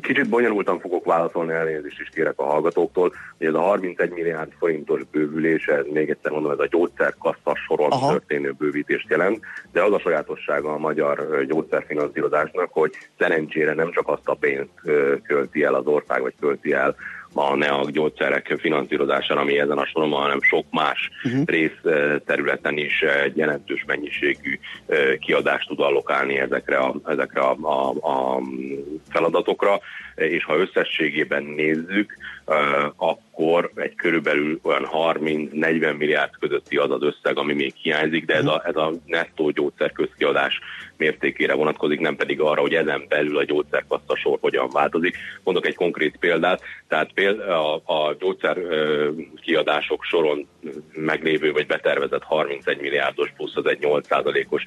Kicsit 0.00 0.28
bonyolultan 0.28 0.80
fogok 0.80 1.04
válaszolni, 1.04 1.52
elnézést 1.52 2.00
is 2.00 2.08
kérek 2.08 2.34
a 2.36 2.44
hallgatóktól, 2.44 3.12
hogy 3.38 3.46
ez 3.46 3.54
a 3.54 3.60
31 3.60 4.10
milliárd 4.10 4.52
forintos 4.58 5.00
bővülés, 5.10 5.66
ez 5.66 5.84
még 5.92 6.10
egyszer 6.10 6.32
mondom, 6.32 6.50
ez 6.50 6.58
a 6.58 6.66
gyógyszerkassa 6.70 7.56
soron 7.66 7.90
Aha. 7.90 8.10
történő 8.10 8.52
bővítést 8.58 9.08
jelent, 9.08 9.40
de 9.72 9.82
az 9.82 9.92
a 9.92 9.98
sajátossága 9.98 10.72
a 10.72 10.78
magyar 10.78 11.44
gyógyszerfinanszírozásnak, 11.48 12.68
hogy 12.72 12.92
szerencsére 13.18 13.74
nem 13.74 13.90
csak 13.90 14.08
azt 14.08 14.28
a 14.28 14.34
pénzt 14.34 14.80
költi 15.26 15.62
el 15.62 15.74
az 15.74 15.86
ország, 15.86 16.20
vagy 16.20 16.34
költi 16.40 16.72
el 16.72 16.96
a 17.34 17.54
NEAG 17.54 17.90
gyógyszerek 17.90 18.56
finanszírozására, 18.60 19.40
ami 19.40 19.58
ezen 19.58 19.78
a 19.78 19.86
soron 19.86 20.10
hanem 20.10 20.40
sok 20.40 20.66
más 20.70 21.10
Mhm. 21.22 21.42
rész 21.46 21.78
ö, 21.82 22.16
területen 22.26 22.76
is 22.78 23.00
egy 23.00 23.36
jelentős 23.36 23.84
mennyiségű 23.86 24.58
ö, 24.86 25.16
kiadást 25.16 25.68
tud 25.68 25.80
allokálni 25.80 26.38
ezekre 26.38 26.76
a, 26.76 26.94
ezekre 27.06 27.40
a, 27.40 27.56
a, 27.60 27.88
a 27.90 28.40
feladatokra, 29.10 29.80
és 30.14 30.44
ha 30.44 30.56
összességében 30.56 31.42
nézzük, 31.42 32.16
akkor 32.96 33.70
egy 33.74 33.94
körülbelül 33.94 34.58
olyan 34.62 34.88
30-40 34.92 35.96
milliárd 35.96 36.30
közötti 36.40 36.76
az 36.76 36.90
az 36.90 37.02
összeg, 37.02 37.38
ami 37.38 37.52
még 37.52 37.74
hiányzik, 37.74 38.24
de 38.24 38.34
ez 38.34 38.46
a, 38.46 38.62
ez 38.66 38.76
a 38.76 38.92
nettó 39.06 39.50
gyógyszer 39.50 39.92
közkiadás 39.92 40.60
mértékére 41.00 41.54
vonatkozik, 41.54 42.00
nem 42.00 42.16
pedig 42.16 42.40
arra, 42.40 42.60
hogy 42.60 42.74
ezen 42.74 43.04
belül 43.08 43.38
a 43.38 43.44
gyógyszerkassa 43.44 44.16
sor 44.16 44.38
hogyan 44.40 44.68
változik. 44.72 45.16
Mondok 45.42 45.66
egy 45.66 45.74
konkrét 45.74 46.16
példát, 46.20 46.62
tehát 46.88 47.12
például 47.12 47.82
a, 47.84 47.92
a 47.94 48.16
gyógyszer 48.18 48.58
kiadások 49.42 50.04
soron 50.04 50.48
meglévő 50.92 51.52
vagy 51.52 51.66
betervezett 51.66 52.22
31 52.22 52.80
milliárdos 52.80 53.32
plusz 53.36 53.56
az 53.56 53.66
egy 53.66 53.78
8%-os 53.80 54.62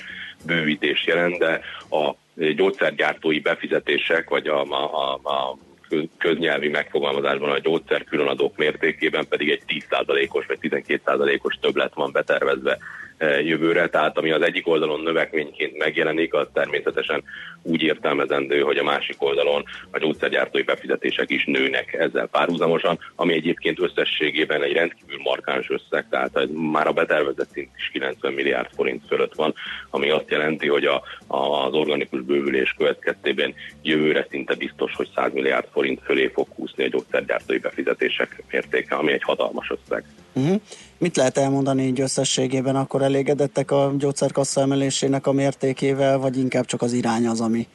bővítés 0.46 1.06
jelent, 1.06 1.38
de 1.38 1.62
a 1.90 2.16
gyógyszergyártói 2.56 3.40
befizetések, 3.40 4.30
vagy 4.30 4.48
a, 4.48 4.64
a, 4.64 5.20
a, 5.24 5.30
a 5.30 5.58
kö- 5.90 6.10
köznyelvi 6.18 6.70
megfogalmazásban 6.70 7.50
a 7.50 7.60
gyógyszer 7.60 8.04
különadók 8.04 8.58
mértékében 8.58 9.28
pedig 9.28 9.50
egy 9.50 9.62
10%-os 9.68 10.46
vagy 10.46 10.58
12%-os 10.62 11.58
többlet 11.62 11.94
van 11.94 12.12
betervezve 12.12 12.78
jövőre, 13.20 13.88
tehát 13.90 14.18
ami 14.18 14.32
az 14.32 14.42
egyik 14.42 14.68
oldalon 14.68 15.02
növekményként 15.02 15.78
megjelenik, 15.78 16.34
az 16.34 16.48
természetesen 16.54 17.24
úgy 17.62 17.82
értelmezendő, 17.82 18.60
hogy 18.60 18.78
a 18.78 18.84
másik 18.84 19.22
oldalon 19.24 19.64
a 19.92 20.00
gyógyszergyártói 20.00 20.62
befizetések 20.62 21.30
is 21.30 21.46
nőnek 21.46 21.94
ezzel 21.94 22.28
párhuzamosan, 22.28 23.00
ami 23.16 23.34
egyébként 23.34 23.80
összességében 23.80 24.64
egy 24.64 24.74
rendkívül 24.74 25.18
markáns 25.24 25.70
összeg, 25.70 26.06
tehát 26.10 26.48
már 26.52 26.88
a 26.88 26.92
betervezett 26.92 27.50
szint 27.52 27.70
is 27.78 27.90
90 27.94 28.34
milliárd 28.34 28.70
forint 28.76 29.08
fölött 29.08 29.34
van, 29.34 29.54
ami 29.90 30.10
azt 30.10 30.30
jelenti, 30.30 30.68
hogy 30.68 30.86
a, 30.86 31.04
a, 31.28 31.66
az 31.66 31.74
organikus 31.74 32.22
bővülés 32.22 32.74
következtében 32.78 33.54
jövőre 33.82 34.28
szinte 34.30 34.56
biztos, 34.56 34.96
hogy 34.96 35.10
100 35.16 35.34
milliárd 35.34 35.68
forint 35.72 36.02
fölé 36.04 36.28
fog 36.28 36.48
kúszni 36.56 36.84
a 36.84 36.88
gyógyszergyártói 36.88 37.58
befizetések 37.58 38.44
mértéke, 38.52 38.96
ami 38.96 39.12
egy 39.12 39.24
hatalmas 39.24 39.72
összeg. 39.72 40.04
Uh-huh. 40.34 40.62
Mit 40.98 41.16
lehet 41.16 41.38
elmondani 41.38 41.84
így 41.84 42.02
összességében? 42.02 42.76
Akkor 42.76 43.02
elégedettek 43.02 43.72
a 43.72 43.94
gyógyszerkassa 43.98 44.62
emelésének 44.62 45.28
a 45.28 45.32
mértékével, 45.32 46.18
vagy 46.18 46.38
inkább 46.38 46.66
csak 46.66 46.82
az 46.82 46.94
irány 46.94 47.28
az, 47.28 47.42
ami 47.42 47.68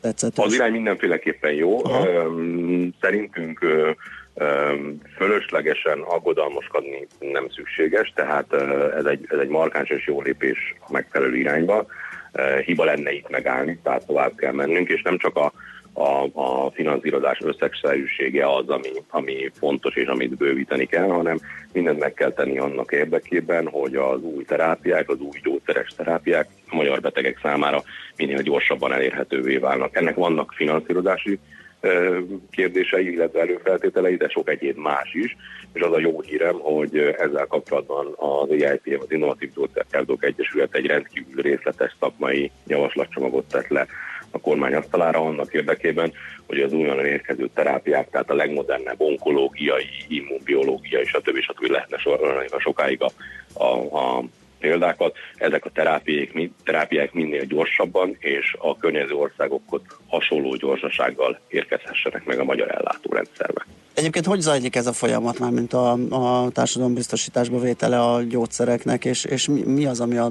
tetszett? 0.00 0.38
Az 0.38 0.54
irány 0.54 0.72
mindenféleképpen 0.72 1.52
jó. 1.52 1.80
Öm, 1.88 2.94
Szerintünk 3.00 3.66
fölöslegesen 5.16 6.00
aggodalmaskodni 6.00 7.06
nem 7.18 7.48
szükséges, 7.50 8.12
tehát 8.14 8.52
ez 8.96 9.04
egy, 9.04 9.26
ez 9.28 9.38
egy 9.38 9.48
markáns 9.48 9.88
és 9.88 10.06
jó 10.06 10.22
lépés 10.22 10.74
a 10.80 10.92
megfelelő 10.92 11.36
irányba. 11.36 11.86
Hiba 12.64 12.84
lenne 12.84 13.12
itt 13.12 13.30
megállni, 13.30 13.78
tehát 13.82 14.06
tovább 14.06 14.36
kell 14.36 14.52
mennünk, 14.52 14.88
és 14.88 15.02
nem 15.02 15.18
csak 15.18 15.36
a 15.36 15.52
a, 15.96 16.28
a 16.32 16.70
finanszírozás 16.70 17.40
összegszerűsége 17.40 18.54
az, 18.54 18.68
ami, 18.68 18.88
ami 19.10 19.50
fontos 19.58 19.94
és 19.94 20.06
amit 20.06 20.36
bővíteni 20.36 20.86
kell, 20.86 21.08
hanem 21.08 21.38
mindent 21.72 21.98
meg 21.98 22.14
kell 22.14 22.32
tenni 22.32 22.58
annak 22.58 22.92
érdekében, 22.92 23.68
hogy 23.68 23.94
az 23.94 24.22
új 24.22 24.44
terápiák, 24.44 25.08
az 25.08 25.20
új 25.20 25.38
gyógyszeres 25.42 25.92
terápiák 25.96 26.48
a 26.70 26.74
magyar 26.74 27.00
betegek 27.00 27.38
számára 27.42 27.82
minél 28.16 28.42
gyorsabban 28.42 28.92
elérhetővé 28.92 29.56
válnak. 29.56 29.96
Ennek 29.96 30.14
vannak 30.14 30.52
finanszírozási 30.52 31.38
kérdései, 32.50 33.12
illetve 33.12 33.40
előfeltételei, 33.40 34.16
de 34.16 34.28
sok 34.28 34.48
egyéb 34.48 34.76
más 34.76 35.14
is, 35.14 35.36
és 35.72 35.80
az 35.80 35.92
a 35.92 35.98
jó 35.98 36.20
hírem, 36.20 36.58
hogy 36.58 36.96
ezzel 36.96 37.46
kapcsolatban 37.46 38.14
az 38.16 38.50
EIPM, 38.50 39.00
az 39.00 39.10
Innovatív 39.10 39.52
Gyógyszergyártók 39.54 40.24
Egyesület 40.24 40.74
egy 40.74 40.86
rendkívül 40.86 41.42
részletes 41.42 41.96
szakmai 42.00 42.50
javaslatcsomagot 42.66 43.48
tett 43.48 43.68
le 43.68 43.86
a 44.36 44.40
kormány 44.40 44.74
asztalára 44.74 45.18
annak 45.18 45.52
érdekében, 45.52 46.12
hogy 46.46 46.60
az 46.60 46.72
újonnan 46.72 47.06
érkező 47.06 47.48
terápiák, 47.54 48.10
tehát 48.10 48.30
a 48.30 48.34
legmodernebb 48.34 49.00
onkológiai, 49.00 49.88
immunbiológiai, 50.08 51.04
stb. 51.04 51.40
stb. 51.40 51.70
lehetne 51.70 51.98
sorolni 51.98 52.46
a 52.50 52.60
sokáig 52.60 53.02
a, 53.02 53.10
a, 53.64 53.98
a 53.98 54.24
példákat, 54.58 55.16
ezek 55.36 55.64
a 55.64 55.70
terápiák, 55.70 56.50
terápiák 56.64 57.12
minél 57.12 57.44
gyorsabban 57.44 58.16
és 58.18 58.56
a 58.58 58.76
környező 58.76 59.14
országokhoz 59.14 59.80
hasonló 60.08 60.54
gyorsasággal 60.54 61.40
érkezhessenek 61.48 62.24
meg 62.24 62.38
a 62.38 62.44
magyar 62.44 62.70
ellátórendszerbe. 62.70 63.66
Egyébként 63.94 64.26
hogy 64.26 64.40
zajlik 64.40 64.76
ez 64.76 64.86
a 64.86 64.92
folyamat 64.92 65.38
már, 65.38 65.50
mint 65.50 65.72
a, 65.72 65.92
a 66.10 66.50
társadalombiztosításba 66.50 67.58
vétele 67.58 68.00
a 68.00 68.22
gyógyszereknek, 68.22 69.04
és, 69.04 69.24
és 69.24 69.48
mi, 69.48 69.62
mi 69.62 69.86
az, 69.86 70.00
ami 70.00 70.16
a, 70.16 70.30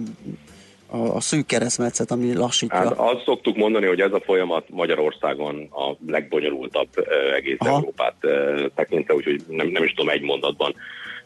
a, 0.88 0.98
a 0.98 1.20
szűk 1.20 1.46
keresztmetszet, 1.46 2.12
ami 2.12 2.34
lassítja? 2.34 2.78
Hát 2.78 2.98
azt 2.98 3.24
szoktuk 3.24 3.56
mondani, 3.56 3.86
hogy 3.86 4.02
ez 4.02 4.12
a 4.12 4.22
folyamat 4.26 4.70
Magyarországon 4.70 5.68
a 5.72 6.12
legbonyolultabb 6.12 6.90
egész 7.36 7.58
Aha. 7.60 7.76
Európát 7.76 8.16
tekintve, 8.76 9.14
úgyhogy 9.14 9.44
nem, 9.48 9.68
nem 9.68 9.84
is 9.84 9.94
tudom 9.94 10.10
egy 10.10 10.22
mondatban 10.22 10.76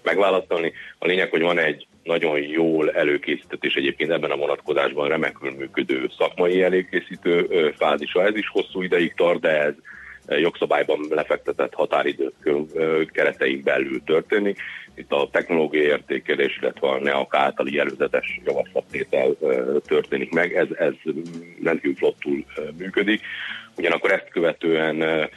megválaszolni. 0.04 0.74
A 1.00 1.06
lényeg, 1.06 1.30
hogy 1.30 1.42
van 1.42 1.58
egy 1.58 1.88
nagyon 2.04 2.40
jól 2.40 2.92
előkészített 2.92 3.64
és 3.64 3.74
egyébként 3.74 4.12
ebben 4.12 4.32
a 4.32 4.36
vonatkozásban 4.36 5.08
remekül 5.08 5.52
működő 5.52 6.10
szakmai 6.18 6.64
előkészítő 6.64 7.48
fázisa. 7.78 8.26
Ez 8.26 8.36
is 8.36 8.50
hosszú 8.50 8.82
ideig 8.82 9.14
tart, 9.14 9.40
de 9.40 9.62
ez 9.62 9.74
jogszabályban 10.30 11.00
lefektetett 11.10 11.74
határidők 11.74 12.34
keretein 13.12 13.62
belül 13.64 14.04
történik. 14.04 14.60
Itt 14.96 15.12
a 15.12 15.30
technológiai 15.32 15.86
értékelés, 15.86 16.60
illetve 16.62 16.88
a 16.88 17.00
NEAK 17.00 17.36
általi 17.36 17.80
előzetes 17.80 18.40
javaslattétel 18.46 19.36
történik 19.88 20.32
meg. 20.32 20.56
Ez, 20.56 20.68
ez 20.78 20.94
rendkívül 21.64 21.96
flottul 21.96 22.46
működik. 22.78 23.22
Ugyanakkor 23.78 24.12
ezt 24.12 24.30
követően 24.30 25.30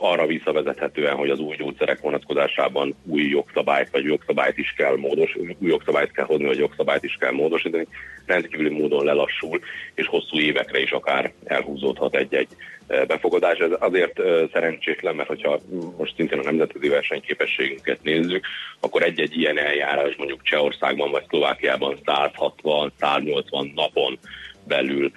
arra 0.00 0.26
visszavezethetően, 0.26 1.14
hogy 1.16 1.30
az 1.30 1.38
új 1.38 1.56
gyógyszerek 1.56 2.00
vonatkozásában 2.00 2.94
új 3.06 3.22
jogszabályt, 3.22 3.90
vagy 3.90 4.04
jogszabályt 4.04 4.58
is 4.58 4.74
kell 4.76 4.96
módos, 4.96 5.36
új 5.36 5.56
jogszabályt 5.60 6.12
kell 6.12 6.24
hozni, 6.24 6.44
vagy 6.44 6.58
jogszabályt 6.58 7.04
is 7.04 7.16
kell 7.20 7.32
módosítani, 7.32 7.86
rendkívüli 8.26 8.68
módon 8.80 9.04
lelassul, 9.04 9.60
és 9.94 10.06
hosszú 10.06 10.38
évekre 10.38 10.80
is 10.80 10.90
akár 10.90 11.32
elhúzódhat 11.44 12.16
egy-egy 12.16 12.48
befogadás. 12.86 13.58
Ez 13.58 13.70
azért 13.78 14.20
szerencsétlen, 14.52 15.14
mert 15.14 15.28
hogyha 15.28 15.60
most 15.98 16.14
szintén 16.16 16.38
a 16.38 16.42
nemzetközi 16.42 16.88
versenyképességünket 16.88 18.02
nézzük, 18.02 18.46
akkor 18.80 19.02
egy-egy 19.02 19.38
ilyen 19.38 19.58
eljárás 19.58 20.16
mondjuk 20.16 20.42
Csehországban 20.42 21.10
vagy 21.10 21.24
Szlovákiában 21.28 21.98
160-180 22.04 23.74
napon 23.74 24.18
belül 24.66 25.12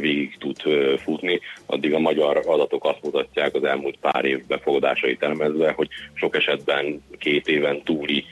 végig 0.00 0.36
tud 0.38 0.56
futni. 0.98 1.40
Addig 1.66 1.94
a 1.94 1.98
magyar 1.98 2.42
adatok 2.46 2.84
azt 2.84 3.02
mutatják 3.02 3.54
az 3.54 3.64
elmúlt 3.64 3.96
pár 4.00 4.24
év 4.24 4.46
befogadásait 4.46 5.22
elemezve, 5.22 5.72
hogy 5.72 5.88
sok 6.14 6.36
esetben 6.36 7.02
két 7.18 7.48
éven 7.48 7.82
túli 7.82 8.24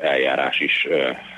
eljárás 0.00 0.60
is 0.60 0.88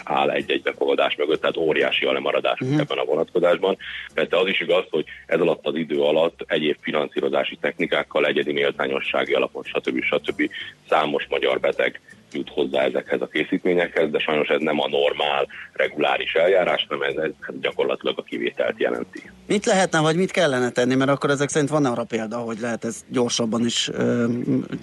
áll 0.05 0.31
egy-egy 0.31 0.63
befogadás 0.63 1.17
mögött, 1.17 1.41
tehát 1.41 1.57
óriási 1.57 2.05
a 2.05 2.13
lemaradás 2.13 2.61
uh-huh. 2.61 2.81
ebben 2.81 2.99
a 2.99 3.05
vonatkozásban. 3.05 3.77
Persze 4.15 4.37
az 4.37 4.47
is 4.47 4.61
igaz, 4.61 4.85
hogy 4.91 5.05
ez 5.27 5.41
alatt 5.41 5.67
az 5.67 5.77
idő 5.77 6.01
alatt 6.01 6.45
egyéb 6.47 6.77
finanszírozási 6.81 7.57
technikákkal, 7.61 8.27
egyedi 8.27 8.53
méltányossági 8.53 9.33
alapon, 9.33 9.63
stb. 9.63 10.03
stb. 10.03 10.51
számos 10.89 11.27
magyar 11.29 11.61
beteg 11.61 12.01
jut 12.33 12.49
hozzá 12.49 12.83
ezekhez 12.83 13.21
a 13.21 13.27
készítményekhez, 13.27 14.11
de 14.11 14.19
sajnos 14.19 14.49
ez 14.49 14.61
nem 14.61 14.81
a 14.81 14.89
normál, 14.89 15.47
reguláris 15.73 16.33
eljárás, 16.33 16.87
hanem 16.89 17.09
ez, 17.09 17.17
ez 17.17 17.31
gyakorlatilag 17.61 18.19
a 18.19 18.23
kivételt 18.23 18.81
jelenti. 18.81 19.23
Mit 19.47 19.67
lehetne, 19.67 20.01
vagy 20.01 20.17
mit 20.17 20.31
kellene 20.31 20.71
tenni, 20.71 20.95
mert 20.95 21.11
akkor 21.11 21.31
ezek 21.31 21.49
szerint 21.49 21.71
van 21.71 21.85
arra 21.85 22.05
példa, 22.05 22.37
hogy 22.37 22.59
lehet 22.61 22.85
ezt 22.85 23.05
gyorsabban 23.09 23.65
is 23.65 23.89
ö, 23.93 24.27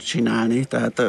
csinálni, 0.06 0.66
tehát 0.66 1.00
ö, 1.00 1.08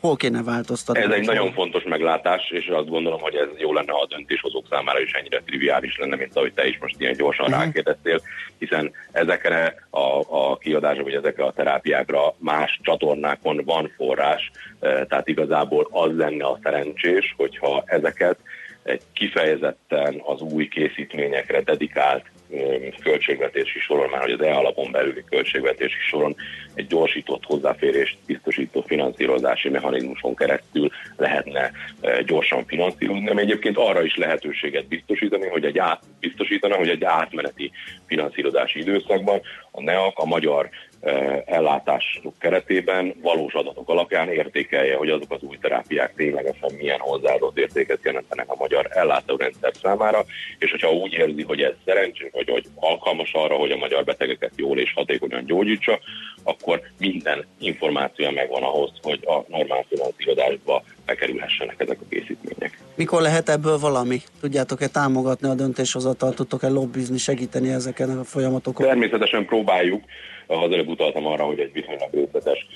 hol 0.00 0.16
kéne 0.16 0.42
változtatni? 0.42 1.02
Ez 1.02 1.10
egy 1.10 1.26
nagyon 1.26 1.52
fontos 1.52 1.82
meglátás, 1.82 2.50
és 2.50 2.66
azt 2.66 2.88
gondolom, 2.88 3.20
hogy 3.20 3.34
ez 3.34 3.48
jó 3.56 3.72
lenne, 3.72 3.92
ha 3.92 4.00
a 4.00 4.06
döntéshozók 4.06 4.66
számára 4.70 5.00
is 5.00 5.12
ennyire 5.12 5.42
triviális 5.46 5.98
lenne, 5.98 6.16
mint 6.16 6.36
ahogy 6.36 6.52
te 6.52 6.66
is 6.66 6.78
most 6.80 7.00
ilyen 7.00 7.16
gyorsan 7.16 7.46
uh-huh. 7.46 7.64
rákérdeztél, 7.64 8.20
hiszen 8.58 8.92
ezekre 9.12 9.74
a, 9.90 10.20
a 10.28 10.56
kiadásra, 10.56 11.02
vagy 11.02 11.14
ezekre 11.14 11.44
a 11.44 11.52
terápiákra 11.52 12.34
más 12.38 12.80
csatornákon 12.82 13.62
van 13.64 13.92
forrás, 13.96 14.50
eh, 14.80 15.04
tehát 15.08 15.28
igazából 15.28 15.88
az 15.90 16.16
lenne 16.16 16.44
a 16.44 16.58
szerencsés, 16.62 17.34
hogyha 17.36 17.82
ezeket 17.86 18.38
egy 18.82 19.02
kifejezetten 19.12 20.22
az 20.24 20.40
új 20.40 20.68
készítményekre 20.68 21.60
dedikált 21.60 22.24
költségvetési 23.02 23.78
soron, 23.78 24.08
már 24.10 24.20
hogy 24.20 24.32
az 24.32 24.40
E-alapon 24.40 24.90
belüli 24.90 25.24
költségvetési 25.30 25.98
soron 26.08 26.36
egy 26.74 26.86
gyorsított 26.86 27.44
hozzáférést 27.44 28.18
biztosító 28.26 28.84
finanszírozási 28.86 29.68
mechanizmuson 29.68 30.34
keresztül 30.34 30.90
lehetne 31.16 31.70
gyorsan 32.26 32.66
finanszírozni, 32.66 33.28
ami 33.28 33.40
egyébként 33.40 33.76
arra 33.76 34.02
is 34.02 34.16
lehetőséget 34.16 34.88
biztosítani, 34.88 35.46
hogy 35.46 35.64
egy 35.64 35.78
át, 35.78 36.02
biztosítana, 36.20 36.76
hogy 36.76 36.88
egy 36.88 37.04
átmeneti 37.04 37.70
finanszírozási 38.06 38.78
időszakban 38.78 39.40
a 39.70 39.82
NEAK 39.82 40.18
a 40.18 40.26
magyar 40.26 40.68
ellátások 41.44 42.38
keretében 42.38 43.14
valós 43.22 43.54
adatok 43.54 43.88
alapján 43.88 44.28
értékelje, 44.28 44.96
hogy 44.96 45.10
azok 45.10 45.32
az 45.32 45.42
új 45.42 45.56
terápiák 45.60 46.14
ténylegesen 46.14 46.72
milyen 46.76 46.98
hozzáadott 46.98 47.58
értéket 47.58 47.98
jelentenek 48.02 48.50
a 48.50 48.56
magyar 48.58 48.86
ellátórendszer 48.90 49.72
számára, 49.82 50.24
és 50.58 50.70
hogyha 50.70 50.92
úgy 50.92 51.12
érzi, 51.12 51.42
hogy 51.42 51.60
ez 51.62 51.72
szerencsés, 51.84 52.28
vagy 52.32 52.50
hogy 52.50 52.66
alkalmas 52.74 53.32
arra, 53.32 53.54
hogy 53.54 53.70
a 53.70 53.76
magyar 53.76 54.04
betegeket 54.04 54.52
jól 54.56 54.78
és 54.78 54.92
hatékonyan 54.92 55.44
gyógyítsa, 55.44 55.98
akkor 56.42 56.80
minden 56.98 57.46
információ 57.58 58.30
megvan 58.30 58.62
ahhoz, 58.62 58.92
hogy 59.02 59.20
a 59.24 59.44
normál 59.48 59.84
finanszírozásba 59.88 60.82
bekerülhessenek 61.08 61.80
ezek 61.80 61.98
a 62.00 62.04
készítmények. 62.10 62.78
Mikor 62.94 63.20
lehet 63.22 63.48
ebből 63.48 63.78
valami? 63.78 64.18
Tudjátok-e 64.40 64.86
támogatni 64.88 65.48
a 65.48 65.54
döntéshozatal, 65.54 66.34
tudtok-e 66.34 66.68
lobbizni, 66.68 67.18
segíteni 67.18 67.70
ezeken 67.70 68.18
a 68.18 68.24
folyamatokon? 68.24 68.86
Természetesen 68.86 69.46
próbáljuk, 69.46 70.04
az 70.46 70.72
előbb 70.72 70.88
utaltam 70.88 71.26
arra, 71.26 71.44
hogy 71.44 71.58
egy 71.58 71.72
viszonylag 71.72 72.08
részletes 72.12 72.66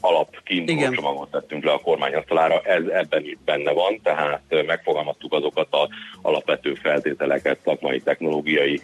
alap 0.00 0.42
kiinduló 0.44 0.90
csomagot 0.90 1.30
tettünk 1.30 1.64
le 1.64 1.72
a 1.72 1.78
kormányasztalára, 1.78 2.60
ez 2.60 2.86
ebben 2.86 3.24
is 3.24 3.36
benne 3.44 3.72
van, 3.72 4.00
tehát 4.02 4.42
megfogalmaztuk 4.66 5.32
azokat 5.32 5.66
az 5.70 5.88
alapvető 6.22 6.74
feltételeket, 6.74 7.58
szakmai, 7.64 8.00
technológiai 8.00 8.80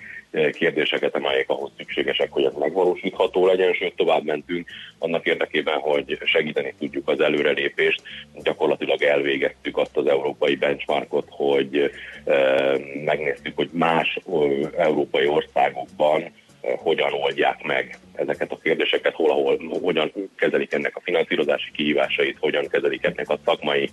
kérdéseket, 0.52 1.14
amelyek 1.14 1.50
ahhoz 1.50 1.70
szükségesek, 1.76 2.32
hogy 2.32 2.44
ez 2.44 2.52
megvalósítható 2.58 3.46
legyen, 3.46 3.72
sőt 3.72 3.96
tovább 3.96 4.24
mentünk 4.24 4.68
annak 4.98 5.26
érdekében, 5.26 5.78
hogy 5.78 6.18
segíteni 6.24 6.74
tudjuk 6.78 7.08
az 7.08 7.20
előrelépést. 7.20 8.02
Gyakorlatilag 8.42 9.02
elvégeztük 9.02 9.76
azt 9.76 9.96
az 9.96 10.06
európai 10.06 10.56
benchmarkot, 10.56 11.26
hogy 11.30 11.90
ö, 12.24 12.76
megnéztük, 13.04 13.56
hogy 13.56 13.68
más 13.72 14.18
európai 14.76 15.26
országokban 15.26 16.32
hogyan 16.62 17.12
oldják 17.12 17.62
meg 17.62 17.98
ezeket 18.14 18.52
a 18.52 18.58
kérdéseket, 18.62 19.14
hol, 19.14 19.30
ahol, 19.30 19.78
hogyan 19.82 20.12
kezelik 20.36 20.72
ennek 20.72 20.96
a 20.96 21.00
finanszírozási 21.00 21.70
kihívásait, 21.70 22.36
hogyan 22.40 22.68
kezelik 22.68 23.04
ennek 23.04 23.28
a 23.28 23.38
szakmai 23.44 23.90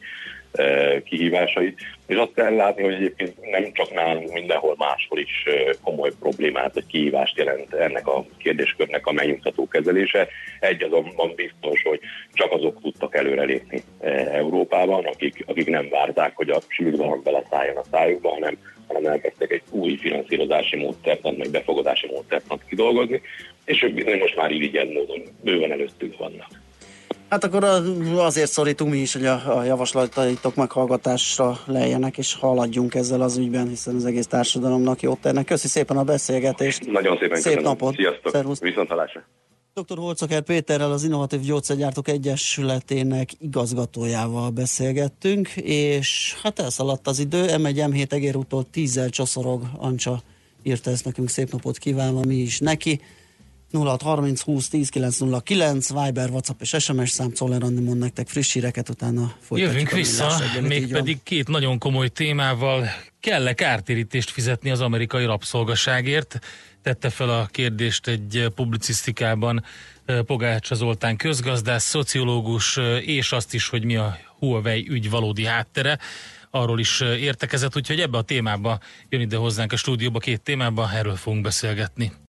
kihívásait, 1.04 1.80
és 2.08 2.16
azt 2.16 2.34
kell 2.36 2.56
látni, 2.56 2.84
hogy 2.84 2.94
egyébként 2.94 3.50
nem 3.52 3.72
csak 3.74 3.94
nálunk, 3.94 4.34
mindenhol 4.34 4.76
máshol 4.78 5.20
is 5.20 5.46
komoly 5.84 6.12
problémát 6.20 6.74
vagy 6.74 6.86
kihívást 6.86 7.38
jelent 7.38 7.74
ennek 7.74 8.08
a 8.08 8.26
kérdéskörnek 8.38 9.08
a 9.08 9.12
megnyugtató 9.12 9.68
kezelése. 9.68 10.28
Egy 10.60 10.84
azonban 10.84 11.34
biztos, 11.36 11.82
hogy 11.84 12.00
csak 12.34 12.52
azok 12.52 12.82
tudtak 12.82 13.16
előrelépni 13.16 13.84
Európában, 14.32 15.06
akik, 15.06 15.44
akik 15.48 15.68
nem 15.68 15.90
várták, 15.90 16.36
hogy 16.36 16.50
a 16.50 16.62
sűrűn 16.68 17.22
beleszálljon 17.24 17.78
a 17.78 17.84
szájukba, 17.92 18.30
hanem 18.30 18.58
hanem 18.88 19.12
elkezdtek 19.12 19.52
egy 19.52 19.62
új 19.70 19.98
finanszírozási 19.98 20.76
módszertant, 20.76 21.38
meg 21.38 21.50
befogadási 21.50 22.08
módszertant 22.08 22.66
kidolgozni, 22.70 23.22
és 23.66 23.84
ők 23.84 23.94
bizony 23.94 24.18
most 24.18 24.36
már 24.36 24.52
irigyelt 24.52 24.94
módon 24.94 25.22
bőven 25.44 25.72
előttünk 25.72 26.18
vannak. 26.18 26.48
Hát 27.30 27.44
akkor 27.44 27.64
azért 28.18 28.52
szorítunk 28.52 28.92
mi 28.92 28.98
is, 28.98 29.14
hogy 29.14 29.26
a, 29.26 29.58
a 29.58 29.64
javaslataitok 29.64 30.56
meghallgatásra 30.56 31.60
lejjenek, 31.66 32.18
és 32.18 32.34
haladjunk 32.34 32.96
ezzel 32.96 33.22
az 33.22 33.38
ügyben, 33.38 33.68
hiszen 33.68 33.96
az 33.96 34.06
egész 34.06 34.28
társadalomnak 34.28 35.02
jót 35.02 35.20
tennek. 35.20 35.46
Köszi 35.46 35.68
szépen 35.68 35.98
a 35.98 36.04
beszélgetést. 36.04 36.92
Nagyon 36.92 37.18
szépen 37.18 37.36
Szép 37.36 37.44
köszönöm. 37.46 37.64
napot. 37.64 37.96
Sziasztok. 37.96 38.32
Szervusz. 38.32 38.60
Viszontalásra. 38.60 39.24
Dr. 39.74 39.98
Holcaker 39.98 40.42
Péterrel, 40.42 40.92
az 40.92 41.04
Innovatív 41.04 41.40
Gyógyszergyártók 41.40 42.08
Egyesületének 42.08 43.30
igazgatójával 43.40 44.50
beszélgettünk, 44.50 45.50
és 45.56 46.36
hát 46.44 46.60
elszaladt 46.60 47.08
az 47.08 47.20
idő, 47.20 47.46
M1 47.48 47.90
M7 47.90 48.12
egérútól 48.12 48.66
tízzel 48.72 49.10
csoszorog, 49.10 49.62
Ancsa 49.78 50.22
írta 50.64 50.92
ezt 50.92 51.06
nekünk, 51.06 51.30
szép 51.30 51.52
napot 51.52 51.78
kívánva 51.78 52.26
mi 52.26 52.36
is 52.36 52.60
neki. 52.60 53.02
0630 53.72 54.42
20 54.42 54.68
10 54.68 54.90
909, 54.90 55.90
Viber, 55.90 56.30
WhatsApp 56.30 56.62
és 56.62 56.76
SMS 56.80 57.10
szám, 57.10 57.32
Czoller 57.32 57.64
Andi 57.64 57.82
mond 57.82 58.00
nektek 58.00 58.28
friss 58.28 58.54
híreket, 58.54 58.90
utána 58.90 59.36
folytatjuk 59.40 59.60
Jövünk 59.60 59.92
vissza, 59.92 60.42
mégpedig 60.62 61.24
két 61.24 61.48
nagyon 61.48 61.78
komoly 61.78 62.08
témával. 62.08 62.88
Kell-e 63.20 63.54
kártérítést 63.54 64.30
fizetni 64.30 64.70
az 64.70 64.82
amerikai 64.82 65.26
rabszolgaságért? 65.26 66.40
tette 66.82 67.10
fel 67.10 67.30
a 67.30 67.46
kérdést 67.46 68.08
egy 68.08 68.48
publicisztikában 68.56 69.64
Pogácsa 70.26 70.76
Zoltán 70.76 71.18
közgazdász, 71.18 71.84
szociológus, 71.84 72.78
és 73.02 73.32
azt 73.32 73.54
is, 73.54 73.68
hogy 73.68 73.84
mi 73.84 73.96
a 73.96 74.18
Huawei 74.40 74.88
ügy 74.90 75.10
valódi 75.10 75.46
háttere. 75.46 76.00
Arról 76.50 76.80
is 76.80 77.02
értekezett, 77.02 77.76
úgyhogy 77.76 78.00
ebbe 78.00 78.18
a 78.18 78.22
témába 78.22 78.80
jön 79.10 79.22
ide 79.22 79.38
hozzánk 79.38 79.72
a 79.72 79.76
stúdióba 79.76 80.20
két 80.20 80.42
témába, 80.42 80.92
erről 80.94 81.16
fogunk 81.16 81.44
beszélgetni. 81.44 82.12